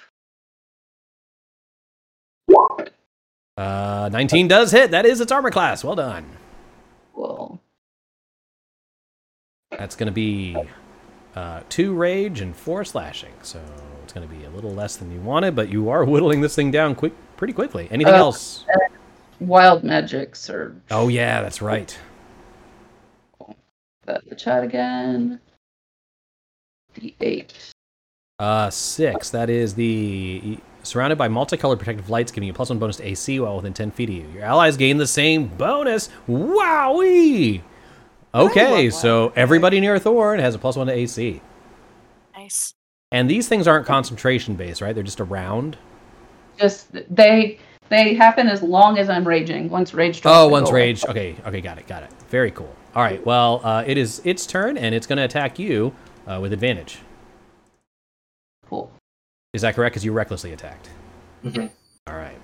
[3.55, 4.91] Uh, 19 does hit.
[4.91, 5.83] That is its armor class.
[5.83, 6.25] Well done.
[7.15, 7.61] Cool.
[9.71, 10.55] That's going to be
[11.35, 13.33] uh, two rage and four slashing.
[13.43, 13.61] So
[14.14, 16.56] it's going to be a little less than you wanted, but you are whittling this
[16.56, 17.88] thing down quick, pretty quickly.
[17.90, 18.64] Anything Uh, else?
[19.40, 20.76] Wild magic surge.
[20.91, 21.98] Oh yeah, that's right.
[24.06, 25.40] That the chat again.
[26.94, 27.53] The eight.
[28.38, 29.31] Uh, six.
[29.31, 33.40] That is the surrounded by multicolored protective lights, giving you plus one bonus to AC
[33.40, 34.27] while within ten feet of you.
[34.34, 36.10] Your allies gain the same bonus.
[36.30, 37.61] Wowee!
[38.35, 41.41] Okay, so everybody near Thorn has a plus one to AC.
[42.38, 42.76] Nice.
[43.14, 44.94] And these things aren't concentration based, right?
[44.94, 45.77] They're just around.
[46.57, 47.60] Just they
[47.90, 49.69] they happen as long as I'm raging.
[49.69, 50.19] Once rage.
[50.22, 51.06] drops, Oh, once go rage.
[51.06, 52.10] Okay, okay, got it, got it.
[52.30, 52.76] Very cool.
[52.95, 55.94] All right, well, uh, it is its turn, and it's going to attack you
[56.27, 56.99] uh, with advantage.
[58.68, 58.91] Cool.
[59.53, 59.94] Is that correct?
[59.94, 60.90] Because you recklessly attacked.
[61.45, 61.69] Mhm.
[62.07, 62.38] All right.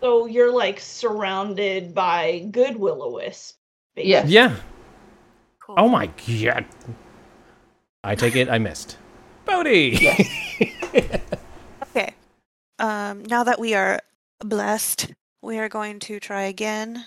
[0.00, 3.56] So you're like surrounded by good will o wisp.
[3.96, 4.24] Yeah.
[4.26, 4.56] Yeah.
[5.62, 5.74] Cool.
[5.76, 6.64] Oh my god.
[8.02, 8.48] I take it.
[8.48, 8.96] I missed.
[9.50, 10.08] Bodhi.
[11.90, 12.14] Okay.
[12.78, 13.98] Um, now that we are
[14.44, 15.12] blessed,
[15.42, 17.04] we are going to try again.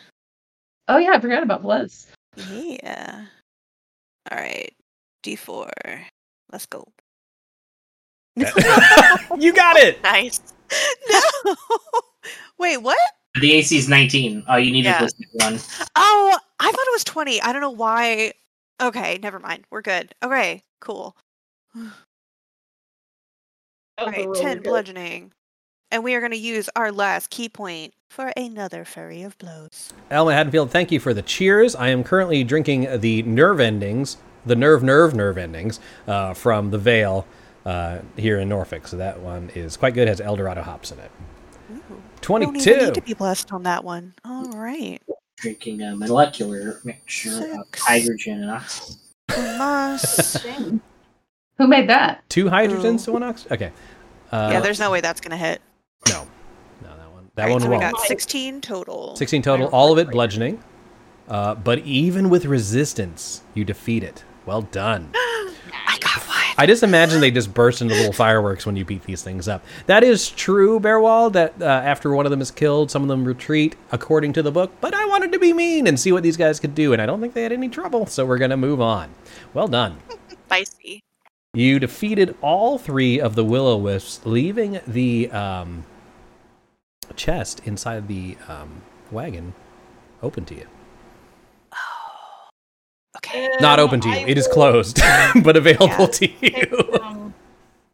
[0.90, 2.08] Oh yeah, I forgot about Bless.
[2.36, 3.26] Yeah.
[4.30, 4.74] All right.
[5.24, 5.72] D4.
[6.52, 6.86] Let's go.
[8.36, 10.00] you got it.
[10.04, 10.42] Nice.
[11.10, 11.56] no.
[12.60, 12.98] Wait, what?
[13.40, 14.44] The AC is 19.
[14.50, 15.00] Oh, you needed Yeah.
[15.02, 15.60] this one.
[15.96, 17.42] Oh, I thought it was 20.
[17.42, 18.34] I don't know why.
[18.82, 19.64] Okay, never mind.
[19.72, 20.14] We're good.
[20.22, 21.16] Okay, cool.
[23.98, 25.32] That was Alright, really 10 good- bludgeoning.
[25.92, 29.94] And we are going to use our last ki point for another Furry of Blows.
[30.10, 31.76] Alma Haddonfield, thank you for the cheers.
[31.76, 36.80] I am currently drinking the nerve endings, the nerve nerve nerve endings uh, from the
[36.80, 37.28] Vale
[37.68, 38.88] uh, here in Norfolk.
[38.88, 40.08] So that one is quite good.
[40.08, 41.12] Has El Dorado hops in it.
[41.72, 41.80] Ooh.
[42.22, 42.76] Don't Twenty-two.
[42.88, 44.16] need to be blessed on that one.
[44.26, 45.00] All right.
[45.38, 48.52] Drinking a molecular mixture of hydrogen and
[49.62, 50.82] oxygen.
[51.58, 51.60] Unless.
[51.60, 51.66] Dang.
[51.66, 52.24] Who made that?
[52.30, 53.06] Two hydrogens Ooh.
[53.06, 53.54] to one oxygen.
[53.54, 53.72] Okay.
[54.32, 55.62] Uh, yeah, there's no way that's going to hit.
[56.10, 56.28] no,
[56.82, 57.30] no, that one.
[57.36, 57.94] That All right, one so we won't.
[57.94, 59.16] got 16 total.
[59.16, 60.64] 16 total, all of it bludgeoning.
[61.28, 64.24] Uh, but even with resistance, you defeat it.
[64.46, 65.12] Well done.
[65.16, 66.38] I got one.
[66.58, 69.64] I just imagine they just burst into little fireworks when you beat these things up.
[69.86, 73.24] That is true, Bearwald, that uh, after one of them is killed, some of them
[73.24, 74.72] retreat according to the book.
[74.82, 77.06] But I wanted to be mean and see what these guys could do, and I
[77.06, 79.10] don't think they had any trouble, so we're going to move on.
[79.54, 79.98] Well done.
[80.48, 81.04] Spicy.
[81.56, 85.86] You defeated all three of the Will o Wisps, leaving the um,
[87.16, 88.82] chest inside the um,
[89.12, 89.54] wagon
[90.24, 90.68] open to you.
[91.72, 91.78] Oh.
[93.18, 93.50] Okay.
[93.62, 94.16] Not Um, open to you.
[94.16, 95.00] I It is will closed,
[95.44, 96.06] but available Yeah.
[96.08, 96.88] to you.
[96.98, 97.34] some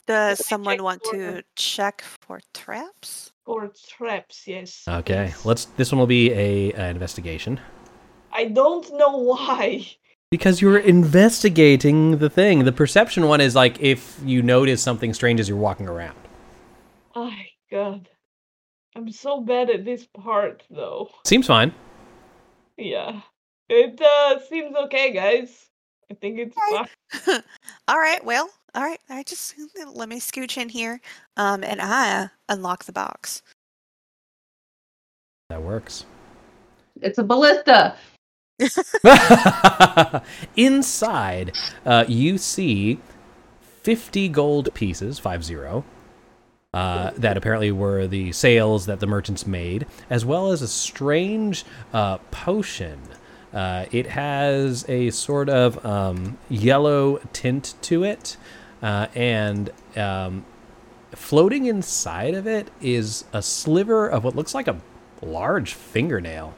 [0.08, 3.34] Does someone want for- to check for traps?
[3.46, 4.86] For traps, yes.
[4.88, 5.44] Okay, yes.
[5.46, 5.66] let's.
[5.76, 7.60] This one will be a, uh investigation
[8.32, 9.86] I don't know why.
[10.32, 12.64] Because you're investigating the thing.
[12.66, 16.16] The perception one is like if you notice something strange as you're walking around.
[17.16, 18.08] My God.
[18.96, 21.10] I'm so bad at this part, though.
[21.26, 21.74] Seems fine.
[22.78, 23.22] Yeah.
[23.70, 25.68] It uh seems okay, guys.
[26.12, 26.90] I think it's Okay.
[27.26, 27.44] fine.
[27.88, 28.24] all right.
[28.24, 29.00] Well, all right.
[29.10, 29.56] I just
[29.94, 31.02] let me scooch in here,
[31.38, 33.44] um, and I unlock the box.
[35.50, 36.06] That works.
[37.02, 37.96] It's a ballista.
[40.56, 41.56] Inside,
[41.86, 43.00] uh, you see
[43.84, 45.86] 50 gold pieces, 5 0,
[46.74, 51.66] uh, that apparently were the sales that the merchants made, as well as a strange
[51.94, 53.02] uh, potion.
[53.54, 58.38] Uh, it has a sort of um, yellow tint to it,
[58.84, 60.46] uh, and um,
[61.12, 64.80] floating inside of it is a sliver of what looks like a
[65.22, 66.54] large fingernail.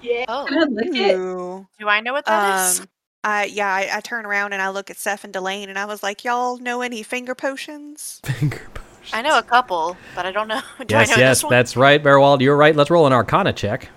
[0.00, 0.24] Yeah.
[0.28, 1.16] Oh, I lick it?
[1.16, 1.66] Ooh.
[1.78, 2.80] do I know what that is?
[2.80, 2.86] Um,
[3.24, 5.84] I yeah, I, I turn around and I look at Seth and Delane, and I
[5.86, 9.18] was like, "Y'all know any finger potions?" Finger potion.
[9.18, 10.60] I know a couple, but I don't know.
[10.78, 11.50] Do yes, I know yes, this one?
[11.50, 12.40] that's right, Bearwald.
[12.40, 12.74] You're right.
[12.76, 13.88] Let's roll an Arcana check.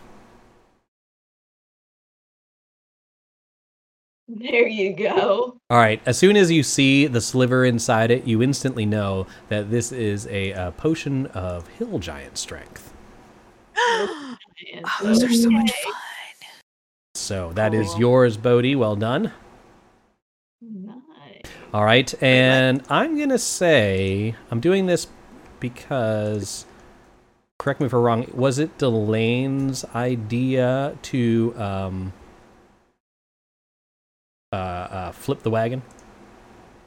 [4.27, 5.57] There you go.
[5.69, 6.01] All right.
[6.05, 10.25] As soon as you see the sliver inside it, you instantly know that this is
[10.27, 12.93] a, uh potion of hill giant strength.
[14.83, 15.93] oh, those are so much fun.
[17.15, 17.99] So that is Cool.
[17.99, 18.75] yours, Bodhi.
[18.75, 19.31] Well done.
[20.61, 21.41] Nice.
[21.73, 25.07] All right, and I'm gonna say I'm doing this
[25.59, 26.65] because.
[27.59, 28.25] Correct me if I'm wrong.
[28.33, 32.11] Was it Delane's idea to um,
[34.51, 35.83] uh, uh, flip the wagon?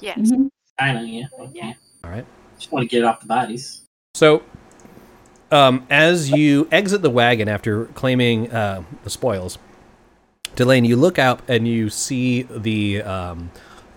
[0.01, 0.19] Yes.
[0.19, 0.49] Mhm.
[0.81, 1.27] I know, yeah.
[1.53, 1.73] Yeah.
[2.03, 2.27] All right.
[2.59, 3.83] Just want to get it off the bodies.
[4.17, 4.43] So,
[5.51, 9.59] um, as you exit the wagon after claiming uh, the spoils,
[10.57, 13.51] Delane, you look out and you see the um,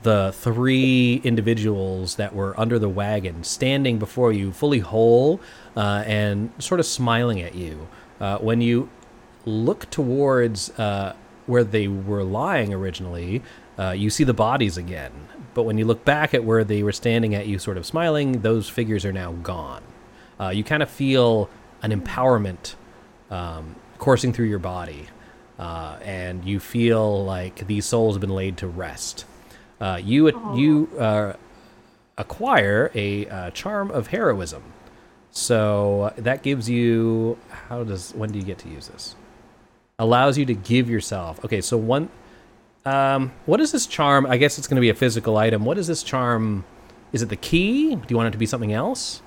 [0.03, 5.39] the three individuals that were under the wagon standing before you, fully whole
[5.75, 7.87] uh, and sort of smiling at you.
[8.19, 8.89] Uh, when you
[9.45, 11.13] look towards uh,
[11.45, 13.43] where they were lying originally,
[13.77, 15.11] uh, you see the bodies again.
[15.53, 18.41] But when you look back at where they were standing at you, sort of smiling,
[18.41, 19.83] those figures are now gone.
[20.39, 21.49] Uh, you kind of feel
[21.81, 22.75] an empowerment
[23.31, 25.07] um, coursing through your body,
[25.59, 29.25] uh, and you feel like these souls have been laid to rest.
[29.81, 31.33] Uh, you you uh,
[32.17, 34.63] acquire a uh, charm of heroism,
[35.31, 37.37] So that gives you
[37.67, 39.15] how does when do you get to use this?
[39.99, 41.43] Allows you to give yourself.
[41.45, 42.09] Okay, so one
[42.85, 44.25] um what is this charm?
[44.25, 45.65] I guess it's going to be a physical item.
[45.65, 46.65] What is this charm?
[47.13, 47.95] Is it the key?
[47.95, 49.21] Do you want it to be something else?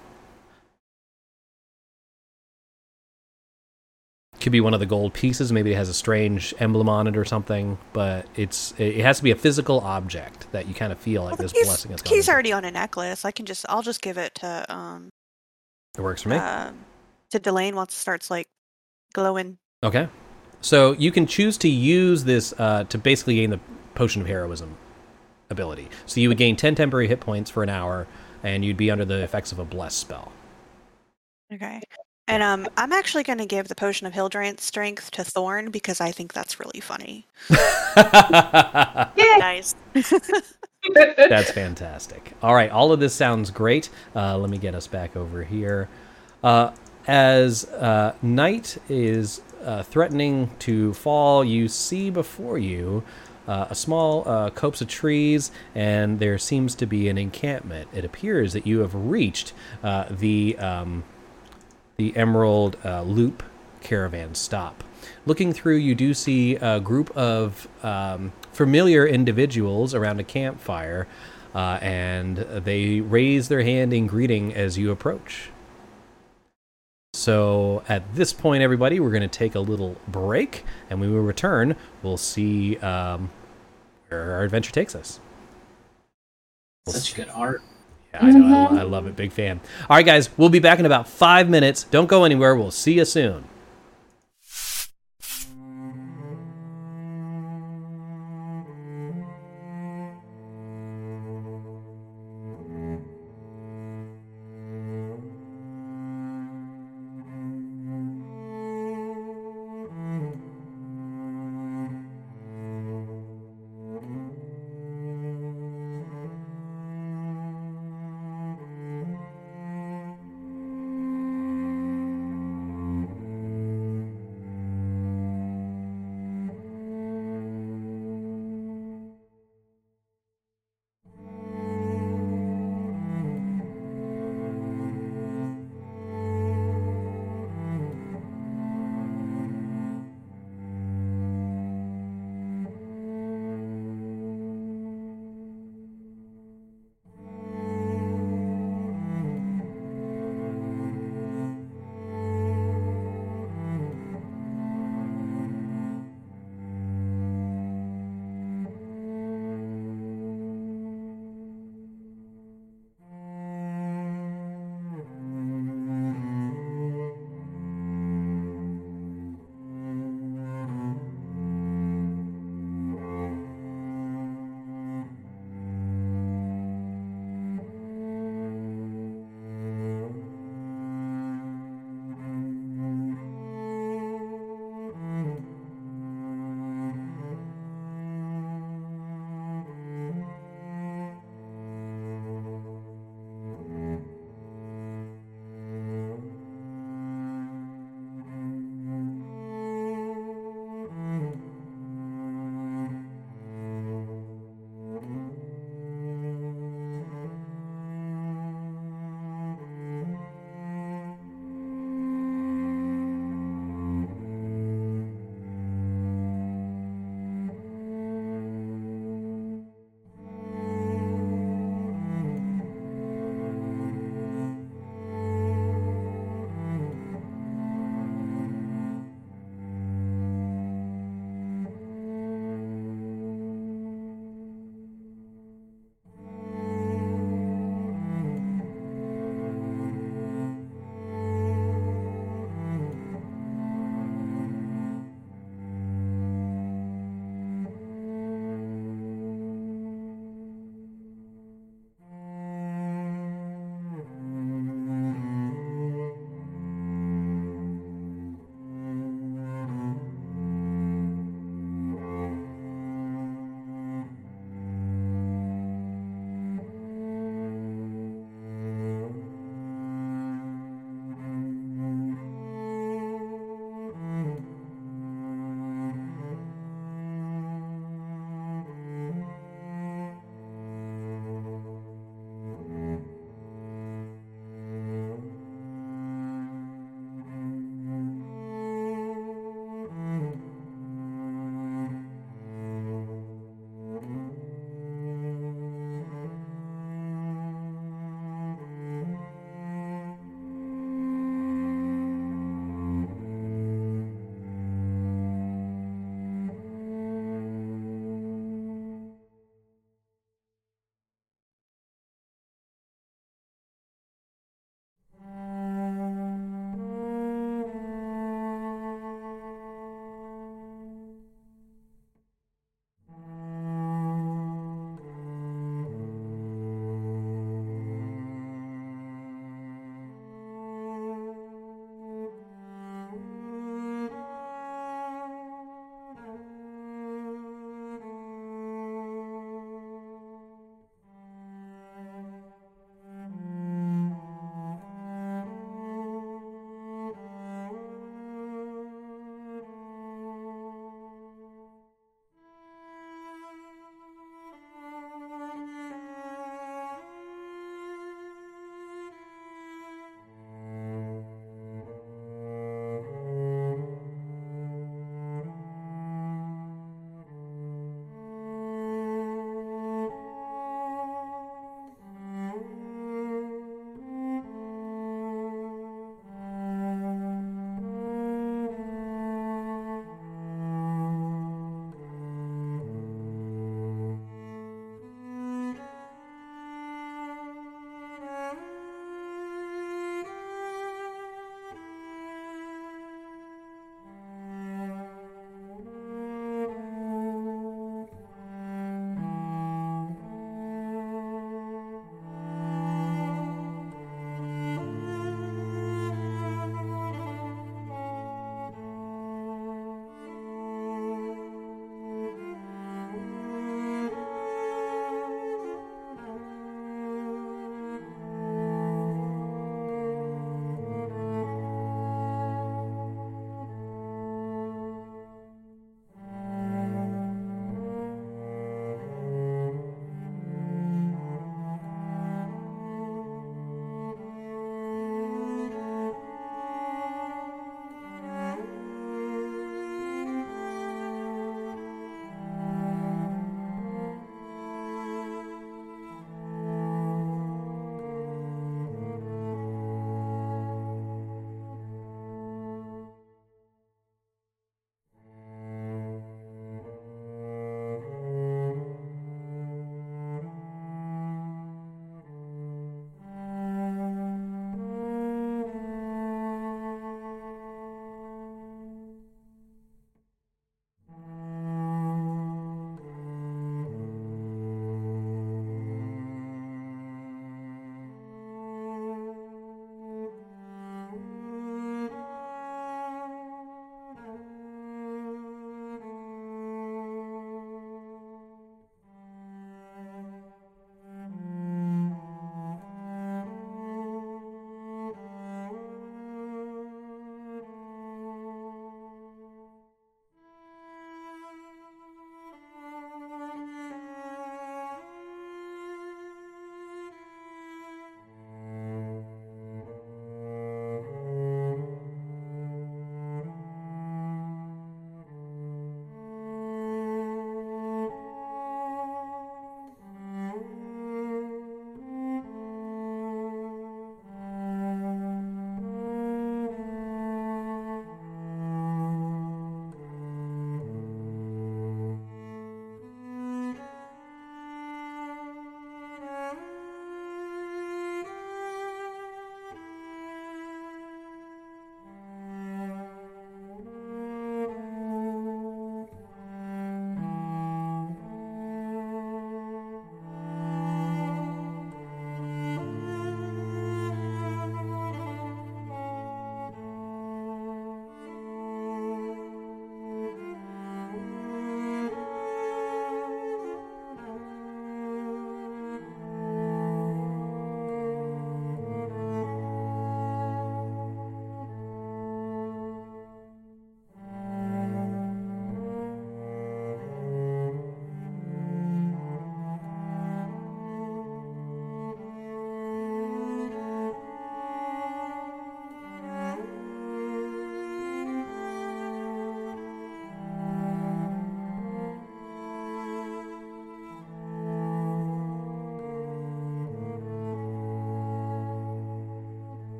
[4.40, 5.52] Could be one of the gold pieces.
[5.52, 7.76] Maybe it has a strange emblem on it or something.
[7.92, 11.38] But it's it has to be a physical object that you kind of feel like
[11.38, 12.14] Well, this blessing is going.
[12.16, 13.24] key's already on a necklace.
[13.24, 15.10] I can just I'll just give it to um
[15.98, 16.36] It works for me.
[16.36, 16.84] um
[17.30, 18.48] to Delane once it starts like
[19.12, 19.58] glowing.
[19.84, 20.08] Okay.
[20.62, 23.60] So you can choose to use this uh, to basically gain the
[23.94, 24.76] potion of heroism
[25.48, 25.88] ability.
[26.06, 28.06] So you would gain 10 temporary hit points for an hour,
[28.42, 30.32] and you'd be under the effects of a bless spell.
[31.52, 31.80] Okay.
[32.30, 36.00] And um I'm actually gonna give the potion of hill giant strength to Thorn because
[36.00, 37.26] I think that's really funny.
[39.38, 39.74] Nice.
[40.94, 42.32] That's fantastic.
[42.42, 43.90] All right, all of this sounds great.
[44.14, 45.88] Uh, let me get us back over here.
[46.42, 46.72] Uh,
[47.06, 53.02] as uh, night is uh, threatening to fall, you see before you
[53.48, 57.88] uh, a small uh, copse of trees, and there seems to be an encampment.
[57.92, 59.52] It appears that you have reached
[59.82, 61.04] uh, the um,
[62.00, 63.42] the Emerald uh, Loop
[63.82, 64.82] caravan stop.
[65.26, 71.06] Looking through, you do see a group of um, familiar individuals around a campfire,
[71.54, 75.50] uh, and they raise their hand in greeting as you approach.
[77.12, 81.18] So at this point, everybody, we're going to take a little break, and when we
[81.18, 83.28] return, we'll see um,
[84.08, 85.20] where our adventure takes us.
[86.88, 87.60] Such good art.
[88.12, 88.44] Yeah, I know.
[88.44, 88.78] I, mm-hmm.
[88.78, 89.16] I love it.
[89.16, 89.60] Big fan.
[89.88, 91.84] All right, guys, we'll be back in about five minutes.
[91.84, 92.56] Don't go anywhere.
[92.56, 93.44] We'll see you soon.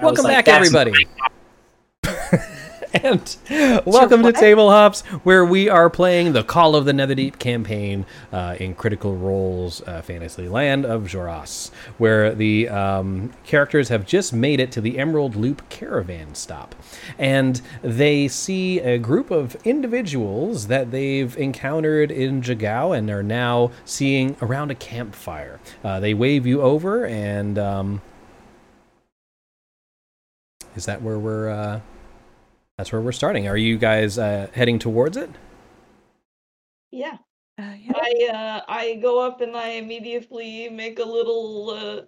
[0.00, 1.08] Welcome like, back, everybody.
[2.92, 3.36] and
[3.86, 4.32] welcome to?
[4.32, 9.16] Table Hops, where we are playing the Call of the Netherdeep campaign uh, in Critical
[9.16, 14.82] Role's uh, Fantasy Land of Xhorhas, where the um, characters have just made it to
[14.82, 16.74] the Emerald Loop caravan stop.
[17.18, 23.70] And they see a group of individuals that they've encountered in Jigow and are now
[23.86, 25.58] seeing around a campfire.
[25.82, 28.02] Uh, they wave you over, and um,
[30.76, 31.48] is that where we're?
[31.48, 31.80] Uh,
[32.78, 33.48] that's where we're starting.
[33.48, 35.30] Are you guys uh, heading towards it?
[36.92, 37.16] Yeah.
[37.58, 37.92] Uh, yeah.
[37.94, 42.02] I uh I go up and I immediately make a little uh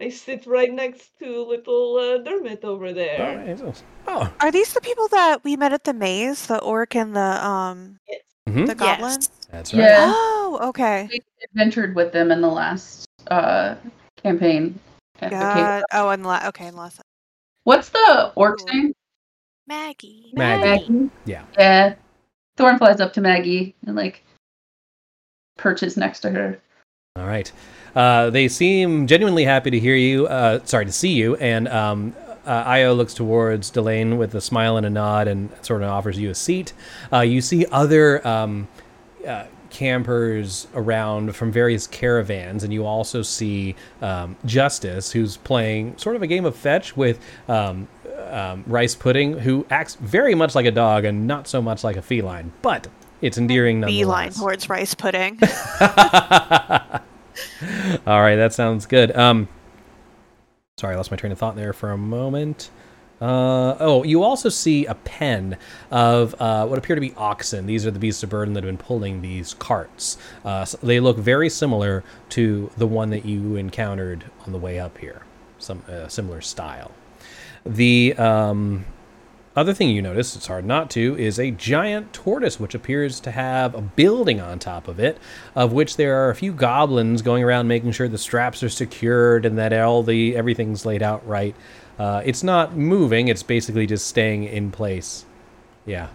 [0.00, 3.20] I sit right next to little uh, Dermot over there.
[3.22, 3.74] All right.
[4.08, 6.46] Oh, Are these the people that we met at the maze?
[6.46, 8.00] The orc and the um
[8.48, 9.20] mhm, the goblin?
[9.20, 9.28] Yes.
[9.50, 9.82] that's right.
[9.82, 10.10] Yeah.
[10.14, 11.08] Oh, okay.
[11.12, 11.20] We
[11.50, 13.76] adventured with them in the last uh,
[14.22, 14.78] campaign.
[15.20, 15.36] at the.
[15.36, 15.84] God.
[15.92, 17.00] Oh, and la- okay, and last
[17.64, 18.94] What's the orc's name?
[19.66, 20.30] Maggie.
[20.34, 21.10] Maggie.
[21.24, 21.44] Yeah.
[21.58, 21.94] Yeah.
[22.56, 24.22] Thorn flies up to Maggie and like
[25.56, 26.58] perches next to her.
[27.16, 27.50] All right.
[27.94, 30.26] Uh, they seem genuinely happy to hear you.
[30.26, 31.36] Uh, sorry to see you.
[31.36, 32.14] And um,
[32.44, 36.18] uh, Ayo looks towards Delane with a smile and a nod, and sort of offers
[36.18, 36.72] you a seat.
[37.12, 38.68] Uh, you see other um,
[39.26, 46.16] uh, campers around from various caravans, and you also see um, Justice, who's playing sort
[46.16, 47.20] of a game of fetch with.
[47.48, 47.88] Um,
[48.30, 51.96] um, rice pudding, who acts very much like a dog and not so much like
[51.96, 52.88] a feline, but
[53.20, 54.04] it's endearing nonetheless.
[54.04, 55.38] Feline towards rice pudding.
[58.06, 59.14] All right, that sounds good.
[59.16, 59.48] Um,
[60.78, 62.70] sorry, I lost my train of thought there for a moment.
[63.24, 65.56] Uh, oh, you also see a pen
[65.90, 67.64] of uh, what appear to be oxen.
[67.64, 70.18] These are the beasts of burden that have been pulling these carts.
[70.44, 74.78] Uh, s- they look very similar to the one that you encountered on the way
[74.78, 75.22] up here.
[75.58, 76.90] Some uh, similar style.
[77.64, 78.84] The um,
[79.56, 83.30] other thing you notice, it's hard not to, is a giant tortoise which appears to
[83.30, 85.16] have a building on top of it,
[85.54, 89.46] of which there are a few goblins going around making sure the straps are secured
[89.46, 91.56] and that all the everything's laid out right.
[91.98, 95.24] Uh, it's not moving; it's basically just staying in place.
[95.86, 96.08] Yeah.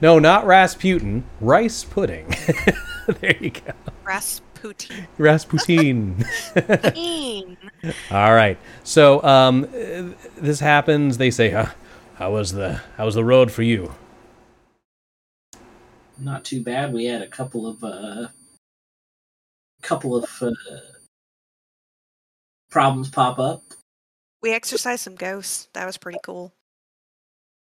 [0.00, 1.24] No, not Rasputin.
[1.40, 2.28] Rice pudding.
[3.20, 3.72] there you go.
[4.04, 5.06] Rasputin.
[5.18, 6.24] Rasputin.
[8.10, 8.58] All right.
[8.84, 11.18] So um, uh, this happens.
[11.18, 11.70] They say, huh,
[12.16, 13.92] "How was the how was the road for you?"
[16.18, 16.92] Not too bad.
[16.92, 18.28] We had a couple of uh,
[19.82, 20.50] couple of uh,
[22.70, 23.62] problems pop up.
[24.42, 25.68] We exercised some ghosts.
[25.72, 26.52] That was pretty cool.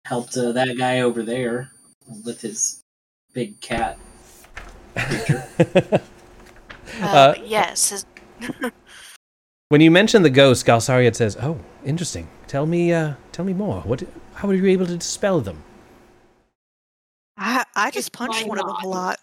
[0.05, 1.71] Helped uh, that guy over there
[2.25, 2.83] with his
[3.33, 3.99] big cat
[4.97, 5.45] creature.
[7.03, 8.07] Uh, Uh, yes.
[9.69, 12.29] When you mention the ghost, Galsariad says, "Oh, interesting.
[12.47, 13.81] Tell me, uh, tell me more.
[13.81, 14.05] What?
[14.35, 15.65] How were you able to dispel them?
[17.37, 19.19] I I just punched Why one of them a lot.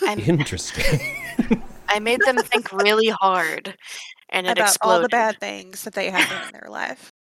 [0.00, 1.00] I, Interesting."
[1.90, 3.76] I made them think really hard,
[4.30, 4.96] and it about exploded.
[4.96, 7.12] all the bad things that they have in their life.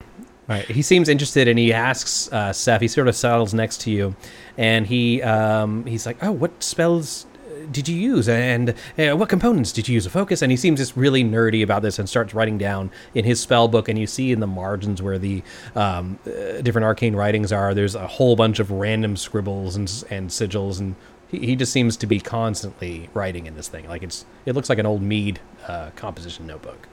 [0.47, 0.65] All right.
[0.65, 2.79] He seems interested, and he asks uh, Seth.
[2.81, 4.15] He sort of settles next to you,
[4.59, 9.27] and he um, he's like, "Oh, what spells uh, did you use, and uh, what
[9.27, 12.07] components did you use to focus?" And he seems just really nerdy about this, and
[12.07, 13.89] starts writing down in his spell book.
[13.89, 15.41] And you see in the margins where the
[15.75, 20.29] um, uh, different arcane writings are, there's a whole bunch of random scribbles and and
[20.29, 20.95] sigils, and
[21.27, 23.87] he, he just seems to be constantly writing in this thing.
[23.87, 26.87] Like it's it looks like an old Mead uh, composition notebook.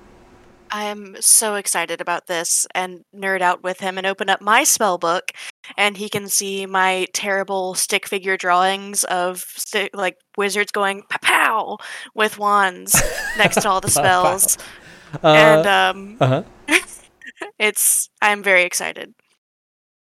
[0.73, 4.97] I'm so excited about this and nerd out with him and open up my spell
[4.97, 5.33] book
[5.77, 11.19] and he can see my terrible stick figure drawings of sti- like wizards going pow
[11.21, 11.79] pow
[12.15, 13.01] with wands
[13.37, 14.57] next to all the spells
[15.23, 16.43] and um uh huh.
[17.59, 19.15] it's I'm very excited.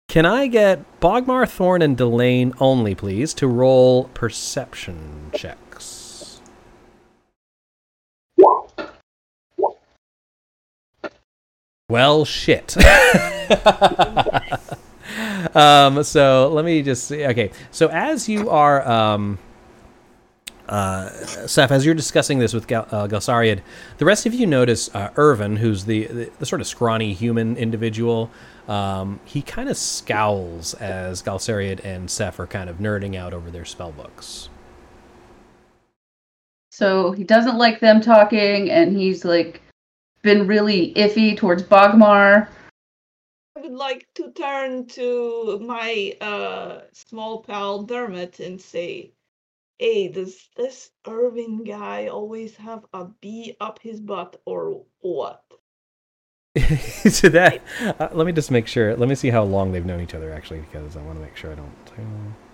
[0.08, 5.69] Can I get Bogmar, Thorn, and Delane only, please, to roll perception checks?
[11.90, 12.78] Well, shit.
[15.56, 17.26] um, so let me just see.
[17.26, 19.40] Okay, so as you are, um,
[20.68, 23.62] uh, Seth, as you're discussing this with Gal- uh, Galsariad,
[23.98, 27.58] the rest of you notice uh, Irvin, who's the, the, the sort of scrawny human
[27.58, 28.30] individual.
[28.68, 33.50] Um, he kind of scowls as Galsariad and Seth are kind of nerding out over
[33.50, 34.50] their spell books.
[36.72, 39.64] So he doesn't like them talking, and he's like
[40.22, 42.48] been really iffy towards Bogmar.
[43.56, 49.12] I would like to turn to my uh small pal Dermot and say,
[49.78, 55.44] Hey, does this Irving guy always have a bee up his butt or what?
[56.56, 57.62] to that,
[58.00, 58.96] uh, let me just make sure.
[58.96, 61.38] Let me see how long they've known each other actually, because I want to make
[61.38, 62.49] sure I don't.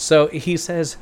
[0.00, 0.96] So he says,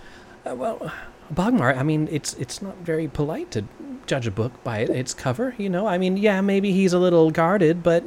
[0.44, 0.92] uh, "Well,
[1.32, 3.64] Bogmar, I mean, it's it's not very polite to
[4.06, 5.54] judge a book by its cover.
[5.56, 8.02] You know, I mean, yeah, maybe he's a little guarded, but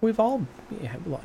[0.00, 0.46] we've all,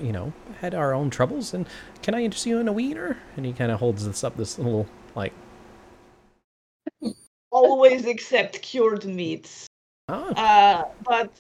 [0.02, 1.54] you know, had our own troubles.
[1.54, 1.68] And
[2.02, 4.58] can I interest you in a wiener?" And he kind of holds this up, this
[4.58, 5.34] little like
[7.52, 9.68] Always accept cured meats.
[10.08, 11.32] Oh, Uh, but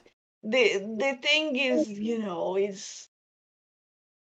[0.44, 3.10] the the thing is, you know, is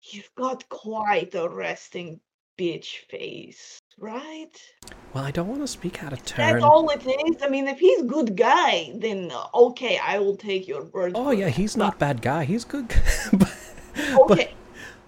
[0.04, 2.20] you've got quite a resting
[2.60, 4.52] bitch face, right?
[5.14, 6.54] well, I don't want to speak out of turn.
[6.54, 7.42] That's all it is.
[7.42, 11.14] I mean, if he's good guy, then uh, okay, I will take your word.
[11.16, 12.44] Oh yeah, he's But- not bad guy.
[12.44, 12.88] He's good.
[13.34, 13.54] but,
[14.28, 14.54] but Okay,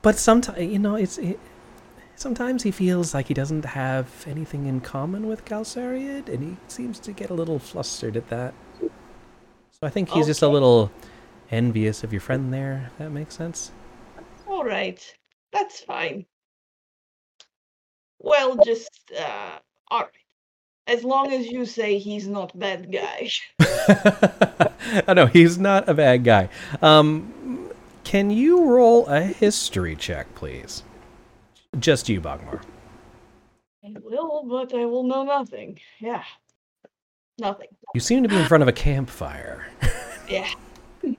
[0.02, 1.40] but sometimes you know it's it,
[2.15, 6.99] sometimes he feels like he doesn't have anything in common with Galsariad, and he seems
[6.99, 8.53] to get a little flustered at that.
[8.80, 10.91] So I think he's just a little
[11.49, 12.90] envious of your friend there.
[12.91, 13.72] If that makes sense.
[14.48, 14.99] all right,
[15.52, 16.26] that's fine.
[18.22, 19.57] Well, just uh,
[19.89, 20.10] all right.
[20.88, 23.30] As long as you say he's not bad guy.
[25.07, 26.49] oh no, he's not a bad guy.
[26.81, 27.72] Um,
[28.03, 30.84] can you roll a history check, please?
[31.80, 32.61] Just you, Bogmar.
[33.84, 35.80] I will, but I will know nothing.
[35.99, 36.23] Yeah,
[37.39, 37.69] nothing.
[37.95, 39.65] You seem to be in front of a campfire.
[40.30, 40.49] Yeah.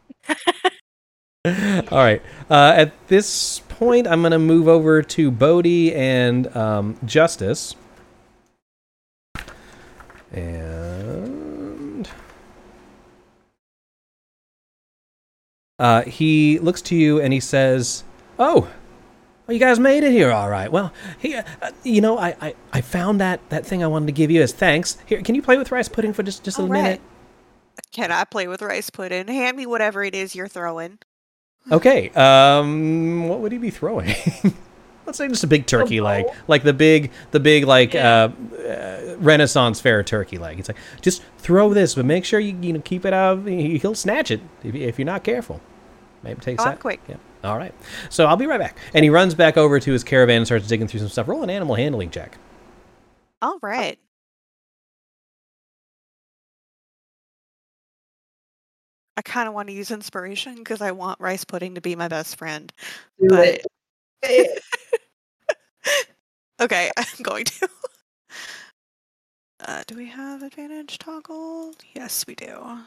[1.44, 2.22] All right.
[2.48, 7.74] Uh, at this point, I'm going to move over to Bodhi and um, Justice.
[10.30, 12.08] And
[15.80, 18.04] uh, he looks to you and he says,
[18.38, 18.70] "Oh,
[19.46, 20.70] well, you guys made it here, all right.
[20.70, 24.12] Well, here, uh, you know, I, I, I found that, that thing I wanted to
[24.12, 24.96] give you as thanks.
[25.06, 27.00] Here, can you play with rice pudding for just, just a All minute?
[27.00, 27.00] right.
[27.90, 29.26] Can I play with rice pudding?
[29.26, 31.00] Hand me whatever it is you're throwing.
[31.70, 32.10] Okay.
[32.10, 34.08] Um, what would he be throwing?
[35.06, 38.28] Let's say just a big turkey leg, like the big, the big like Yeah.
[38.56, 40.58] uh, uh, Renaissance fair turkey leg.
[40.60, 43.38] It's like just throw this, but make sure you you know keep it out.
[43.38, 45.60] of- he- He'll snatch it if, if you're not careful.
[46.22, 46.78] Maybe it takes Oh, that.
[46.80, 47.00] quick.
[47.08, 47.16] Yeah.
[47.42, 47.74] All right.
[48.10, 48.76] So I'll be right back.
[48.94, 51.26] And he runs back over to his caravan and starts digging through some stuff.
[51.26, 52.38] Roll an animal handling check.
[53.40, 53.98] All right.
[59.16, 62.08] I kind of want to use inspiration because I want rice pudding to be my
[62.08, 62.72] best friend.
[63.20, 63.60] Do but
[64.22, 64.62] it.
[66.60, 67.68] okay, I'm going to.
[69.64, 71.74] Uh, do we have advantage toggle?
[71.94, 72.78] Yes, we do.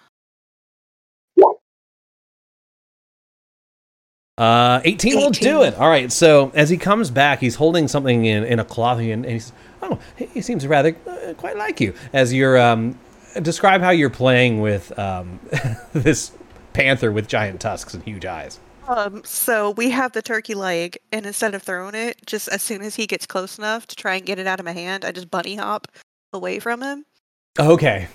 [4.37, 5.75] Uh, 18 will do it.
[5.75, 6.11] All right.
[6.11, 9.39] So as he comes back, he's holding something in, in a cloth and, and he
[9.39, 11.93] says, Oh, he he seems rather uh, quite like you.
[12.11, 12.97] As you're, um,
[13.41, 15.39] describe how you're playing with um,
[15.93, 16.31] this
[16.73, 18.59] panther with giant tusks and huge eyes.
[18.87, 22.81] Um, so we have the turkey leg, and instead of throwing it, just as soon
[22.81, 25.11] as he gets close enough to try and get it out of my hand, I
[25.11, 25.87] just bunny hop
[26.31, 27.05] away from him.
[27.57, 28.07] Okay.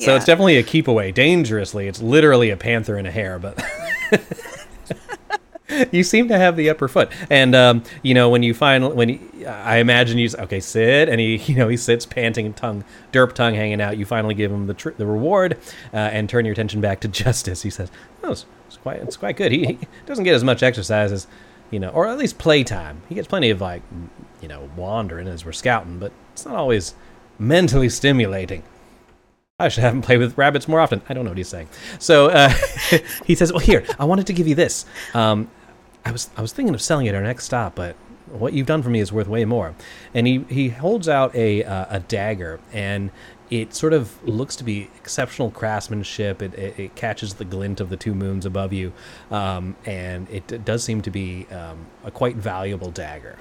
[0.00, 1.10] So it's definitely a keep away.
[1.10, 3.62] Dangerously, it's literally a panther in a hare, but.
[5.92, 9.08] you seem to have the upper foot, and um, you know when you finally, when
[9.08, 13.32] he, I imagine you okay sit, and he you know he sits panting, tongue derp
[13.32, 13.98] tongue hanging out.
[13.98, 15.58] You finally give him the tr- the reward,
[15.92, 17.62] uh, and turn your attention back to justice.
[17.62, 17.90] He says,
[18.22, 19.52] "Oh, it's, it's quite it's quite good.
[19.52, 21.26] He, he doesn't get as much exercise as
[21.70, 23.02] you know, or at least playtime.
[23.08, 23.82] He gets plenty of like
[24.40, 26.94] you know wandering as we're scouting, but it's not always
[27.38, 28.62] mentally stimulating."
[29.60, 31.02] I should have him play with rabbits more often.
[31.08, 31.68] I don't know what he's saying.
[31.98, 32.54] So uh,
[33.26, 34.86] he says, "Well, here, I wanted to give you this.
[35.14, 35.50] Um,
[36.08, 37.94] I was I was thinking of selling it at our next stop, but
[38.30, 39.74] what you've done for me is worth way more."
[40.14, 43.10] And he he holds out a uh, a dagger, and
[43.50, 46.42] it sort of looks to be exceptional craftsmanship.
[46.42, 48.92] It, it, it catches the glint of the two moons above you,
[49.30, 53.36] um, and it, d- does seem to be um, a quite valuable dagger.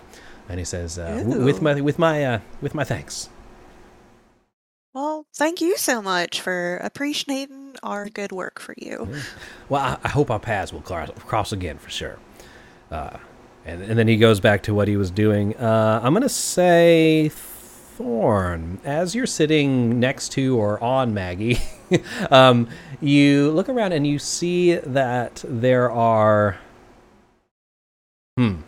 [0.50, 3.30] And he says, uh, "W- "With my with my uh, with my thanks."
[4.94, 9.08] Well, thank you so much for appreciating our good work for you.
[9.70, 12.18] Well, I, I hope our paths will cross, cross again for sure.
[12.92, 13.18] Uh,
[13.66, 15.56] and, and then he goes back to what he was doing.
[15.58, 21.60] Uh, I'm going to say, Thorn, as you're sitting next to or on Maggie,
[22.32, 22.70] um,
[23.02, 26.60] you look around and you see that there are.
[28.38, 28.62] Hmm.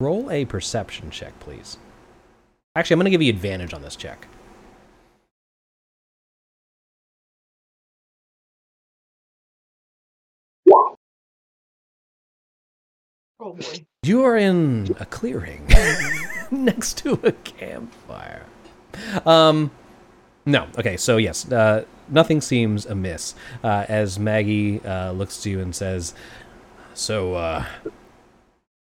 [0.00, 1.78] Roll a perception check, please.
[2.74, 4.26] Actually, I'm going to give you advantage on this check.
[13.44, 13.84] Oh boy.
[14.04, 15.66] You are in a clearing
[16.52, 18.46] next to a campfire.
[19.26, 19.72] Um,
[20.46, 20.68] no.
[20.78, 20.96] Okay.
[20.96, 26.14] So yes, uh, nothing seems amiss uh, as Maggie uh, looks to you and says,
[26.94, 27.66] "So, uh,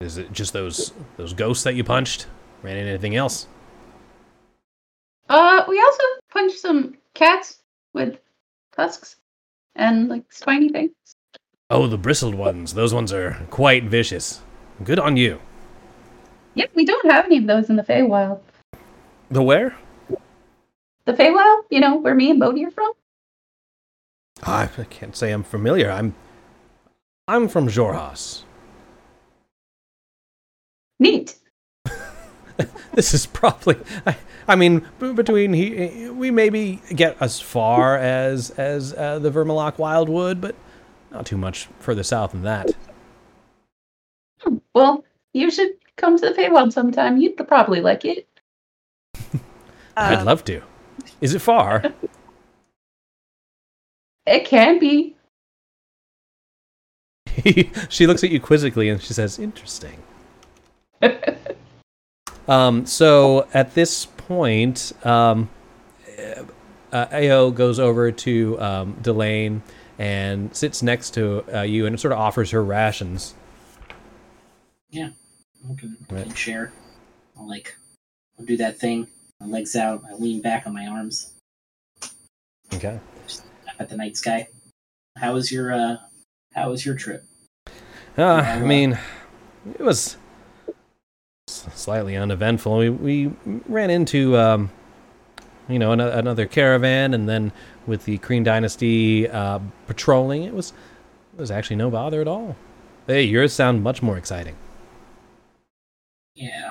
[0.00, 2.26] is it just those those ghosts that you punched?
[2.64, 3.46] Ran into anything else?"
[5.28, 6.02] Uh, we also
[6.32, 7.58] punched some cats
[7.92, 8.18] with
[8.72, 9.14] tusks
[9.76, 10.90] and like spiny things.
[11.70, 12.74] Oh, the bristled ones.
[12.74, 14.40] Those ones are quite vicious.
[14.82, 15.40] Good on you.
[16.54, 18.40] Yep, we don't have any of those in the Feywild.
[19.30, 19.76] The where?
[21.04, 22.92] The Feywild, you know, where me and Bodhi are from.
[24.42, 25.90] I can't say I'm familiar.
[25.90, 26.14] I'm
[27.28, 28.42] I'm from Xhorhas.
[30.98, 31.36] Neat.
[32.92, 33.76] This is probably.
[34.04, 34.16] I,
[34.48, 40.40] I mean, between he, we maybe get as far as as uh, the Vermaloc Wildwood,
[40.40, 40.56] but
[41.10, 42.70] not too much further south than that.
[44.74, 47.16] Well, you should come to the Feywild sometime.
[47.18, 48.26] You'd probably like it.
[49.96, 50.62] I'd Um, love to.
[51.20, 51.82] Is it far?
[54.26, 55.16] It can be.
[57.88, 59.96] she looks at you quizzically and she says, "Interesting."
[62.46, 65.48] Um, so at this point, um,
[66.92, 69.62] uh, Ayo goes over to um, Delane
[70.00, 73.34] and sits next to uh, you and sort of offers her rations.
[74.88, 75.10] Yeah,
[75.68, 76.24] we can, Right.
[76.24, 76.72] can share.
[77.36, 77.76] I'll like,
[78.38, 79.06] I'll do that thing.
[79.40, 80.02] My legs out.
[80.10, 81.34] I lean back on my arms.
[82.72, 82.98] Okay.
[83.26, 84.48] Just up at the night sky.
[85.18, 85.96] How was your uh?
[86.54, 87.24] How was your trip?
[88.16, 88.98] Uh, I mean,
[89.74, 90.16] it was
[91.46, 92.78] slightly uneventful.
[92.78, 93.32] We we
[93.66, 94.70] ran into um,
[95.68, 97.52] you know an- another caravan, and then
[97.90, 100.72] with the Kryn Dynasty uh, patrolling, it was
[101.34, 102.56] it was actually no bother at all.
[103.06, 104.56] Hey, yours sound much more exciting.
[106.34, 106.70] Yeah,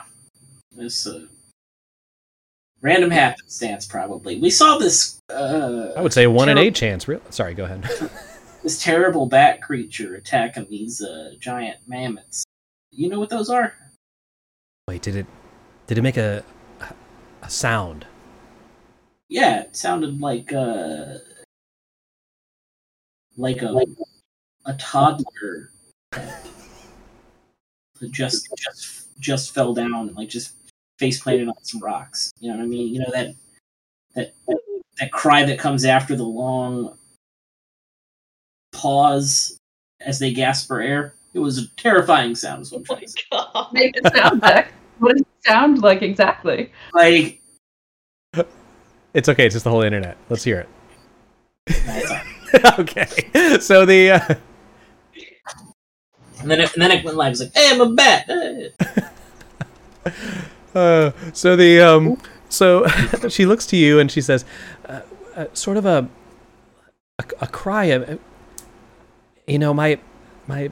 [0.72, 1.28] this uh,
[2.82, 4.40] random happenstance probably.
[4.40, 5.20] We saw this.
[5.30, 7.08] Uh, I would say one in eight chance.
[7.08, 7.22] Real.
[7.30, 7.84] Sorry, go ahead.
[8.64, 12.44] this terrible bat creature attacking these uh, giant mammoths.
[12.92, 13.74] You know what those are?
[14.88, 15.28] Wait, did it
[15.86, 16.44] did it make a
[17.42, 18.08] a sound?
[19.30, 21.20] Yeah, it sounded like uh,
[23.38, 23.76] like a
[24.66, 25.72] a toddler
[26.12, 26.44] that
[28.12, 30.54] just just just fell down and like just
[30.98, 32.32] face planted on some rocks.
[32.40, 32.94] You know what I mean?
[32.94, 33.36] You know that
[34.16, 34.34] that
[35.00, 36.98] that cry that comes after the long
[38.72, 39.58] pause
[40.02, 41.16] as they gasp for air.
[41.34, 42.64] It was a terrifying sound.
[42.64, 43.22] Is what I'm trying to say.
[43.74, 44.74] Make it sound back.
[44.98, 46.72] What does it sound like exactly?
[46.94, 47.39] Like
[49.14, 49.46] It's okay.
[49.46, 50.18] It's just the whole internet.
[50.30, 50.68] Let's hear
[51.68, 52.20] it.
[52.80, 53.60] okay.
[53.60, 54.36] So the uh,
[56.42, 57.32] and then it, and then it went live.
[57.32, 58.30] It's like, "Hey, I'm a bat."
[60.76, 62.16] Uh, so the um
[62.48, 62.88] so
[63.30, 64.46] she looks to you and she says,
[64.88, 65.02] uh,
[65.36, 66.08] uh, sort of a
[67.18, 67.90] a, a cry.
[67.92, 68.18] Uh,
[69.48, 70.00] you know, my
[70.48, 70.70] my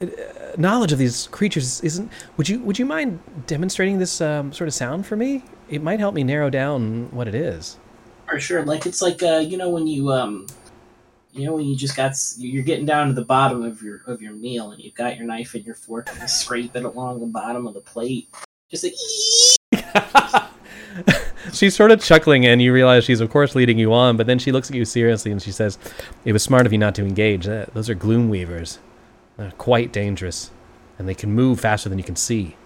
[0.00, 0.06] uh,
[0.58, 2.10] knowledge of these creatures isn't.
[2.36, 5.44] Would you would you mind demonstrating this um, sort of sound for me?
[5.68, 7.78] It might help me narrow down what it is.
[8.28, 10.46] For sure, like it's like uh, you know when you um,
[11.32, 14.22] you know when you just got you're getting down to the bottom of your of
[14.22, 17.20] your meal and you've got your knife and your fork and you scrape it along
[17.20, 18.28] the bottom of the plate,
[18.70, 18.94] just like
[21.52, 24.16] she's sort of chuckling, and you realize she's, of course, leading you on.
[24.16, 25.78] But then she looks at you seriously and she says,
[26.24, 27.46] "It was smart of you not to engage.
[27.46, 28.78] Those are gloom weavers.
[29.36, 30.50] They're quite dangerous,
[30.98, 32.56] and they can move faster than you can see."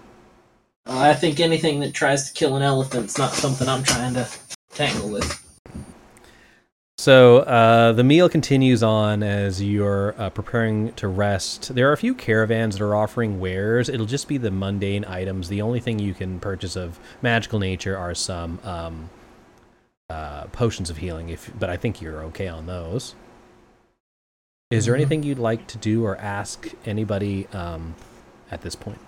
[0.87, 4.27] Uh, I think anything that tries to kill an elephant's not something I'm trying to
[4.73, 5.37] tangle with.
[6.97, 11.73] So uh, the meal continues on as you're uh, preparing to rest.
[11.73, 13.89] There are a few caravans that are offering wares.
[13.89, 15.49] It'll just be the mundane items.
[15.49, 19.09] The only thing you can purchase of magical nature are some um,
[20.11, 21.29] uh, potions of healing.
[21.29, 23.15] If, but I think you're okay on those.
[24.69, 24.97] Is there Mhm.
[24.97, 27.95] anything you'd like to do or ask anybody um,
[28.51, 28.99] at this point?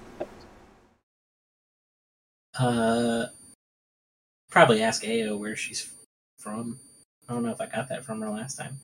[2.58, 3.26] Uh,
[4.50, 5.92] probably ask Ayo where she's
[6.38, 6.80] from.
[7.28, 8.80] I don't know if I got that from her last time.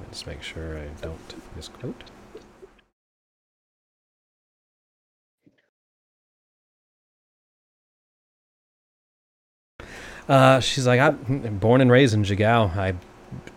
[0.00, 2.04] Let's make sure I don't misquote.
[10.28, 12.76] Uh, she's like, I'm born and raised in Jigow.
[12.76, 12.94] I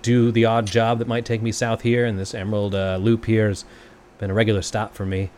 [0.01, 3.25] do the odd job that might take me south here, and this Emerald uh, Loop
[3.25, 3.65] here has
[4.19, 5.31] been a regular stop for me.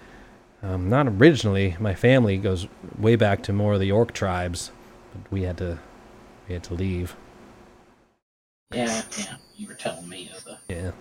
[0.63, 1.75] Um, not originally.
[1.79, 2.67] My family goes
[2.99, 4.71] way back to more of the York tribes,
[5.13, 5.79] but we had to
[6.47, 7.15] we had to leave.
[8.73, 10.57] Yeah, yeah, you were telling me of the.
[10.69, 10.91] Yeah.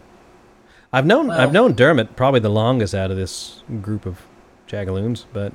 [0.92, 4.22] I've known I've known Dermot probably the longest out of this group of
[4.66, 5.52] Jagaloons, but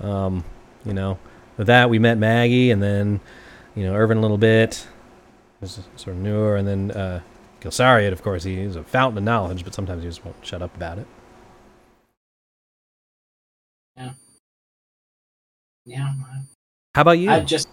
[0.00, 0.44] um,
[0.84, 1.18] you know,
[1.56, 3.20] with that we met Maggie and then
[3.74, 4.86] you know Irvin a little bit.
[5.60, 7.20] He's sort of newer, and then uh,
[7.60, 10.76] Galsariad, of course, he's a fountain of knowledge, but sometimes he just won't shut up
[10.76, 11.06] about it.
[15.86, 16.12] Yeah,
[16.94, 17.30] How about you?
[17.30, 17.68] I just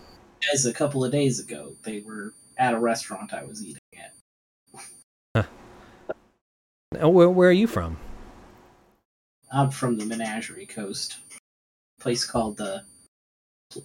[0.53, 5.47] as a couple of days ago they were at a restaurant I was eating at.
[6.99, 7.97] Oh, where, where are you from?
[9.53, 11.17] I'm from the Menagerie Coast,
[12.01, 12.83] place called the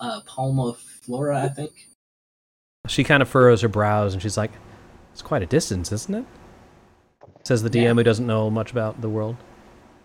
[0.01, 1.89] uh, Palma Flora, I think.
[2.89, 4.51] She kind of furrows her brows and she's like,
[5.13, 6.25] "It's quite a distance, isn't it?"
[7.45, 7.95] Says the DM Yeah.
[7.95, 9.37] who doesn't know much about the world.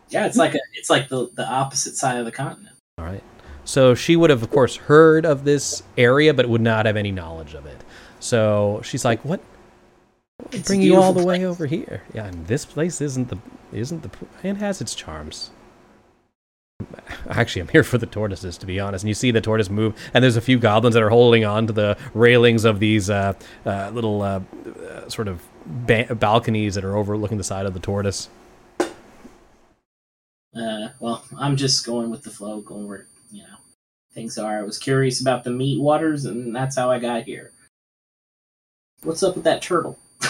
[0.09, 2.75] Yeah, it's like a, it's like the the opposite side of the continent.
[2.99, 3.23] All right.
[3.63, 7.11] So she would have, of course, heard of this area, but would not have any
[7.11, 7.83] knowledge of it.
[8.19, 9.41] So she's like, "What?
[10.51, 12.03] It's bring you all the beautiful way over here?
[12.13, 13.37] Yeah, and this place isn't the
[13.71, 14.09] isn't the
[14.43, 15.51] and has its charms."
[17.29, 19.03] Actually, I'm here for the tortoises, to be honest.
[19.03, 21.67] And you see the tortoise move, and there's a few goblins that are holding on
[21.67, 23.33] to the railings of these uh,
[23.65, 24.41] uh, little uh,
[24.89, 28.29] uh, sort of ba- balconies that are overlooking the side of the tortoise.
[30.53, 33.07] Uh, well, I'm just going with the flow, going where
[34.13, 34.59] things are.
[34.59, 37.51] I was curious about the meat waters, and that's how I got here.
[39.03, 39.97] What's up with that turtle?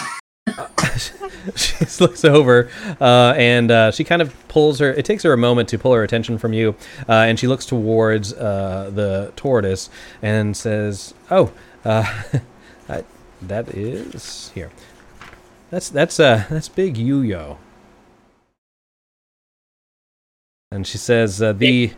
[1.56, 4.91] she looks over uh, and uh, she kind of pulls her.
[4.91, 6.76] It takes her a moment to pull her attention from you,
[7.08, 9.90] uh, and she looks towards uh, the tortoise
[10.22, 11.52] and says, "Oh,
[11.86, 12.24] uh,
[12.90, 13.03] I,
[13.41, 14.72] that is here.
[15.70, 17.58] That's that's uh that's Big Yuyo."
[20.72, 21.94] And she says, uh, "the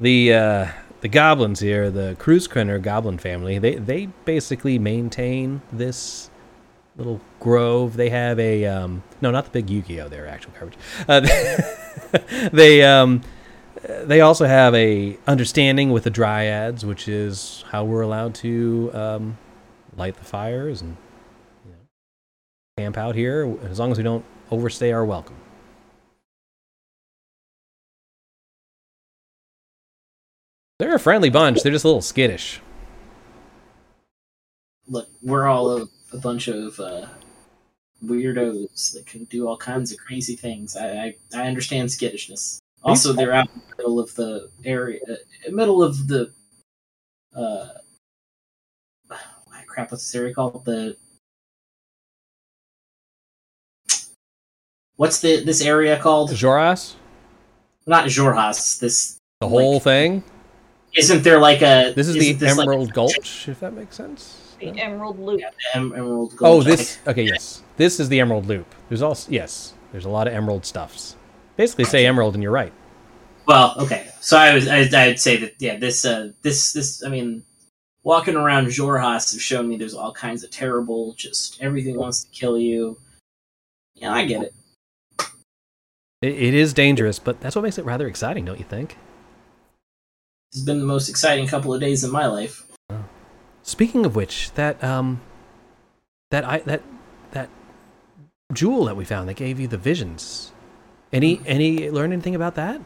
[0.00, 0.66] the uh,
[1.04, 6.30] the goblins here, the Cruise goblin family, they they basically maintain this."
[6.96, 7.96] little grove.
[7.96, 10.08] They have a um, no, not the big Yu-Gi-Oh.
[10.08, 10.78] They're actual garbage.
[11.08, 11.20] Uh,
[12.52, 13.22] they um,
[14.04, 19.38] they also have a understanding with the dryads, which is how we're allowed to um,
[19.96, 20.96] light the fires and
[21.64, 21.78] you know,
[22.78, 25.36] camp out here as long as we don't overstay our welcome.
[30.84, 31.62] They're a friendly bunch.
[31.62, 32.60] They're just a little skittish.
[34.86, 37.06] Look, we're all a, a bunch of uh,
[38.04, 40.76] weirdos that can do all kinds of crazy things.
[40.76, 42.58] I I, I understand skittishness.
[42.82, 46.34] Also, they're out in the middle of the area, uh, middle of the.
[47.34, 47.68] Uh,
[49.66, 50.66] crap, what's this area called?
[50.66, 50.98] The
[54.96, 56.28] what's the this area called?
[56.32, 56.96] Joras,
[57.86, 58.78] Not Jorhas.
[58.80, 60.22] This the Like- whole thing.
[60.96, 61.92] Isn't there like a.
[61.94, 64.40] This is the isn't this like- Emerald Gulch, if that makes sense.
[64.60, 64.82] The No?
[64.82, 65.40] Emerald Loop.
[65.40, 66.98] Yeah, the em- Emerald Oh, this.
[67.06, 67.62] Okay, yes.
[67.76, 68.72] This is the Emerald Loop.
[68.88, 69.74] There's also yes.
[69.92, 71.16] There's a lot of emerald stuffs.
[71.56, 72.72] Basically, say emerald, and you're right.
[73.46, 74.08] Well, okay.
[74.20, 77.04] So I was, I, I'd say that, yeah, this, uh, this, this.
[77.04, 77.44] I mean,
[78.02, 81.14] walking around Xhorhas has shown me there's all kinds of terrible.
[81.14, 82.98] Just everything wants to kill you.
[83.94, 84.54] Yeah, I get it.
[86.22, 88.96] It, it is dangerous, but that's what makes it rather exciting, don't you think?
[90.54, 92.64] It's been the most exciting couple of days in my life.
[93.64, 95.20] Speaking of which, that um,
[96.30, 96.80] that I that
[97.32, 97.50] that
[98.52, 100.52] jewel that we found that gave you the visions.
[101.12, 102.80] Any any learn anything about that?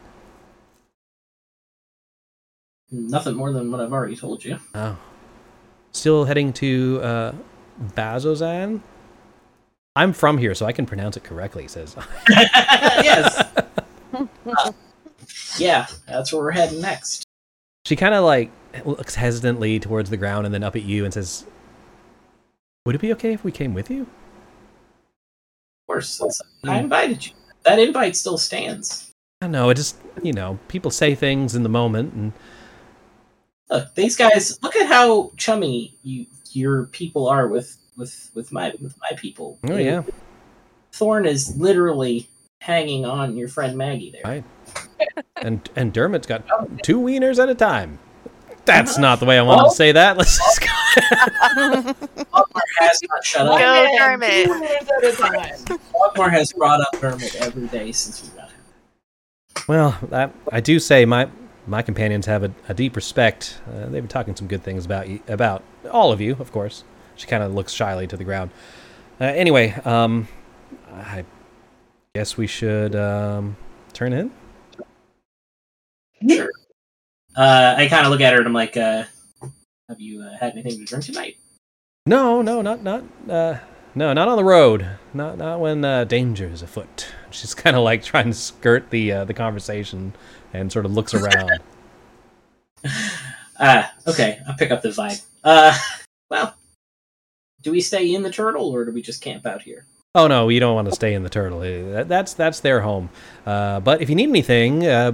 [2.89, 4.57] Nothing more than what I've already told you.
[4.73, 4.97] Oh,
[5.91, 7.31] still heading to uh,
[7.93, 8.81] Bazzoxan.
[9.95, 11.67] I'm from here, so I can pronounce it correctly.
[11.67, 11.95] Says.
[12.29, 13.43] yes.
[14.11, 14.71] Uh,
[15.59, 17.28] yeah, that's where we're heading next.
[17.85, 18.51] She kind of like
[18.85, 21.45] looks hesitantly towards the ground and then up at you and says,
[22.85, 24.07] "Would it be okay if we came with you?" Of
[25.87, 26.21] course,
[26.65, 27.33] I invited you.
[27.63, 29.11] That invite still stands.
[29.41, 29.69] I know.
[29.69, 32.33] It just you know people say things in the moment, and
[33.69, 34.61] Look, these guys.
[34.63, 39.59] Look at how chummy you your people are with with with my with my people.
[39.65, 40.03] oh yeah,
[40.91, 42.27] Thorn is literally
[42.61, 44.21] hanging on your friend Maggie there.
[44.25, 44.43] right.
[45.37, 46.43] And and Dermot's got
[46.83, 47.99] two wieners at a time.
[48.65, 50.17] That's not the way I wanted to say that.
[50.17, 50.67] Let's just go.
[52.23, 53.59] Bogmar has not shut up.
[53.59, 54.45] Man, Dermot.
[54.45, 55.79] two winners at a time.
[55.93, 58.59] Bogmar has brought up Dermot every day since we got him.
[59.67, 61.29] Well, I, I do say my
[61.65, 63.59] my companions have a, a deep respect.
[63.67, 66.83] Uh, they've been talking some good things about you, about all of you, of course.
[67.15, 68.51] She kind of looks shyly to the ground.
[69.19, 70.27] Uh, anyway, um,
[70.91, 71.25] I
[72.15, 73.57] guess we should um,
[73.93, 74.31] turn in.
[76.27, 76.49] Sure.
[77.35, 79.03] Uh, I kind of look at her and I'm like, uh,
[79.87, 81.37] "Have you uh, had anything to drink tonight?"
[82.05, 83.59] No, no, not not uh,
[83.95, 84.87] no, not on the road.
[85.13, 87.07] Not not when uh, danger is afoot.
[87.31, 90.13] She's kind of like trying to skirt the uh, the conversation
[90.53, 91.51] and sort of looks around.
[93.59, 94.39] Ah, okay.
[94.47, 95.23] I'll pick up the vibe.
[95.43, 95.77] Uh,
[96.29, 96.55] Well,
[97.61, 99.85] do we stay in the turtle or do we just camp out here?
[100.15, 101.61] Oh no, you don't want to stay in the turtle.
[101.61, 103.09] Uh, That's that's their home.
[103.45, 105.11] Uh, but if you need anything, uh,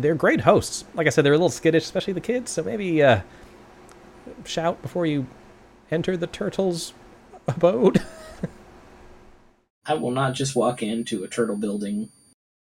[0.00, 0.84] they're great hosts.
[0.94, 2.50] Like I said, they're a little skittish, especially the kids.
[2.50, 3.20] So maybe uh,
[4.44, 5.26] shout before you
[5.90, 6.92] enter the turtle's
[7.46, 8.02] abode.
[9.86, 12.10] I will not just walk into a turtle building.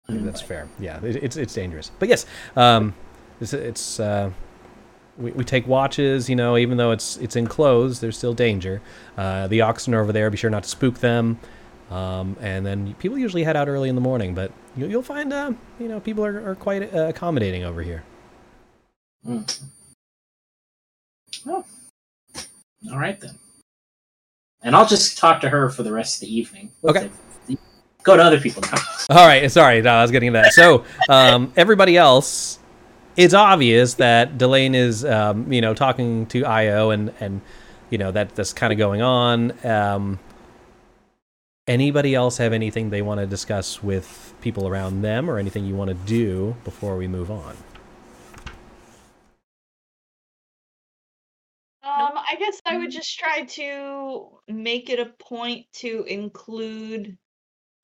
[0.08, 0.68] That's fair.
[0.78, 1.90] Yeah, it, it's it's dangerous.
[1.98, 2.94] But yes, um,
[3.40, 4.30] it's it's uh,
[5.16, 6.28] we, we take watches.
[6.28, 8.80] You know, even though it's it's enclosed, there's still danger.
[9.16, 10.30] Uh, the oxen are over there.
[10.30, 11.38] Be sure not to spook them.
[11.90, 15.32] Um, and then people usually head out early in the morning, but you, you'll find
[15.32, 18.02] uh, you know people are, are quite uh, accommodating over here.
[19.24, 19.60] Mm.
[21.44, 21.64] Well,
[22.90, 23.38] all right then.
[24.62, 26.72] And I'll just talk to her for the rest of the evening.
[26.82, 27.10] Okay.
[28.02, 28.78] Go to other people now.
[29.10, 30.52] All right, sorry, no, I was getting that.
[30.52, 32.60] So, um, everybody else,
[33.16, 37.40] it's obvious that Delane is, um, you know, talking to Ayo, and and
[37.90, 39.52] you know that that's kind of going on.
[39.66, 40.20] Um,
[41.66, 45.74] anybody else have anything they want to discuss with people around them, or anything you
[45.76, 47.56] want to do before we move on?
[51.82, 57.16] Um, I guess I would just try to make it a point to include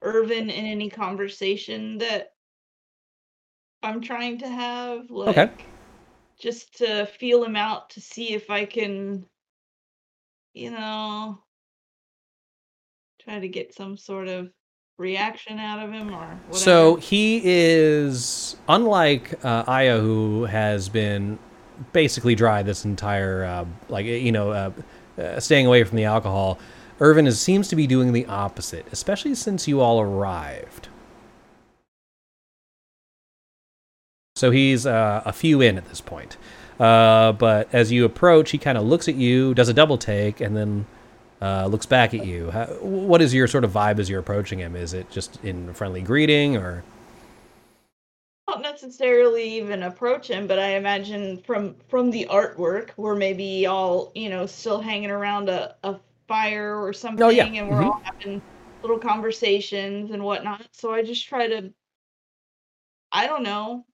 [0.02, 2.34] Irvin in any conversation that
[3.82, 5.10] I'm trying to have.
[5.10, 5.52] Like, Okay.
[6.38, 9.26] Just to feel him out to see if I can,
[10.54, 11.44] you know,
[13.22, 14.50] try to get some sort of
[14.98, 16.54] reaction out of him or whatever.
[16.54, 21.38] So he is unlike uh, Ayo, who has been
[21.92, 24.70] basically dry this entire, uh, like you know, uh,
[25.18, 26.58] uh, staying away from the alcohol.
[27.00, 30.88] Irvin is, seems to be doing the opposite, especially since you all arrived.
[34.36, 36.36] So he's uh, a few in at this point.
[36.78, 40.40] Uh, but as you approach, he kind of looks at you, does a double take,
[40.40, 40.86] and then
[41.42, 42.50] uh, looks back at you.
[42.52, 44.76] How, what is your sort of vibe as you're approaching him?
[44.76, 46.84] Is it just in a friendly greeting, or
[48.48, 54.12] not necessarily even approach him, but I imagine from from the artwork, we're maybe all
[54.14, 55.96] you know still hanging around a, a
[56.28, 57.86] fire or something, and we're mhm.
[57.86, 58.40] all having
[58.82, 60.66] little conversations and whatnot.
[60.72, 61.72] So I just try to,
[63.10, 63.84] I don't know,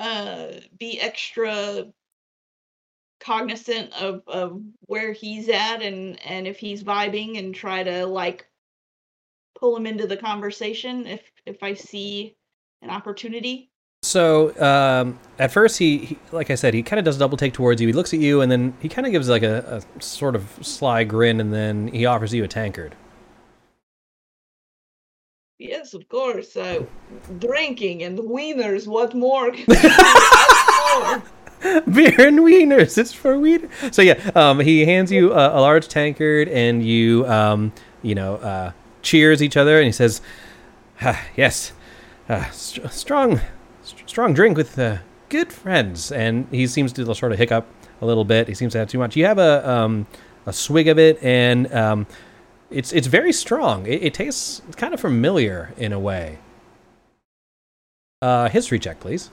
[0.00, 1.86] uh, be extra
[3.20, 8.46] cognizant of of where he's at and and if he's vibing and try to like
[9.58, 12.36] pull him into the conversation if if I see
[12.82, 13.70] an opportunity.
[14.04, 17.36] So um, at first, he, he like I said, he kind of does a double
[17.36, 17.88] take towards you.
[17.88, 20.56] He looks at you, and then he kind of gives like a, a sort of
[20.62, 22.94] sly grin, and then he offers you a tankard.
[25.58, 26.56] Yes, of course.
[26.56, 26.84] Uh,
[27.40, 28.86] drinking and wieners.
[28.86, 29.52] What more?
[31.62, 32.96] Beer and wieners.
[32.98, 33.68] It's for wiener.
[33.90, 37.72] So yeah, um, he hands you a, a large tankard, and you, um,
[38.02, 38.72] you know, uh,
[39.02, 40.20] cheers each other, and he says,
[41.02, 41.72] ah, "Yes,
[42.28, 43.40] uh, st- strong,
[43.82, 44.98] st- strong drink with uh,
[45.28, 47.66] good friends." And he seems to sort of hiccup
[48.00, 48.46] a little bit.
[48.46, 49.16] He seems to have too much.
[49.16, 50.06] You have a um,
[50.46, 52.06] a swig of it, and um,
[52.70, 53.86] it's it's very strong.
[53.86, 56.38] It, it tastes kind of familiar in a way.
[58.22, 59.30] Uh, history check, please.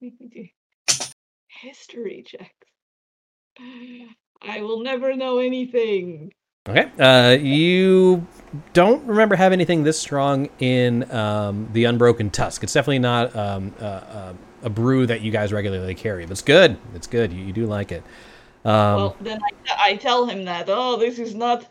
[0.00, 0.10] Well,
[1.62, 2.50] History checks.
[4.42, 6.32] I will never know anything.
[6.68, 6.90] Okay.
[6.98, 8.26] Uh, you
[8.72, 12.64] don't remember having anything this strong in um, the Unbroken Tusk.
[12.64, 16.42] It's definitely not um, uh, uh, a brew that you guys regularly carry, but it's
[16.42, 16.76] good.
[16.94, 17.32] It's good.
[17.32, 18.02] You, you do like it.
[18.64, 20.66] Um, well, then I, I tell him that.
[20.68, 21.68] Oh, this is not.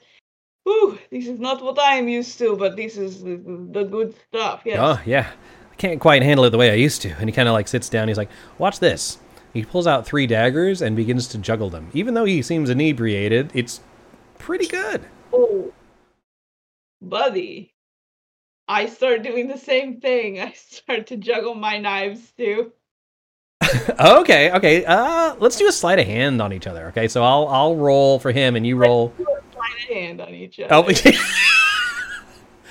[0.68, 3.38] Ooh, this is not what I am used to, but this is the,
[3.72, 4.62] the good stuff.
[4.66, 4.80] Yes.
[4.82, 5.30] Oh yeah,
[5.76, 7.10] I can't quite handle it the way I used to.
[7.20, 8.08] And he kind of like sits down.
[8.08, 9.18] He's like, "Watch this."
[9.54, 11.90] He pulls out three daggers and begins to juggle them.
[11.94, 13.82] Even though he seems inebriated, it's
[14.38, 15.04] pretty good.
[15.34, 15.74] Oh,
[17.02, 17.74] buddy.
[18.68, 20.40] I start doing the same thing.
[20.40, 22.72] I start to juggle my knives too.
[24.00, 24.86] okay, okay.
[24.86, 26.88] Uh, let's do a sleight of hand on each other.
[26.88, 29.14] Okay, so I'll I'll roll for him and you roll.
[29.18, 30.74] Sleight of hand on each other.
[30.74, 30.84] Oh,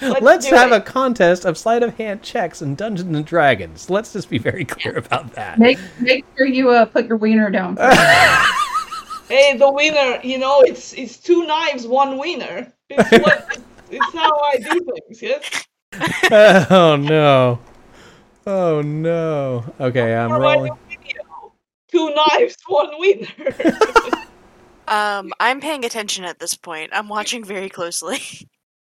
[0.00, 0.76] Let's let's have it.
[0.76, 3.88] a contest of sleight of hand checks in Dungeons and Dragons.
[3.88, 5.58] Let's just be very clear about that.
[5.58, 7.78] Make make sure you uh, put your wiener down.
[9.28, 10.20] Hey, the winner.
[10.22, 12.70] You know, it's it's two knives, one winner.
[12.90, 13.58] It's what.
[13.90, 15.22] it's how I do things.
[15.22, 15.66] Yes.
[16.70, 17.58] oh no!
[18.46, 19.64] Oh no!
[19.80, 20.72] Okay, I'm Or rolling.
[21.90, 23.28] Two knives, one winner.
[24.86, 26.90] Um, I'm paying attention at this point.
[26.92, 28.20] I'm watching very closely.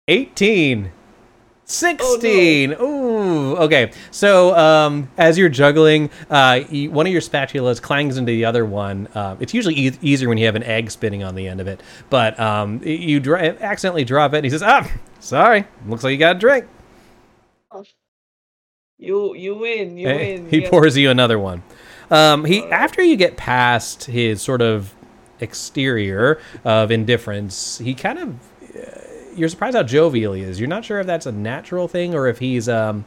[0.07, 0.91] 18.
[1.65, 2.73] 16.
[2.73, 3.55] Ooh.
[3.55, 3.91] Okay.
[4.11, 9.07] So, um, as you're juggling, uh, one of your spatulas clangs into the other one.
[9.15, 11.67] Uh, it's usually e- easier when you have an egg spinning on the end of
[11.67, 14.37] it, but um, you dr- accidentally drop it.
[14.37, 15.65] And he says, "Ah, sorry.
[15.87, 16.65] Looks like you got a drink."
[18.99, 19.97] You you win.
[19.97, 20.49] You Eh, win.
[20.49, 21.63] he pours you another one.
[22.11, 24.93] Um, he after you get past his sort of
[25.39, 28.35] exterior of indifference, he kind of
[28.77, 28.99] uh,
[29.35, 30.59] you're surprised how jovial he is.
[30.59, 33.05] You're not sure if that's a natural thing or if he's um,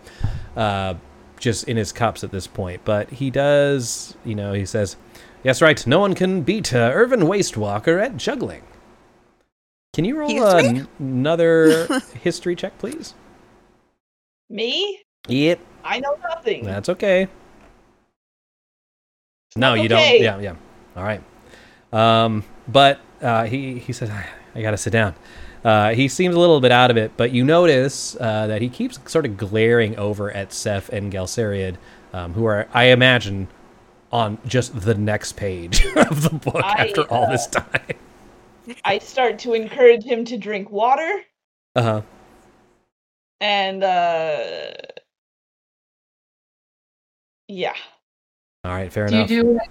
[0.56, 0.94] uh,
[1.38, 2.82] just in his cups at this point.
[2.84, 4.96] But he does, you know, he says,
[5.42, 5.86] "Yes, right.
[5.86, 8.62] No one can beat uh, Irvin Wastewalker at juggling."
[9.92, 11.86] Can you roll an- another
[12.22, 13.14] history check, please?
[14.50, 15.00] Me?
[15.28, 16.64] Yep, I know nothing.
[16.64, 17.28] that's okay.
[19.56, 19.88] No, you okay.
[19.88, 20.22] don't.
[20.22, 20.56] Yeah, yeah.
[20.96, 21.22] All right.
[21.92, 25.14] Um, but uh, he he says, "I, I gotta sit down."
[25.66, 28.68] Uh, he seems a little bit out of it, but you notice uh, that he
[28.68, 31.74] keeps sort of glaring over at Seth and Galsariad,
[32.12, 33.48] um, who are, I imagine,
[34.12, 37.80] on just the next page of the book I, after all uh, this time.
[38.84, 41.22] I start to encourage him to drink water
[41.74, 42.02] Uh huh.
[43.40, 44.70] and uh
[47.48, 47.74] yeah.
[48.64, 49.28] All right, fair Do enough.
[49.28, 49.70] do like,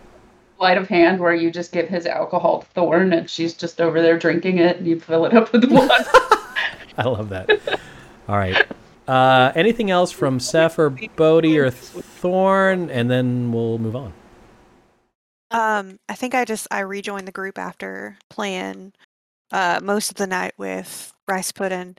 [0.65, 4.01] sleight of hand where you just give his alcohol to Thorn and she's just over
[4.01, 5.93] there drinking it and you fill it up with water?
[6.97, 7.79] I love that.
[8.27, 8.65] All right.
[9.07, 14.11] Uh, anything else from Seth or Bodhi or Thorn, and then we'll move on.
[15.51, 18.93] Um, I think I just I rejoined the group after playing
[19.51, 21.95] uh most of the night with rice pudding.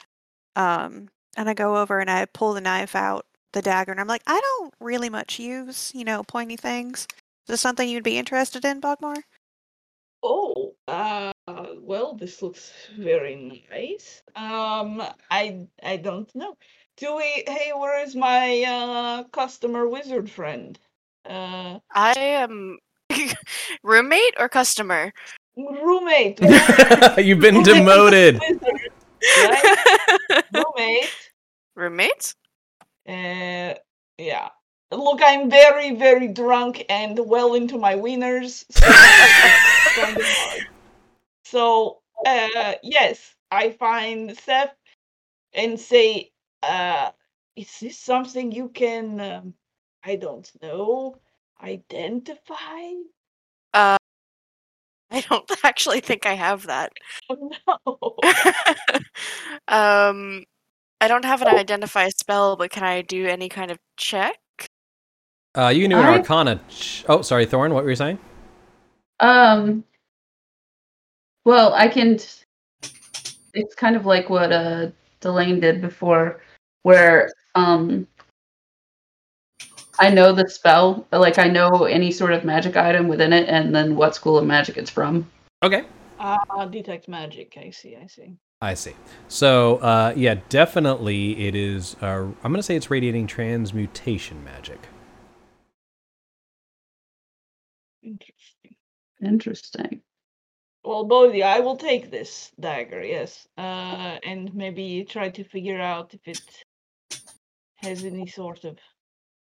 [0.56, 1.06] Um,
[1.36, 4.22] and I go over and I pull the knife out, the dagger, and I'm like,
[4.26, 7.06] I don't really much use, you know, pointy things.
[7.46, 9.22] Is this something you'd be interested in, Bogmar?
[10.24, 11.32] Oh, uh
[11.80, 14.20] well this looks very nice.
[14.34, 15.00] Um
[15.30, 16.56] I I don't know.
[16.96, 20.76] Do we hey where is my uh customer wizard friend?
[21.24, 22.78] Uh I am
[23.84, 25.12] roommate or customer.
[25.56, 26.40] roommate.
[27.18, 28.40] You've been demoted.
[28.48, 28.90] Wizard,
[29.38, 30.42] right?
[30.52, 31.30] Roommate.
[31.76, 32.34] roommate?
[33.08, 33.74] Uh,
[34.18, 34.48] yeah.
[34.92, 38.64] Look, I'm very, very drunk and well into my wieners.
[38.70, 38.86] So,
[40.02, 40.26] kind of
[41.44, 44.74] so uh, yes, I find Seth
[45.52, 46.32] and say,
[46.62, 47.10] uh,
[47.56, 49.54] is this something you can, um,
[50.04, 51.16] I don't know,
[51.62, 52.92] identify?
[53.72, 53.96] Uh,
[55.10, 56.92] I don't actually think I have that.
[57.30, 57.50] Oh,
[57.86, 58.98] no.
[59.68, 60.44] um,
[61.00, 64.36] I don't have an identify spell, but can I do any kind of check?
[65.56, 66.60] Uh, you can do an I- Arcana.
[66.68, 67.72] Ch- oh, sorry, Thorn.
[67.72, 68.18] What were you saying?
[69.20, 69.84] Um.
[71.44, 72.18] Well, I can.
[73.54, 74.88] It's kind of like what uh
[75.20, 76.40] Delane did before,
[76.82, 78.06] where um.
[79.98, 83.74] I know the spell, like I know any sort of magic item within it, and
[83.74, 85.26] then what school of magic it's from.
[85.62, 85.86] Okay.
[86.18, 87.56] Ah, detect magic.
[87.58, 88.36] I see, I see.
[88.60, 88.94] I see.
[89.28, 91.96] So, uh, yeah, definitely it is.
[92.02, 94.86] Uh, I'm going to say it's radiating transmutation magic.
[98.06, 98.76] Interesting.
[99.20, 100.00] Interesting.
[100.84, 103.48] Well, Bodhi, I will take this dagger, yes.
[103.58, 107.20] Uh, and maybe try to figure out if it
[107.76, 108.78] has any sort of.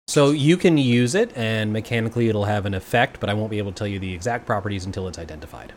[0.08, 3.58] So you can use it, and mechanically it'll have an effect, but I won't be
[3.58, 5.72] able to tell you the exact properties until it's identified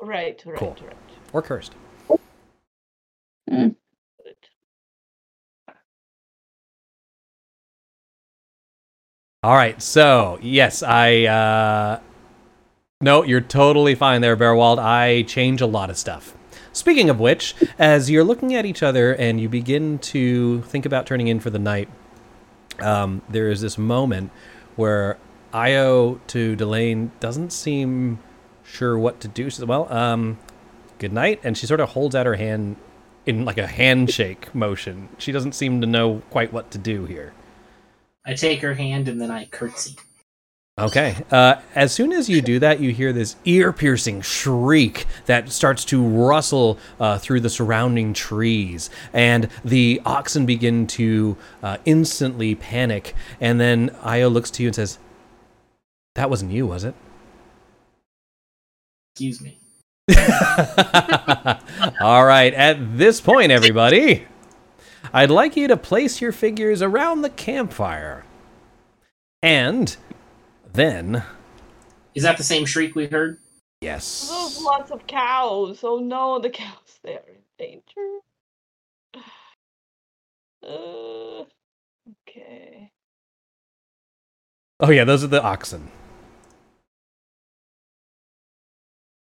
[0.00, 0.76] Right, right, Cool.
[0.84, 0.96] right.
[1.32, 1.74] or cursed.
[3.48, 3.76] Good.
[9.44, 9.82] All right.
[9.82, 11.24] So yes, I.
[11.24, 12.00] Uh,
[13.00, 14.78] no, you're totally fine there, Bearwald.
[14.78, 16.36] I change a lot of stuff.
[16.72, 21.06] Speaking of which, as you're looking at each other and you begin to think about
[21.06, 21.88] turning in for the night,
[22.78, 24.30] um, there is this moment
[24.76, 25.18] where
[25.52, 28.20] Ayo to Delane doesn't seem
[28.62, 29.50] sure what to do.
[29.50, 30.38] She says, "Well, um,
[31.00, 32.76] good night," and she sort of holds out her hand
[33.26, 35.08] in like a handshake motion.
[35.18, 37.32] She doesn't seem to know quite what to do here.
[38.24, 39.96] I take her hand and then I curtsy.
[40.78, 41.16] Okay.
[41.30, 45.84] Uh, as soon as you do that, you hear this ear piercing shriek that starts
[45.86, 48.88] to rustle uh, through the surrounding trees.
[49.12, 53.14] And the oxen begin to uh, instantly panic.
[53.38, 54.98] And then Ayo looks to you and says,
[56.14, 56.94] That wasn't you, was it?
[59.14, 59.58] Excuse me.
[62.00, 62.54] All right.
[62.54, 64.26] At this point, everybody,
[65.12, 68.24] I'd like you to place your figures around the campfire.
[69.42, 69.94] And
[70.72, 71.24] then,
[72.14, 73.38] Is that the same shriek we heard?
[73.80, 74.28] yes.
[74.28, 75.80] Those lots of cows.
[75.82, 78.18] Oh no, the cows, they are in danger.
[80.64, 81.42] Uh,
[82.28, 82.92] okay.
[84.78, 85.90] Oh yeah, those are the oxen.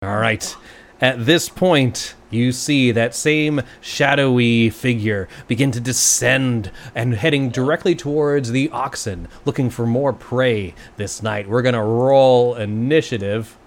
[0.02, 0.56] All right.
[1.02, 7.96] At this point, you see that same shadowy figure begin to descend and heading directly
[7.96, 11.48] towards the oxen, looking for more prey this night.
[11.48, 13.58] We're gonna roll initiative.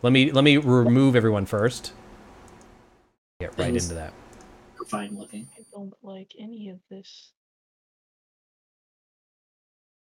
[0.00, 1.92] Let me let me remove everyone first.
[3.38, 3.84] Get right Thanks.
[3.84, 4.14] into that.
[4.88, 5.46] Fine looking.
[5.58, 7.32] I don't like any of this.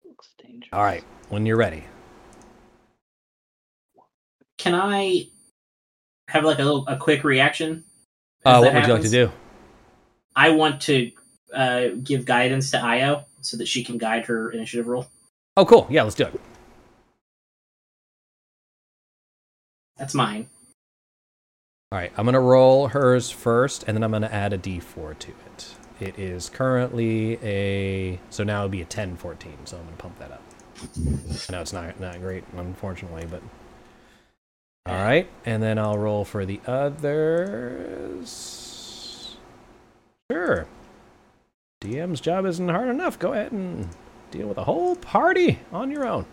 [0.04, 0.68] Looks dangerous.
[0.72, 1.82] All right, when you're ready.
[4.58, 5.26] Can I
[6.28, 7.84] have like a little a quick reaction?
[8.44, 9.32] Uh, what would you like to do?
[10.36, 11.10] I want to
[11.52, 15.08] uh, give guidance to Ayo so that she can guide her initiative roll.
[15.56, 15.86] Oh, cool.
[15.90, 16.40] Yeah, let's do it.
[19.96, 20.48] That's mine.
[21.90, 25.30] All right, I'm gonna roll hers first, and then I'm gonna add a d4 to
[25.30, 25.74] it.
[26.00, 29.52] It is currently a so now it'll be a 10, 14.
[29.64, 30.42] So I'm gonna pump that up.
[31.48, 33.42] I know it's not not great, unfortunately, but
[34.86, 38.26] all right, and then I'll roll for the others.
[40.30, 40.66] Sure.
[41.80, 43.18] DM's job isn't hard enough.
[43.18, 43.88] Go ahead and
[44.30, 46.26] deal with a whole party on your own.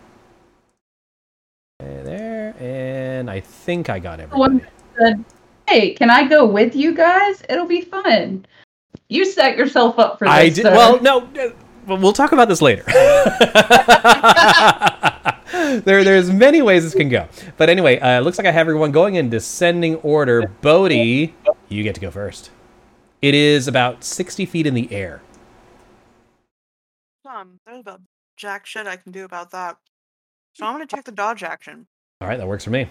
[1.80, 4.60] Okay, there, and I think I got everybody.
[5.68, 7.42] "Hey, can I go with you guys?
[7.48, 8.46] It'll be fun."
[9.08, 10.34] You set yourself up for this.
[10.34, 10.62] I did.
[10.62, 10.72] sir.
[10.72, 11.50] Well, no, uh,
[11.86, 12.82] we'll talk about this later.
[15.84, 17.28] there, there's many ways this can go.
[17.56, 20.46] But anyway, uh, it looks like I have everyone going in descending order.
[20.60, 21.34] Bodhi,
[21.68, 22.50] you get to go first.
[23.22, 25.22] It is about 60 feet in the air.
[27.28, 28.00] Um, there's about
[28.36, 29.76] jack shit I can do about that.
[30.54, 31.86] So I'm gonna take the dodge action.
[32.20, 32.88] All right, that works for me.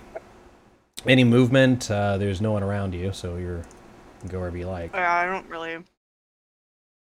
[1.08, 1.90] Any movement?
[1.90, 3.64] Uh, there's no one around you, so you're you
[4.22, 4.94] can go wherever you like.
[4.94, 5.78] Yeah, I don't really.
[5.78, 5.86] Wait,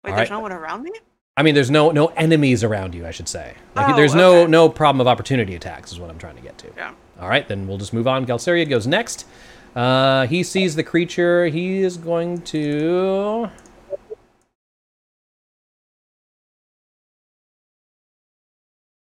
[0.06, 0.36] All there's right.
[0.36, 0.92] no one around me?
[1.40, 3.08] I mean, there's no no enemies around you.
[3.08, 3.56] I should say.
[3.74, 4.52] Like, Oh, there's no okay.
[4.52, 5.94] no problem of opportunity attacks.
[5.94, 6.68] Is what I'm trying to get to.
[6.76, 6.94] Yeah.
[7.18, 8.26] All right, then we'll just move on.
[8.26, 9.26] Galsariad goes next.
[9.74, 11.46] Uh, he sees the creature.
[11.48, 13.50] He is going to.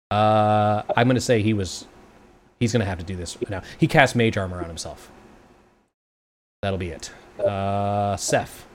[0.10, 1.86] Uh, I'm going to say he was.
[2.60, 3.62] He's going to have to do this now.
[3.78, 5.12] He cast mage armor on himself.
[6.62, 7.12] That'll be it.
[7.40, 8.66] Uh, Seth.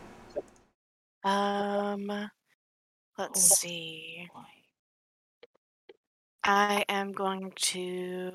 [1.25, 2.31] Um,
[3.19, 3.55] let's Oh.
[3.57, 4.29] see.
[6.45, 8.33] I am going to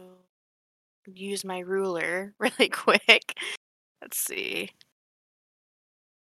[1.06, 3.38] use my ruler really quick.
[4.02, 4.70] Let's see.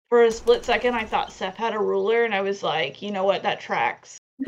[0.09, 3.11] For a split second, I thought Seth had a ruler, and I was like, you
[3.11, 3.43] know what?
[3.43, 4.17] That tracks.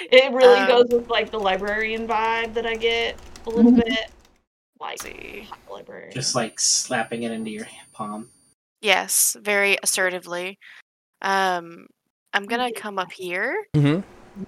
[0.00, 3.16] It really Um, goes with like the librarian vibe that I get
[3.46, 3.84] a little Mhm.
[3.84, 4.10] bit.
[4.78, 5.48] Like Let's see.
[5.68, 6.12] librarian.
[6.12, 8.30] Just like slapping it into your palm.
[8.80, 10.56] Yes, very assertively.
[11.20, 11.88] Um,
[12.32, 14.00] I'm gonna come up here Mm-hmm.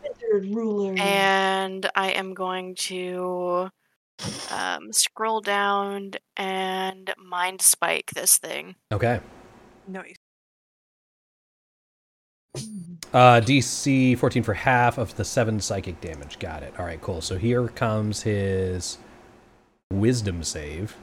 [0.03, 0.95] Wizard ruler.
[0.99, 3.69] and I am going to
[4.53, 8.77] um, scroll down and mind spike this thing.
[8.93, 9.21] Okay.
[9.89, 10.15] Nice.
[13.13, 16.39] Uh, DC 14 for half of the 7 psychic damage.
[16.39, 16.73] Got it.
[16.79, 17.21] All right, cool.
[17.21, 18.99] So here comes his
[19.93, 20.97] wisdom save.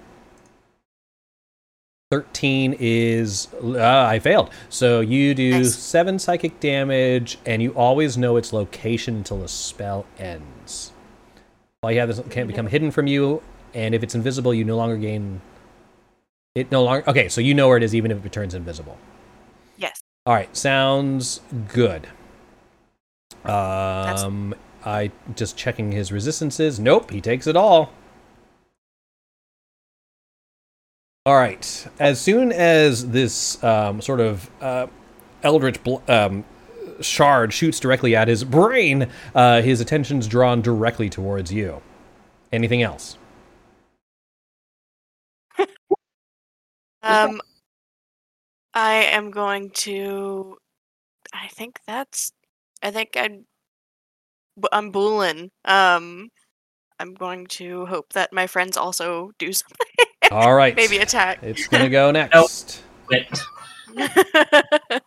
[2.12, 3.50] 13 is.
[3.62, 4.50] Uh, I failed.
[4.70, 5.76] So you do Nice.
[5.76, 10.94] 7 psychic damage, and you always know its location until the spell ends.
[11.84, 13.42] All you have is can't become hidden from you,
[13.74, 15.42] and if it's invisible, you no longer gain.
[16.56, 17.08] It no longer.
[17.10, 18.98] Okay, so you know where it is even if it turns invisible.
[19.78, 20.02] Yes.
[20.26, 21.42] All right, sounds
[21.74, 22.08] good.
[23.46, 24.56] Um,
[24.86, 26.80] I just checking his resistances.
[26.80, 27.92] Nope, he takes it all.
[31.28, 31.88] All right.
[32.00, 34.88] As soon as this um, sort of uh,
[35.44, 36.46] eldritch bl- um,
[37.02, 41.82] shard shoots directly at his brain, uh, his attention's drawn directly towards you.
[42.54, 43.18] Anything else?
[47.04, 47.42] Um,
[48.74, 50.58] I am going to.
[51.34, 52.32] I think that's.
[52.82, 53.46] I think I'm.
[54.72, 55.50] I'm Boolin.
[55.66, 56.30] Um,
[57.00, 59.88] I'm going to hope that my friends also do something.
[60.32, 60.76] All right.
[60.76, 61.40] Maybe attack.
[61.44, 62.84] It's gonna go next.
[63.06, 63.40] Quit.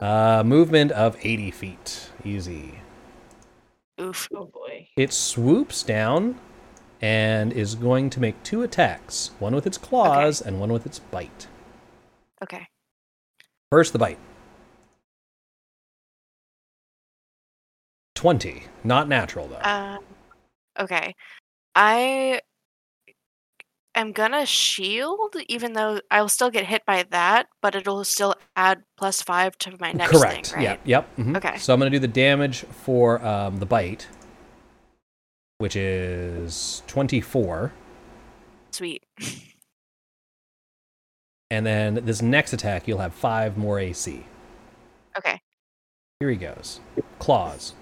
[0.00, 2.10] Uh, movement of 80 feet.
[2.24, 2.80] Easy.
[4.00, 4.28] Oof.
[4.34, 4.88] oh boy.
[4.96, 6.40] It swoops down
[7.02, 10.98] and is going to make two attacks one with its claws and one with its
[11.00, 11.48] bite.
[12.42, 12.66] Okay.
[13.70, 14.18] First, the bite
[18.14, 18.64] 20.
[18.82, 19.60] Not natural, though.
[19.60, 19.98] Um.
[20.78, 21.14] Okay.
[21.74, 22.40] I
[23.94, 28.82] am gonna shield, even though I'll still get hit by that, but it'll still add
[28.96, 30.48] plus five to my next Correct.
[30.48, 30.80] thing, right?
[30.84, 30.98] Yeah.
[30.98, 31.16] Yep.
[31.16, 31.36] mhm.
[31.36, 31.58] Okay.
[31.58, 34.08] So I'm going to do the damage for um, the bite,
[35.58, 37.72] which is 24.
[38.72, 39.04] Sweet.
[41.50, 44.24] And then this next attack, you'll have five more AC.
[45.16, 45.40] Okay.
[46.18, 46.80] Here he goes.
[47.20, 47.74] Claws.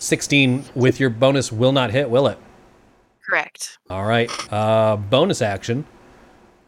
[0.00, 2.38] 16 with your bonus will not hit, will it?
[3.24, 3.78] Correct.
[3.88, 4.30] All right.
[4.52, 5.86] Uh, bonus action.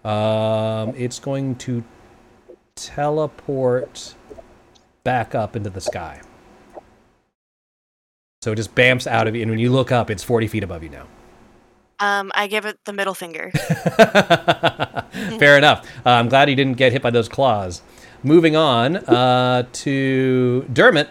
[0.04, 1.82] Um, it's going to
[2.76, 4.14] teleport
[5.02, 6.20] back up into the sky.
[8.42, 10.64] So it just bamps out of you, and when you look up, it's 40 feet
[10.64, 11.06] above you now.
[12.00, 13.50] Um, I give it the middle finger.
[15.38, 15.88] Fair enough.
[16.04, 17.82] Uh, I'm glad he didn't get hit by those claws.
[18.24, 21.08] Moving on uh, to Dermot.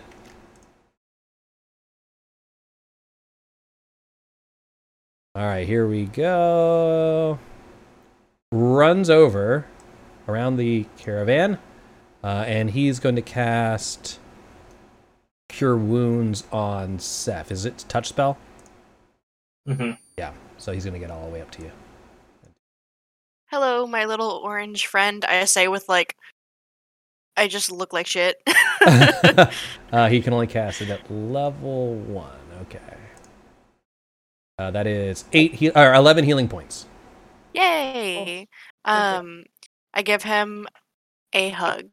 [5.34, 7.40] All right, here we go.
[8.52, 9.66] Runs over
[10.28, 11.58] around the caravan,
[12.22, 14.20] uh, and he's going to cast
[15.48, 17.50] Cure Wounds on Seth.
[17.50, 18.38] Is it touch spell?
[19.66, 20.34] hmm Yeah.
[20.58, 21.72] So he's going to get all the way up to you.
[23.48, 25.24] Hello, my little orange friend.
[25.24, 26.18] I say with like,
[27.38, 28.42] I just look like shit.
[29.94, 32.32] uh, he can only cast it at level one.
[32.64, 32.80] Okay.
[34.62, 36.86] Uh, that is eight he- or eleven healing points.
[37.56, 38.48] Yay!
[38.86, 39.46] Um,
[39.92, 40.68] I give him
[41.34, 41.90] a hug.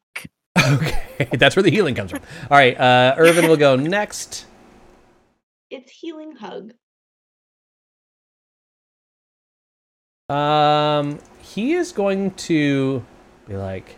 [0.58, 2.20] Okay, that's where the healing comes from.
[2.50, 4.44] All right, uh, Irvin will go next.
[5.70, 6.74] It's healing hug.
[10.28, 13.02] Um, he is going to
[13.48, 13.96] be like,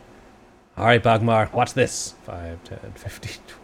[0.76, 2.14] "All right, Bogmar, watch this.
[2.22, 3.59] 5, 10, 15, 20, 20."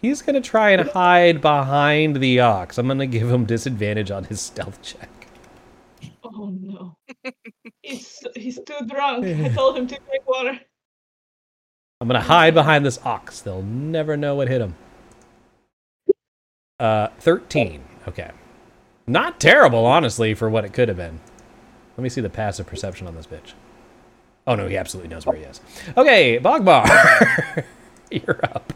[0.00, 2.78] He's going to try and hide behind the ox.
[2.78, 5.20] I'm going to give him disadvantage on his stealth check.
[6.24, 6.96] Oh no.
[7.82, 9.26] he's he's too drunk.
[9.26, 10.60] I told him to drink water.
[12.00, 13.40] I'm gonna hide behind this ox.
[13.40, 14.74] They'll never know what hit him.
[16.78, 17.82] Uh, thirteen.
[18.08, 18.30] Okay,
[19.06, 21.20] not terrible, honestly, for what it could have been.
[21.96, 23.52] Let me see the passive perception on this bitch.
[24.46, 25.60] Oh no, he absolutely knows where he is.
[25.96, 27.64] Okay, Bogmar,
[28.10, 28.72] you're up.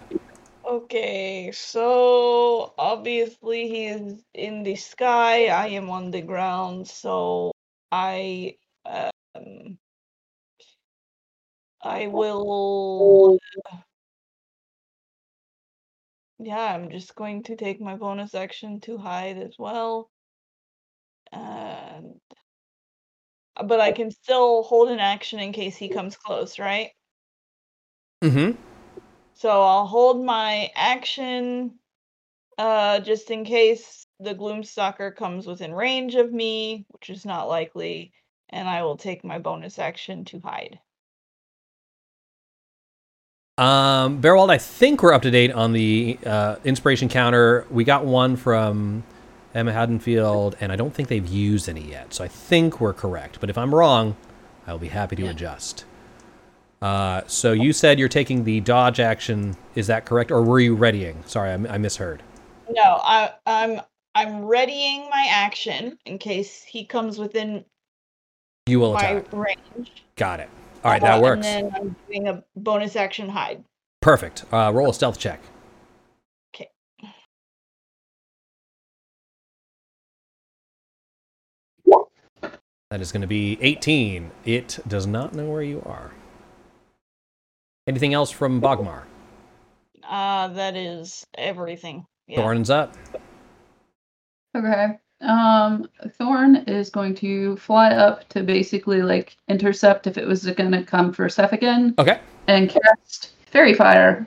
[0.66, 5.48] Okay, so obviously he is in the sky.
[5.48, 7.52] I am on the ground, so
[7.92, 9.78] I um
[11.82, 13.38] I will
[16.38, 20.10] Yeah, I'm just going to take my bonus action to hide as well.
[21.32, 22.20] And
[23.66, 26.90] but I can still hold an action in case he comes close, right?
[28.22, 28.73] Mm-hmm.
[29.34, 31.78] So I'll hold my action
[32.58, 38.12] uh just in case the Gloomstalker comes within range of me, which is not likely,
[38.50, 40.80] and I will take my bonus action to hide.
[43.58, 47.66] Um, Bearwald, I think we're up to date on the uh, inspiration counter.
[47.70, 49.04] We got one from
[49.54, 52.12] Emma Haddonfield, and I don't think they've used any yet.
[52.14, 53.38] So I think we're correct.
[53.40, 54.16] But if I'm wrong,
[54.66, 55.30] I'll be happy to Yeah.
[55.30, 55.84] adjust.
[56.84, 59.56] Uh, so you said you're taking the dodge action.
[59.74, 61.22] Is that correct, or were you readying?
[61.24, 62.22] Sorry, I, I misheard.
[62.68, 63.80] No, I I'm
[64.14, 67.64] I'm readying my action in case he comes within
[68.66, 69.32] You will my attack.
[69.32, 70.04] range.
[70.16, 70.50] Got it.
[70.84, 71.46] All right, Uh, that works.
[71.46, 73.64] And then I'm doing a bonus action hide.
[74.02, 74.44] Perfect.
[74.52, 75.40] Uh, roll a stealth check.
[76.54, 76.68] Okay.
[82.90, 84.30] That is going to be 18.
[84.44, 86.12] It does not know where you are.
[87.86, 89.02] Anything else from Bogmar?
[90.06, 92.06] Uh that is everything.
[92.26, 92.38] Yeah.
[92.38, 92.94] Thorn's up.
[94.56, 94.98] Okay.
[95.20, 95.88] Um,
[96.18, 100.82] Thorn is going to fly up to basically like intercept if it was going to
[100.82, 102.20] come for Seth again Okay.
[102.46, 104.26] and cast Faerie Fire.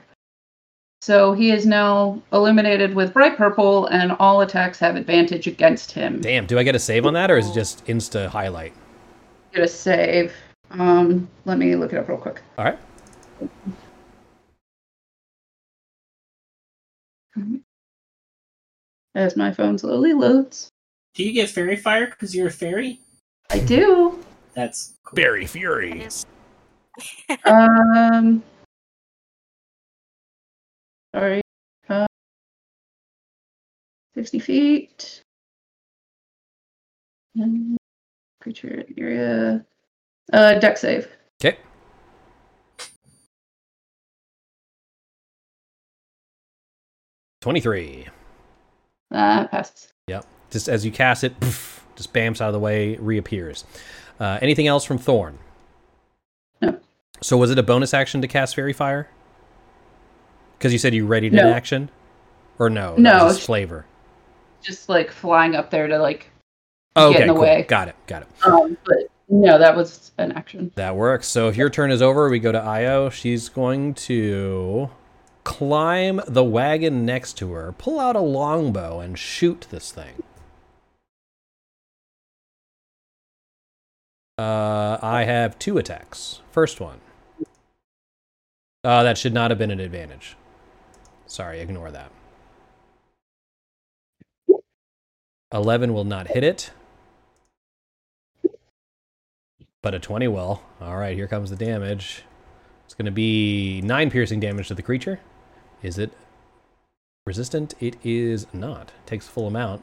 [1.00, 6.20] So he is now illuminated with bright purple, and all attacks have advantage against him.
[6.20, 8.72] Damn, do I get a save on that, or is it just insta highlight?
[9.54, 10.32] Get a save.
[10.70, 12.42] Um, let me look it up real quick.
[12.58, 12.78] All right.
[19.14, 20.70] As my phone slowly loads.
[21.14, 23.00] Do you get faerie fire because you're a fairy?
[23.50, 24.22] I do.
[24.54, 25.16] That's cool.
[25.16, 26.06] Berry That Fury.
[27.44, 28.42] Um.
[31.14, 31.40] Sorry.
[31.88, 32.06] Uh,
[34.14, 35.22] 60 feet.
[37.34, 37.76] And
[38.40, 39.64] creature area.
[40.32, 41.08] Uh, dex save.
[47.40, 47.44] Okay.
[47.44, 48.06] Twenty-three.
[49.10, 49.92] That passes.
[50.08, 50.26] Yep.
[50.50, 53.64] Just as you cast it, poof, just bamps out of the way, reappears.
[54.18, 55.38] Uh, anything else from Thorn?
[56.60, 56.78] No.
[57.22, 59.08] So was it a bonus action to cast Faerie Fire?
[60.58, 61.52] Because you said you readied an No.
[61.52, 61.90] action,
[62.58, 62.96] or no?
[62.96, 63.86] No, just flavor.
[64.60, 66.30] Just like flying up there to like,
[66.96, 67.42] Oh, get in the cool.
[67.42, 67.64] way.
[67.68, 67.94] Got it.
[68.08, 68.28] Got it.
[68.44, 68.96] um, but
[69.28, 70.72] no, that was an action.
[70.74, 71.28] That works.
[71.28, 73.12] So if your turn is over, we go to Ayo.
[73.12, 74.90] She's going to
[75.48, 80.22] climb the wagon next to her, pull out a longbow, and shoot this thing.
[84.36, 86.42] Uh, I have two attacks.
[86.52, 87.00] First one.
[88.84, 90.36] Uh, that should not have been an advantage.
[91.26, 92.12] Sorry, ignore that.
[95.50, 96.72] 11 will not hit it.
[99.80, 100.60] But a 20 will.
[100.78, 102.24] All right, here comes the damage.
[102.84, 105.20] It's going to be 9 piercing damage to the creature.
[105.82, 106.12] Is it
[107.26, 107.74] resistant?
[107.80, 108.92] It is not.
[109.06, 109.82] Takes full amount.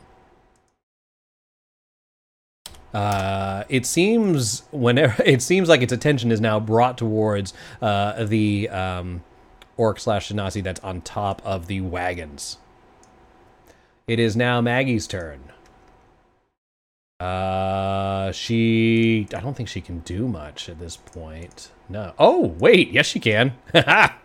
[2.93, 8.69] Uh, it seems whenever it seems like its attention is now brought towards uh, the
[8.69, 9.23] um,
[9.77, 12.57] orc slash genasi that's on top of the wagons.
[14.07, 15.51] It is now Maggie's turn.
[17.19, 19.27] Uh, she.
[19.35, 21.71] I don't think she can do much at this point.
[21.89, 22.13] No.
[22.19, 22.91] Oh, wait.
[22.91, 23.53] Yes, she can.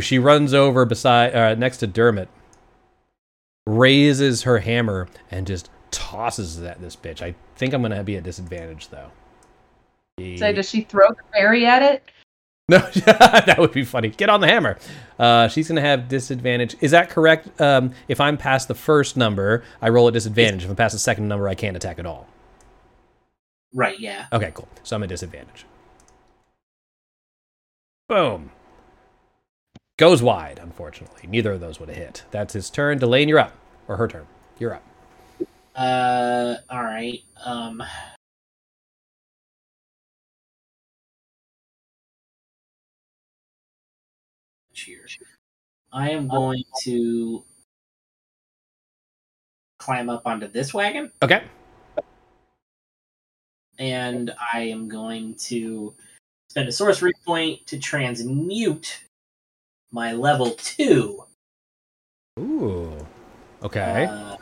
[0.00, 2.28] she runs over beside, uh, next to Dermot,
[3.66, 7.22] raises her hammer, and just tosses it at this bitch.
[7.22, 9.10] I think I'm gonna be at disadvantage though.
[10.36, 12.02] So does she throw the berry at it?
[12.68, 14.10] No, that would be funny.
[14.10, 14.78] Get on the hammer.
[15.18, 16.76] Uh, she's going to have disadvantage.
[16.80, 17.60] Is that correct?
[17.60, 20.62] Um, if I'm past the first number, I roll at disadvantage.
[20.62, 22.28] If I'm past the second number, I can't attack at all.
[23.74, 24.26] Right, yeah.
[24.32, 24.68] Okay, cool.
[24.84, 25.66] So I'm at disadvantage.
[28.08, 28.52] Boom.
[30.00, 31.28] Goes wide, unfortunately.
[31.28, 32.24] Neither of those would have hit.
[32.30, 32.96] That's his turn.
[32.98, 33.52] Delane, you're up.
[33.86, 34.26] Or her turn.
[34.58, 34.82] You're up.
[35.76, 37.22] Uh, all right.
[37.44, 37.82] Um,
[44.72, 45.18] cheers.
[45.92, 47.44] I am going to
[49.78, 51.42] climb up onto this wagon, Okay.
[53.78, 55.92] and I am going to
[56.48, 59.00] spend a sorcery point to transmute
[59.92, 61.24] my level two
[62.38, 63.06] Ooh.
[63.62, 64.06] Okay.
[64.08, 64.36] uh,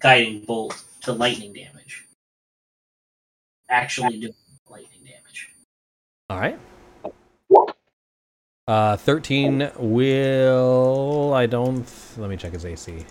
[0.00, 2.06] guiding bolt to lightning damage.
[3.68, 4.34] Actually doing
[4.68, 5.50] lightning damage.
[6.28, 6.58] All right.
[8.66, 11.32] Uh, 13 will.
[11.34, 11.86] I don't.
[12.16, 13.04] Let me check his AC.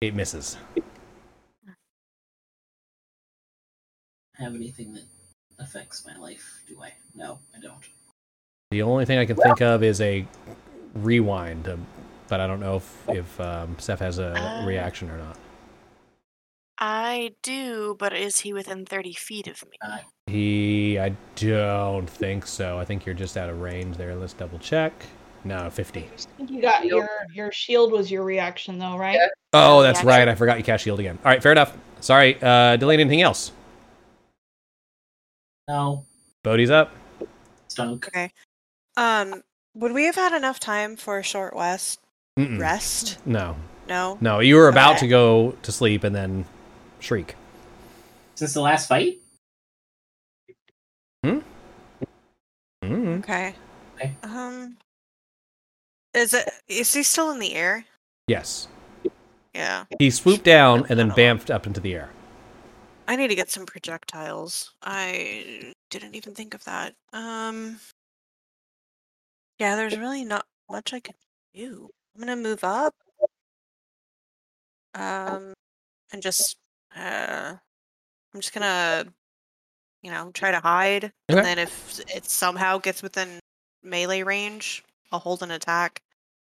[0.00, 0.56] It misses.
[4.34, 5.04] Have anything that
[5.58, 6.62] affects my life?
[6.68, 6.92] Do I?
[7.14, 7.82] No, I don't.
[8.74, 10.26] The only thing I can think of is a
[10.94, 11.86] rewind, um,
[12.26, 14.66] but I don't know if, if um, Seth has a Uh.
[14.66, 15.36] reaction or not.
[16.78, 19.78] I do, but is he within 30 feet of me?
[20.26, 20.98] He.
[20.98, 22.76] I don't think so.
[22.80, 24.16] I think you're just out of range there.
[24.16, 24.92] Let's double check.
[25.44, 26.00] No, 50.
[26.00, 29.14] I think you got your your shield was your reaction though, right?
[29.14, 29.28] Yeah.
[29.52, 30.08] Oh, that's reaction.
[30.08, 30.28] right.
[30.28, 31.16] I forgot you cast shield again.
[31.24, 31.76] All right, fair enough.
[32.00, 32.34] Sorry.
[32.42, 33.52] Uh, Delane anything else?
[35.68, 36.04] no,
[36.42, 36.90] Bodhi's up.
[37.68, 38.06] stunk.
[38.08, 38.32] Okay.
[38.96, 39.42] Um,
[39.74, 42.00] would we have had enough time for a short west
[42.38, 42.60] Mm-mm.
[42.60, 43.18] rest?
[43.26, 43.56] No.
[43.88, 44.18] No.
[44.20, 45.00] No, you were about Okay.
[45.00, 46.44] to go to sleep and then
[47.00, 47.34] shriek.
[48.36, 49.18] Since the last fight?
[51.24, 51.42] Mm.
[52.84, 53.54] Okay.
[53.96, 54.12] Okay.
[54.22, 54.76] Um,
[56.12, 56.48] is it?
[56.68, 57.84] Is he still in the air?
[58.28, 58.68] Yes.
[59.54, 59.84] Yeah.
[59.98, 62.10] He swooped down and then bamfed up into the air.
[63.06, 64.72] I need to get some projectiles.
[64.82, 66.94] I didn't even think of that.
[67.12, 67.78] Um.
[69.58, 71.14] Yeah, there's really not much I can
[71.54, 71.90] do.
[72.14, 72.94] I'm gonna move up.
[74.94, 75.54] Um,
[76.12, 76.56] and just
[76.96, 77.54] uh,
[78.34, 79.06] I'm just gonna,
[80.02, 81.38] you know, try to hide, Okay.
[81.38, 83.40] and then if it somehow gets within
[83.82, 86.00] melee range, I'll hold an attack.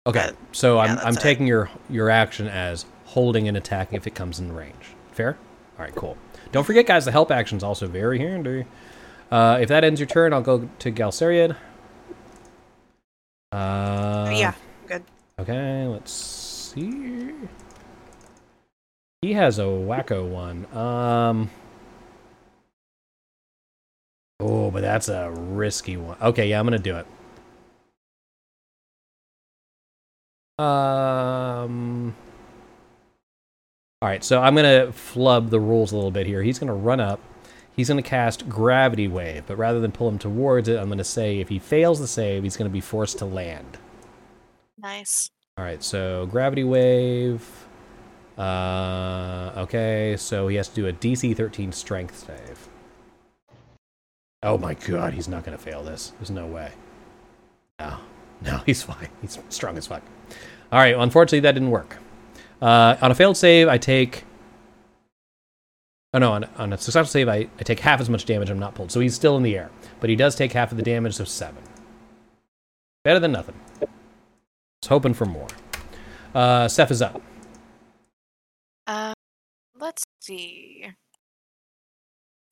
[0.07, 1.19] Okay, so yeah, I'm, I'm it.
[1.19, 4.95] taking your your action as holding and attacking if it comes in range.
[5.11, 5.37] Fair?
[5.77, 6.17] All right, cool.
[6.51, 8.65] Don't forget, guys, the help action's also very handy.
[9.31, 11.55] Uh, if that ends your turn, I'll go to Galsariad.
[13.51, 14.53] Uh, yeah,
[14.87, 15.03] good.
[15.39, 17.33] Okay, let's see.
[19.21, 20.65] He has a wacko one.
[20.75, 21.49] Um.
[24.39, 26.17] Oh, but that's a risky one.
[26.21, 27.05] Okay, yeah, I'm gonna do it.
[30.63, 32.15] Um.
[34.01, 36.43] All right, so I'm gonna flub the rules a little bit here.
[36.43, 37.19] He's gonna run up.
[37.79, 41.39] He's gonna cast Gravity Wave, but rather than pull him towards it, I'm gonna say
[41.39, 43.77] if he fails the save, he's gonna be forced to land.
[44.77, 45.29] Nice.
[45.57, 47.41] All right, so gravity wave.
[48.37, 52.67] Uh, okay, so he has to do a DC 13 strength save.
[54.43, 56.11] Oh my god, he's not going to fail this.
[56.19, 56.71] There's no way.
[57.79, 57.97] No,
[58.41, 59.07] no, he's fine.
[59.21, 60.03] He's strong as fuck.
[60.73, 61.97] All right, well, unfortunately, that didn't work.
[62.61, 64.25] Uh, on a failed save, I take.
[66.13, 68.49] Oh no, on, on a successful save, I, I take half as much damage.
[68.49, 68.91] I'm not pulled.
[68.91, 69.69] So he's still in the air.
[69.99, 71.61] But he does take half of the damage, so seven.
[73.03, 73.55] Better than nothing.
[73.79, 75.47] Was hoping for more.
[76.33, 77.21] Uh, Seth is up.
[78.87, 79.13] Uh,
[79.79, 80.87] let's see.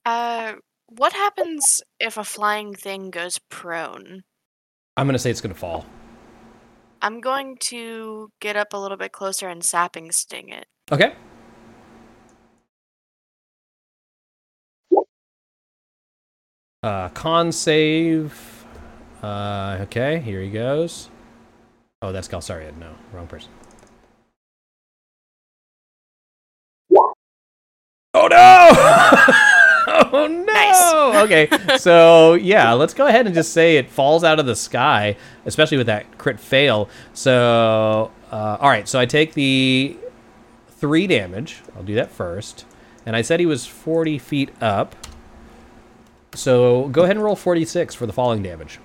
[0.06, 0.54] Uh,
[0.90, 4.24] what happens if a flying thing goes prone?
[4.96, 5.86] I'm going to say it's going to fall.
[7.02, 10.66] I'm going to get up a little bit closer and sapping sting it.
[10.92, 11.14] Okay.
[16.84, 18.66] Uh, con save.
[19.22, 21.10] Uh, okay, here he goes.
[22.02, 22.78] Oh, that's Galsariad.
[22.78, 23.52] No, wrong person.
[28.14, 28.70] Oh no!
[30.12, 30.44] oh no!
[30.58, 31.24] Nice.
[31.24, 35.16] okay, so yeah, let's go ahead and just say it falls out of the sky,
[35.46, 36.90] especially with that crit fail.
[37.14, 39.98] So, uh, all right, so I take the
[40.70, 41.62] three damage.
[41.76, 42.66] I'll do that first.
[43.06, 44.96] And I said he was 40 feet up.
[46.34, 48.80] So go ahead and roll 4d6 for the falling damage.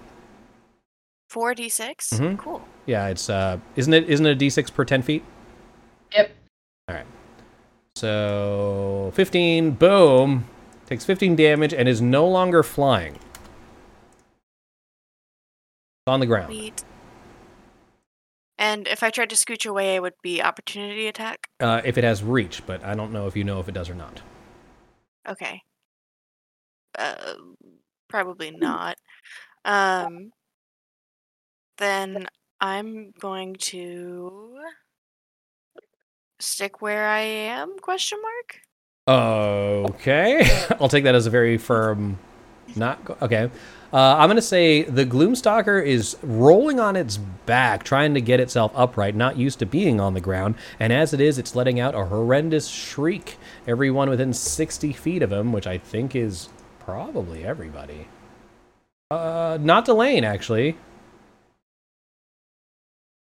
[1.31, 2.15] 4d6?
[2.15, 2.39] Mhm.
[2.39, 2.63] Cool.
[2.87, 5.25] Yeah, it's uh, isn't it isn't it a d6 per 10 feet?
[6.15, 6.31] Yep.
[6.89, 7.07] All right.
[7.97, 10.47] So 15, boom,
[10.87, 13.15] takes 15 damage and is no longer flying.
[13.15, 13.23] It's
[16.09, 16.53] on the ground.
[16.53, 16.85] Sweet.
[18.59, 21.49] And if I tried to scooch away, it would be opportunity attack?
[21.61, 23.91] Uh, if it has reach, but I don't know if you know if it does
[23.91, 24.21] or not.
[25.29, 25.63] Okay.
[26.99, 27.35] Uh,
[28.09, 28.97] probably not.
[29.65, 30.33] Um,
[31.79, 32.27] then
[32.61, 34.59] I'm going to
[36.41, 37.79] stick where I am?
[37.79, 38.61] Question mark.
[39.09, 40.49] Okay,
[40.81, 42.19] I'll take that as a very firm.
[42.77, 43.51] Not go- okay.
[43.93, 48.73] Uh, I'm gonna say the Gloomstalker is rolling on its back, trying to get itself
[48.75, 51.95] upright, not used to being on the ground, and as it is, it's letting out
[51.95, 53.37] a horrendous shriek.
[53.67, 56.49] Everyone within 60 feet of him, which I think is
[56.85, 58.09] probably everybody.
[59.11, 60.77] Uh, not Delane actually.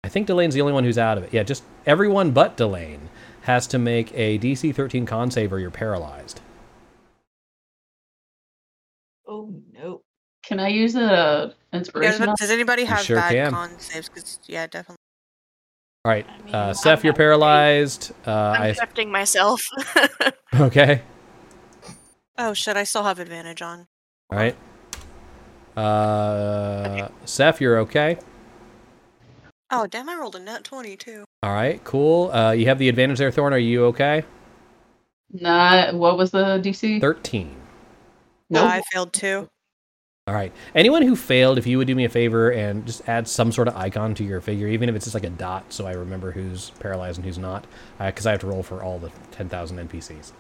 [0.05, 1.33] I think Delane's the only one who's out of it.
[1.33, 3.09] Yeah, just everyone but Delane
[3.43, 6.41] has to make a DC 13 con save or you're paralyzed.
[9.27, 10.03] Oh no.
[10.45, 12.27] Can I use a inspiration?
[12.27, 13.53] but does anybody have sure bad can.
[13.53, 14.09] con saves?
[14.09, 14.97] Because yeah, definitely.
[16.05, 18.13] All right, I mean, uh, I'm Seth, you're paralyzed.
[18.27, 19.63] Uh, I'm I accepting myself.
[20.55, 21.03] okay.
[22.39, 22.77] Oh shit!
[22.77, 23.89] I still have advantage on.
[24.31, 24.57] All right.
[25.77, 28.19] Uh, Seth, you're okay.
[29.71, 30.09] Oh damn!
[30.09, 31.25] I rolled a nat twenty too.
[31.43, 32.31] All right, cool.
[32.33, 33.53] Uh, you have the advantage there, Thorn.
[33.53, 34.25] Are you okay?
[35.33, 37.01] Nah, what was the DC?
[37.01, 37.55] Thirteen.
[38.51, 38.71] No, Nope.
[38.71, 39.49] I failed too.
[40.27, 40.53] All right.
[40.75, 43.67] Anyone who failed, if you would do me a favor and just add some sort
[43.67, 46.33] of icon to your figure, even if it's just like a dot, so I remember
[46.33, 47.67] who's paralyzed and who's not,
[47.99, 50.33] because I have to roll for all the ten thousand NPCs.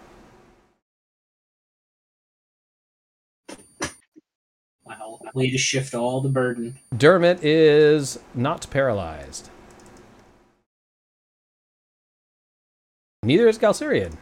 [5.34, 6.78] Way to shift all the burden.
[6.96, 9.50] Dermot is not paralyzed.
[13.22, 14.14] Neither is Galsariad.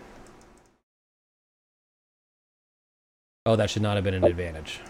[3.45, 4.81] Oh, that should not have been an advantage.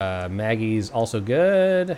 [0.00, 1.96] Uh, Maggie's also good.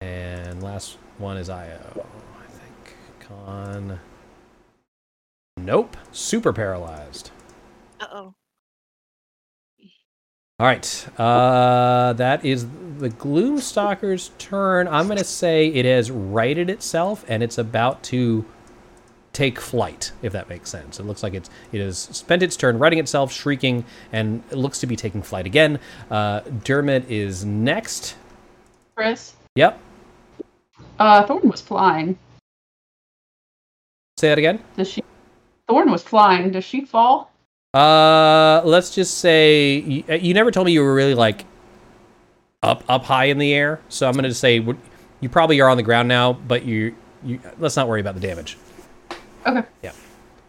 [0.00, 2.04] And last one is Ayo,
[2.38, 2.96] I think.
[3.18, 3.98] Con.
[5.66, 5.96] Nope.
[6.12, 7.32] Super paralyzed.
[8.00, 8.34] uh oh.
[10.58, 11.08] All right.
[11.18, 12.66] Uh, that is
[12.98, 14.86] the Gloomstalker's turn.
[14.86, 18.44] I'm going to say it has righted itself and it's about to
[19.32, 21.00] take flight, if that makes sense.
[21.00, 24.78] It looks like it's it has spent its turn righting itself, shrieking, and it looks
[24.80, 25.80] to be taking flight again.
[26.10, 28.14] Uh, Dermot is next.
[28.94, 29.34] Chris?
[29.56, 29.80] Yep.
[30.98, 32.16] Uh, Thorn was flying.
[34.16, 34.62] Say that again.
[34.76, 35.02] Does she?
[35.68, 36.50] Thorn was flying.
[36.50, 37.32] Does she fall?
[37.74, 41.44] Uh, let's just say you, you never told me you were really like
[42.62, 43.80] up up high in the air.
[43.88, 44.56] So I'm going to say
[45.20, 48.20] you probably are on the ground now, but you you let's not worry about the
[48.20, 48.56] damage.
[49.46, 49.62] Okay.
[49.82, 49.92] Yeah.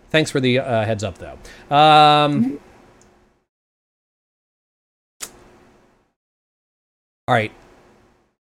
[0.10, 1.38] Thanks for the uh, heads up, though.
[1.76, 2.60] Um,
[7.28, 7.52] all right.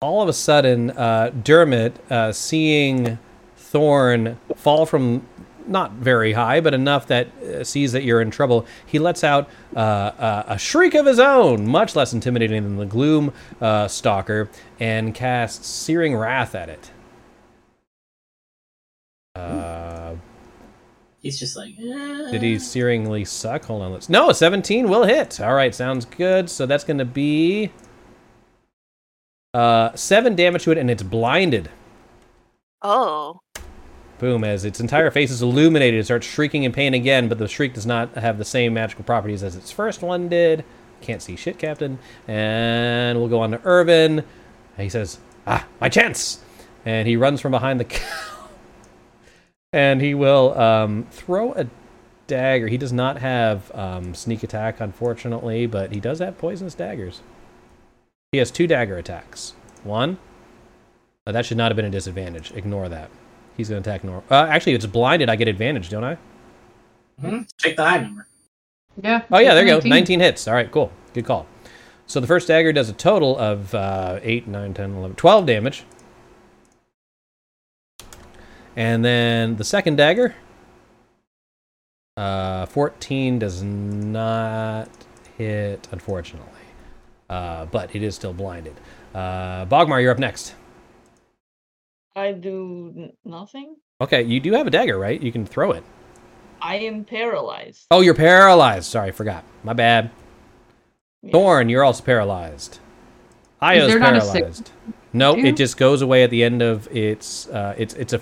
[0.02, 3.18] All of a sudden, uh, Dermot, uh, seeing
[3.58, 5.26] Thorn fall from
[5.68, 8.66] not very high, but enough that uh, sees that you're in trouble.
[8.85, 12.85] He lets out uh, uh, a shriek of his own, much less intimidating than the
[12.85, 16.92] Gloom uh, Stalker, and casts Searing Wrath at it.
[19.35, 20.16] Uh,
[21.19, 21.74] He's just like.
[21.80, 23.66] "Eh." did he searingly suck?
[23.66, 24.10] Hold on, let's.
[24.10, 25.42] No, a 17 will hit.
[25.42, 26.50] All right, sounds good.
[26.50, 27.72] So that's going to be
[29.56, 31.69] uh, seven damage to it, and it's blinded.
[32.82, 33.40] Oh.
[34.18, 37.48] Boom, as its entire face is illuminated, it starts shrieking in pain again, but the
[37.48, 40.64] shriek does not have the same magical properties as its first one did.
[41.02, 42.00] Can't see shit, Captain.
[42.27, 44.24] And we'll go on to Irvin.
[44.77, 46.40] He says, Ah, my chance!
[46.85, 48.48] And he runs from behind the cow.
[49.74, 51.68] and he will um, throw a
[52.27, 52.68] dagger.
[52.68, 57.22] He does not have um, sneak attack, unfortunately, but he does have poisonous daggers.
[58.32, 59.53] He has two dagger attacks.
[59.84, 60.18] One.
[61.26, 62.52] That should not have been a disadvantage.
[62.52, 63.10] Ignore that.
[63.58, 64.24] He's going to attack Nor.
[64.30, 66.17] Uh, actually, if it's blinded, I get advantage, don't I?
[67.24, 67.48] Mhm.
[67.58, 68.27] Check the high number.
[69.01, 69.24] Yeah.
[69.32, 69.75] Oh yeah, there you go.
[69.75, 69.90] 19.
[69.90, 70.48] 19 hits.
[70.48, 70.92] All right, cool.
[71.14, 71.48] Good call.
[72.08, 75.84] So the first dagger does a total of uh, 8, 9, 10, 11, 12 damage.
[78.75, 80.35] And then the second dagger,
[82.17, 84.90] uh, 14 does not
[85.38, 86.51] hit, unfortunately.
[87.30, 88.75] Uh, but it is still blinded.
[89.14, 90.53] Uh, Bogmar, you're up next.
[92.16, 93.76] I do n- nothing.
[94.02, 95.22] Okay, you do have a dagger, right?
[95.22, 95.84] You can throw it.
[96.61, 97.85] I am paralyzed.
[97.92, 98.85] Oh, you're paralyzed.
[98.85, 99.44] Sorry, I forgot.
[99.64, 100.10] My bad.
[101.22, 101.32] Yeah.
[101.32, 102.80] Thorn, you're also paralyzed.
[103.61, 104.72] Io's there not a paralyzed.
[105.14, 105.45] No, Two?
[105.45, 107.48] it just goes away at the end of its.
[107.48, 108.22] Uh, it's it's a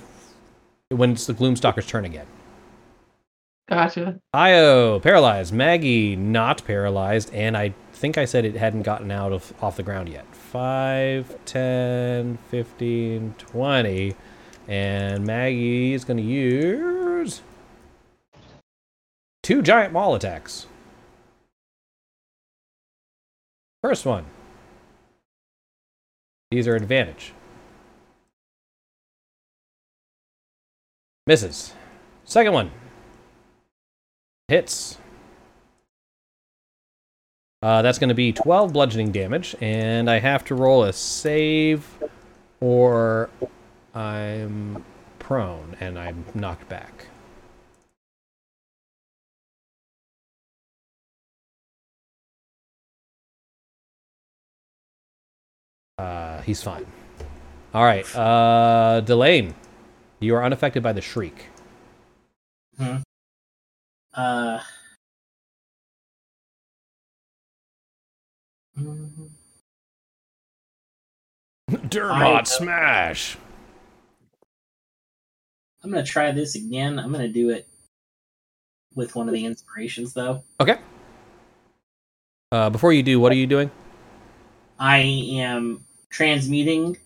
[0.90, 2.28] when it's the Gloomstalker's turn again.
[3.68, 4.20] Gotcha.
[4.34, 5.54] Io paralyzed.
[5.54, 9.84] Maggie not paralyzed, and I think I said it hadn't gotten out of off the
[9.84, 10.26] ground yet.
[10.54, 14.16] 5, 10, 15, 20.
[14.68, 17.42] And Maggie is going to use
[19.42, 20.68] two giant maul attacks.
[23.82, 24.26] First one.
[26.52, 27.34] These are advantage.
[31.26, 31.74] Misses.
[32.26, 32.70] Second one.
[34.50, 35.00] Hits.
[37.64, 41.88] Uh, that's going to be 12 bludgeoning damage, and I have to roll a save
[42.60, 43.30] or
[43.96, 44.84] I'm
[45.18, 47.08] prone and I'm knocked back.
[55.98, 56.86] Uh, he's fine.
[57.74, 59.56] All right, uh, Delane,
[60.20, 61.46] you are unaffected by the shriek.
[62.78, 62.98] Hmm.
[64.14, 64.60] Uh.
[68.78, 69.30] Mm,
[71.90, 73.38] Dermot I- smash.
[75.84, 76.98] I'm gonna try this again.
[76.98, 77.68] I'm gonna do it
[78.96, 80.44] with one of the inspirations, though.
[80.62, 80.78] Okay.
[82.54, 83.70] Uh, before you do, what are you doing?
[84.80, 86.98] I am transmuting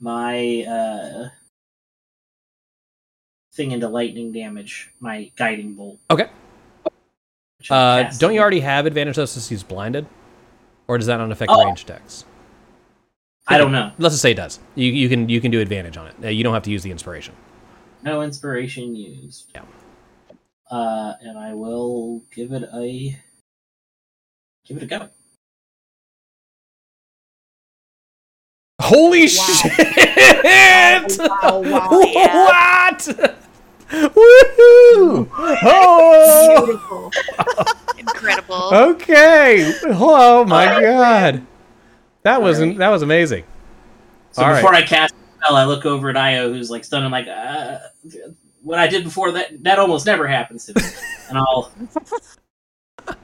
[0.00, 1.28] my uh,
[3.54, 4.90] thing into lightning damage.
[5.00, 5.98] My guiding bolt.
[6.10, 6.28] Okay.
[7.70, 10.06] Uh, don't you already have advantage though since he's blinded,
[10.92, 11.64] or does that not affect Oh.
[11.64, 12.26] range attacks?
[13.48, 13.90] I don't know.
[13.98, 14.60] Let's just say it does.
[14.74, 16.14] You you can you can do advantage on it.
[16.22, 17.34] Uh, you don't have to use the inspiration.
[18.02, 19.50] No inspiration used.
[19.54, 19.62] Yeah.
[20.70, 23.18] Uh, and I will give it a
[24.66, 25.08] give it a go.
[28.80, 29.26] Holy Wow.
[29.26, 31.18] shit!
[31.18, 32.44] Wow, wow, yeah.
[32.44, 32.98] What?
[33.92, 35.28] Woohoo!
[35.64, 36.64] Oh!
[36.66, 37.12] Beautiful.
[37.98, 38.70] Incredible.
[38.72, 39.72] Okay.
[39.86, 41.46] Oh my god.
[42.22, 42.78] That was Alright.
[42.78, 43.44] that was amazing.
[44.32, 44.84] So All before right.
[44.84, 47.04] I cast the spell, I look over at Io, who's like stunned.
[47.04, 47.78] I'm like, uh,
[48.62, 50.82] what I did before that that almost never happens to me,
[51.28, 51.72] and I'll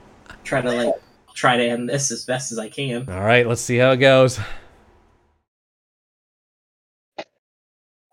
[0.44, 0.94] try to like
[1.34, 3.08] try to end this as best as I can.
[3.08, 4.38] All right, let's see how it goes.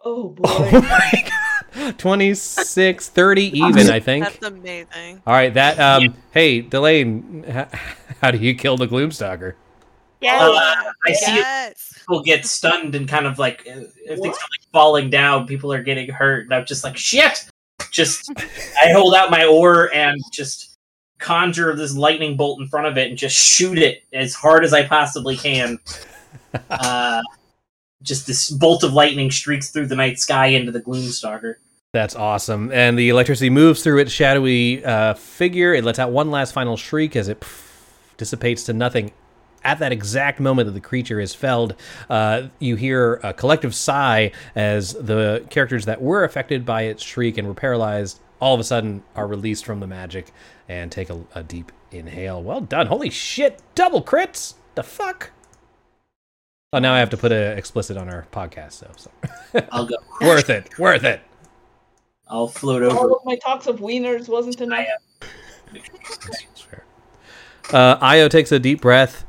[0.03, 0.43] Oh boy.
[0.47, 1.31] Oh my god.
[1.97, 4.25] 26 30 even, I think.
[4.25, 5.21] That's amazing.
[5.25, 7.79] All right, that um hey, Delane, h-
[8.21, 9.53] how do you kill the Gloomstalker?
[10.21, 10.39] Yeah.
[10.41, 11.93] Uh, I see yes.
[11.99, 15.71] People get stunned and kind of like uh, if things are like falling down, people
[15.71, 17.45] are getting hurt, and I'm just like shit.
[17.91, 18.31] Just
[18.83, 20.77] I hold out my oar and just
[21.19, 24.73] conjure this lightning bolt in front of it and just shoot it as hard as
[24.73, 25.79] I possibly can.
[26.69, 27.21] Uh,
[28.01, 31.55] just this bolt of lightning streaks through the night sky into the Gloomstalker.
[31.95, 32.73] That's awesome.
[32.73, 35.73] And the electricity moves through its shadowy uh, figure.
[35.73, 37.41] It lets out one last final shriek as it
[38.17, 39.13] dissipates to nothing.
[39.63, 41.73] At that exact moment that the creature is felled,
[42.09, 47.37] uh, you hear a collective sigh as the characters that were affected by its shriek
[47.37, 50.33] and were paralyzed all of a sudden are released from the magic
[50.67, 52.43] and take a, a deep inhale.
[52.43, 52.87] Well done.
[52.87, 53.61] Holy shit.
[53.73, 54.55] Double crits.
[54.75, 55.31] The fuck?
[56.73, 59.09] Oh, now I have to put a explicit on our podcast, so, so.
[59.71, 59.95] I'll go.
[60.21, 60.77] worth it.
[60.77, 61.21] Worth it.
[62.27, 62.95] I'll float over.
[62.97, 64.85] All of my talks of wieners wasn't enough.
[65.73, 66.83] That's fair.
[67.71, 69.25] Uh, Io takes a deep breath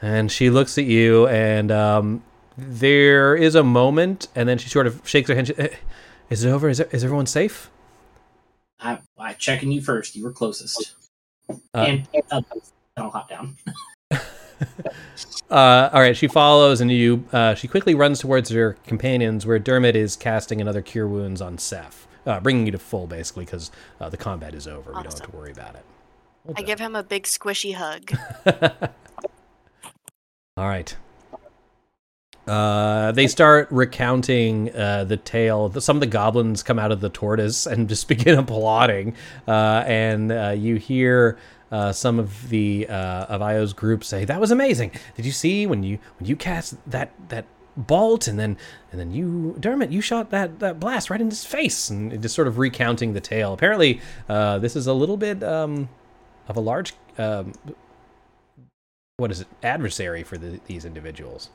[0.00, 2.22] and she looks at you, and um,
[2.56, 5.48] there is a moment, and then she sort of shakes her hand.
[5.48, 5.68] She, "Eh,
[6.30, 6.68] Is it over?
[6.68, 7.70] Is, it, is everyone safe?
[8.80, 10.14] I, I checking you first.
[10.14, 10.94] You were closest.
[11.50, 12.42] Uh, and uh,
[12.96, 13.56] I'll hop down.
[15.50, 17.24] Uh, all right, she follows, and you.
[17.32, 21.58] Uh, she quickly runs towards her companions, where Dermot is casting another cure wounds on
[21.58, 24.90] Seth, uh, bringing you to full, basically, because uh, the combat is over.
[24.90, 25.84] We don't have to worry about it.
[26.44, 28.12] Well I give him a big squishy hug.
[30.56, 30.96] All right.
[32.46, 35.70] Uh, they start recounting uh, the tale.
[35.80, 39.14] Some of the goblins come out of the tortoise and just begin applauding.
[39.46, 41.38] Uh, and uh, you hear
[41.70, 44.92] uh, some of the uh, of Io's group say, "That was amazing!
[45.14, 47.44] Did you see when you when you cast that that
[47.78, 48.56] bolt and then
[48.90, 52.34] and then you Dermot you shot that that blast right in his face?" And just
[52.34, 53.52] sort of recounting the tale.
[53.52, 55.88] Apparently, uh, this is a little bit um,
[56.48, 56.94] of a large.
[57.16, 57.52] Um,
[59.16, 59.48] what is it?
[59.62, 61.50] Adversary for the, these individuals.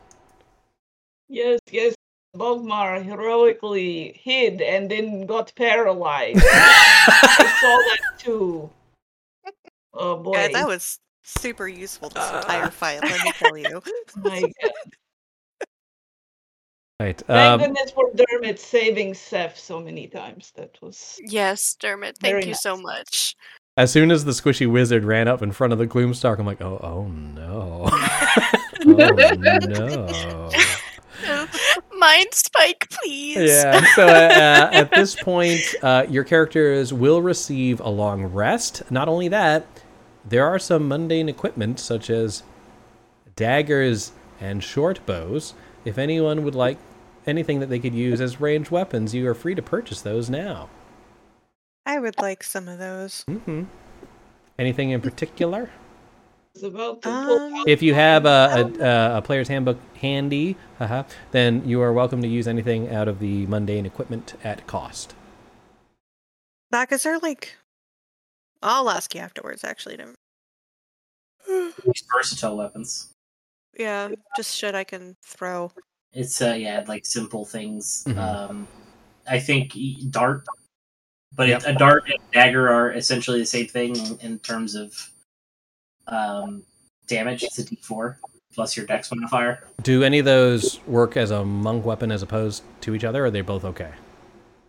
[1.30, 1.96] Yes, yes.
[2.36, 6.40] Bogmar heroically hid and then got paralyzed.
[6.44, 8.70] I saw that too.
[9.94, 10.34] Oh boy.
[10.34, 13.82] Yeah, that was super useful this entire fight, let me tell you.
[14.24, 14.72] My God.
[17.04, 17.22] Right.
[17.28, 20.54] Thank Um, goodness for Dermot saving Seth so many times.
[20.56, 23.36] That was yes, Dermot, thank Very you so much.
[23.76, 26.62] as soon as the squishy wizard ran up in front of the Gloomstalk, I'm like,
[26.62, 27.90] oh, oh no,
[28.86, 30.50] oh
[31.26, 31.48] no.
[31.98, 33.50] Mind spike, please.
[33.52, 33.84] Yeah.
[33.96, 38.82] So uh, uh, at this point, uh, your characters will receive a long rest.
[38.90, 39.66] Not only that,
[40.24, 42.44] there are some mundane equipment such as
[43.36, 45.54] daggers and short bows.
[45.86, 46.78] If anyone would like
[47.26, 50.70] anything that they could use as ranged weapons, you are free to purchase those now.
[51.86, 53.24] I would like some of those.
[53.28, 53.64] hmm
[54.60, 55.70] Anything in particular?
[56.54, 58.30] was about to pull Um, If you have a,
[58.80, 63.08] a, a, a player's handbook handy, haha, then you are welcome to use anything out
[63.08, 65.16] of the mundane equipment at cost.
[66.70, 67.56] Back, is there like.
[68.62, 69.98] I'll ask you afterwards, actually.
[69.98, 70.14] To...
[71.86, 73.10] These versatile weapons.
[73.78, 75.72] Yeah, just shit I can throw.
[76.14, 78.04] It's uh yeah, like simple things.
[78.08, 78.18] Mhm.
[78.18, 78.68] Um,
[79.28, 79.76] I think
[80.10, 80.46] dart,
[81.36, 81.64] but Yep.
[81.66, 84.94] a dart and dagger are essentially the same thing in, in terms of
[86.08, 86.64] um
[87.08, 87.44] damage.
[87.44, 88.18] It's a D4
[88.54, 89.68] plus your Dex modifier.
[89.82, 93.28] Do any of those work as a monk weapon as opposed to each other, or
[93.28, 93.92] are they both okay?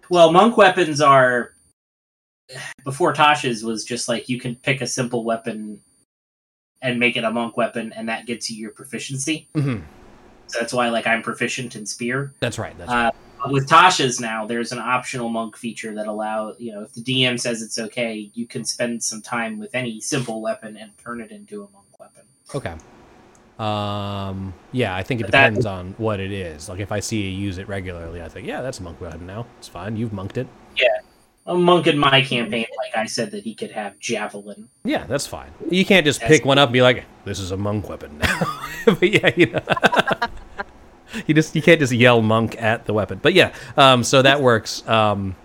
[0.08, 1.52] Well, monk weapons are
[2.84, 5.81] before Tasha's was just like you can pick a simple weapon
[6.82, 9.48] and make it a monk weapon, and that gets you your proficiency.
[9.55, 9.82] Mm-hmm.
[10.47, 12.32] So that's why like I'm proficient in spear.
[12.40, 12.76] That's right.
[12.78, 13.06] That's right.
[13.08, 16.92] Uh, but with Tasha's now, there's an optional monk feature that allow you know if
[16.94, 20.97] the DM says it's okay, you can spend some time with any simple weapon and
[20.98, 22.23] turn it into a monk weapon.
[22.55, 22.74] Okay.
[23.58, 24.52] Um.
[24.73, 26.68] Yeah, I think it But that- depends on what it is.
[26.68, 29.26] Like if I see you use it regularly, I think, yeah, that's a monk weapon
[29.26, 29.47] now.
[29.58, 29.97] It's fine.
[29.97, 30.48] You've monked it.
[30.76, 30.89] Yeah.
[31.47, 34.68] A monk in my campaign, like I said, that he could have javelin.
[34.82, 35.50] Yeah, that's fine.
[35.70, 38.18] You can't just That's- pick one up and be like, "This is a monk weapon
[38.18, 39.60] now." but yeah, you know,
[41.26, 43.20] you just you can't just yell monk at the weapon.
[43.22, 44.86] But yeah, um, so that works.
[44.88, 45.36] Um,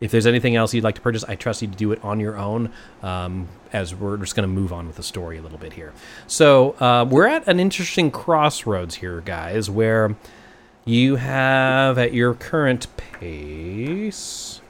[0.00, 2.20] if there's anything else you'd like to purchase, I trust you to do it on
[2.20, 2.70] your own.
[3.02, 5.92] Um, as we're just going to move on with the story a little bit here.
[6.26, 10.16] So uh, we're at an interesting crossroads here, guys, where
[10.84, 14.60] you have at your current pace.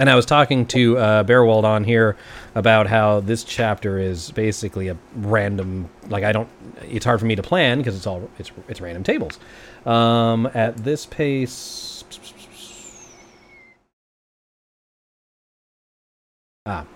[0.00, 2.16] And I was talking to uh, Bearwald on here
[2.54, 5.90] about how this chapter is basically a random.
[6.08, 6.48] Like I don't.
[6.88, 9.38] It's hard for me to plan because it's all it's it's random tables.
[9.84, 12.02] Um, at this pace.
[16.64, 16.86] Ah.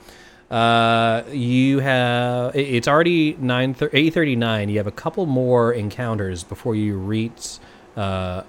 [0.51, 4.71] Uh, you have it's already nine eight thirty nine.
[4.71, 7.59] You have a couple more encounters before you reach
[7.99, 8.45] uh,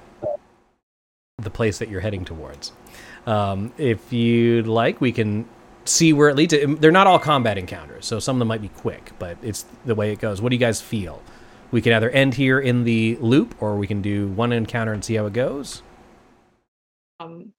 [1.39, 2.71] the place that you're heading towards.
[3.25, 5.47] Um, if you'd like, we can
[5.85, 6.53] see where it leads.
[6.53, 6.75] to.
[6.79, 9.95] They're not all combat encounters, so some of them might be quick, but it's the
[9.95, 10.41] way it goes.
[10.41, 11.21] What do you guys feel?
[11.71, 15.03] We can either end here in the loop, or we can do one encounter and
[15.03, 15.81] see how it goes.
[17.19, 17.53] Um,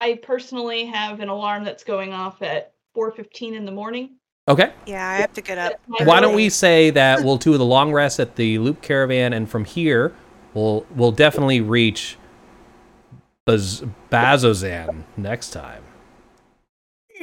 [0.00, 4.16] I personally have an alarm that's going off at 4:15 in the morning.
[4.48, 4.72] Okay.
[4.86, 5.74] Yeah, I have to get up.
[5.86, 9.48] Why don't we say that we'll do the long rest at the loop caravan, and
[9.48, 10.12] from here
[10.54, 12.18] we'll we'll definitely reach
[13.46, 15.82] Baz- Bazzoxan next time.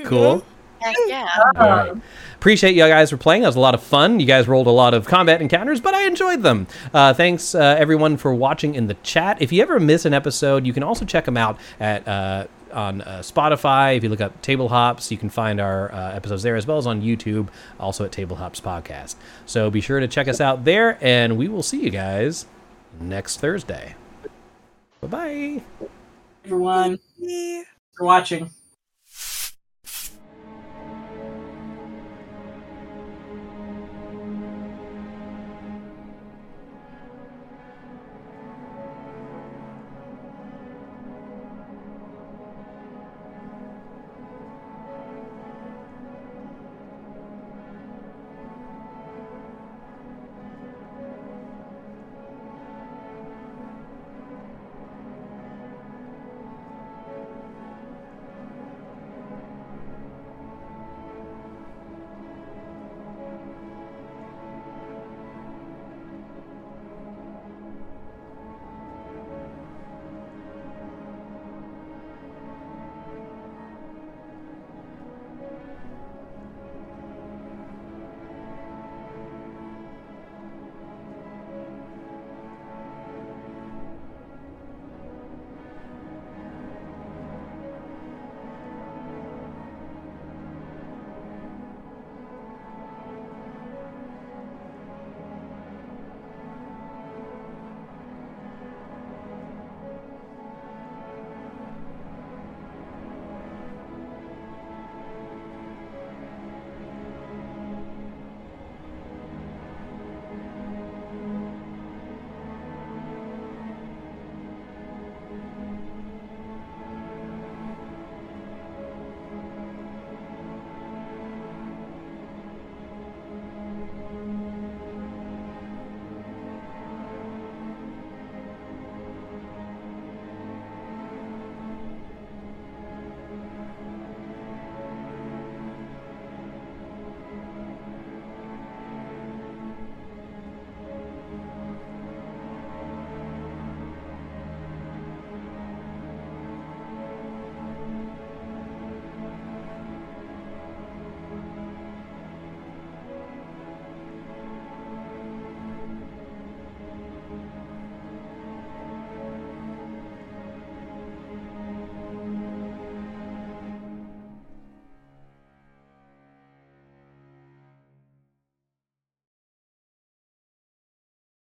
[0.06, 0.44] Cool.
[0.82, 1.28] Heck yeah.
[1.58, 1.94] All right.
[2.36, 3.42] Appreciate you guys for playing.
[3.42, 4.20] That was a lot of fun.
[4.20, 6.68] You guys rolled a lot of combat encounters, but I enjoyed them.
[6.94, 9.42] Uh, thanks, uh, everyone, for watching in the chat.
[9.42, 13.02] If you ever miss an episode, you can also check them out at uh, on
[13.02, 13.98] uh, Spotify.
[13.98, 16.78] If you look up Table Hops, you can find our uh, episodes there, as well
[16.78, 19.16] as on YouTube, also at Table Hops Podcast.
[19.46, 22.46] So be sure to check us out there, and we will see you guys
[23.02, 23.96] next Thursday.
[25.02, 25.08] Bye
[25.80, 25.88] bye.
[26.50, 26.98] Everyone,
[27.98, 28.52] for watching.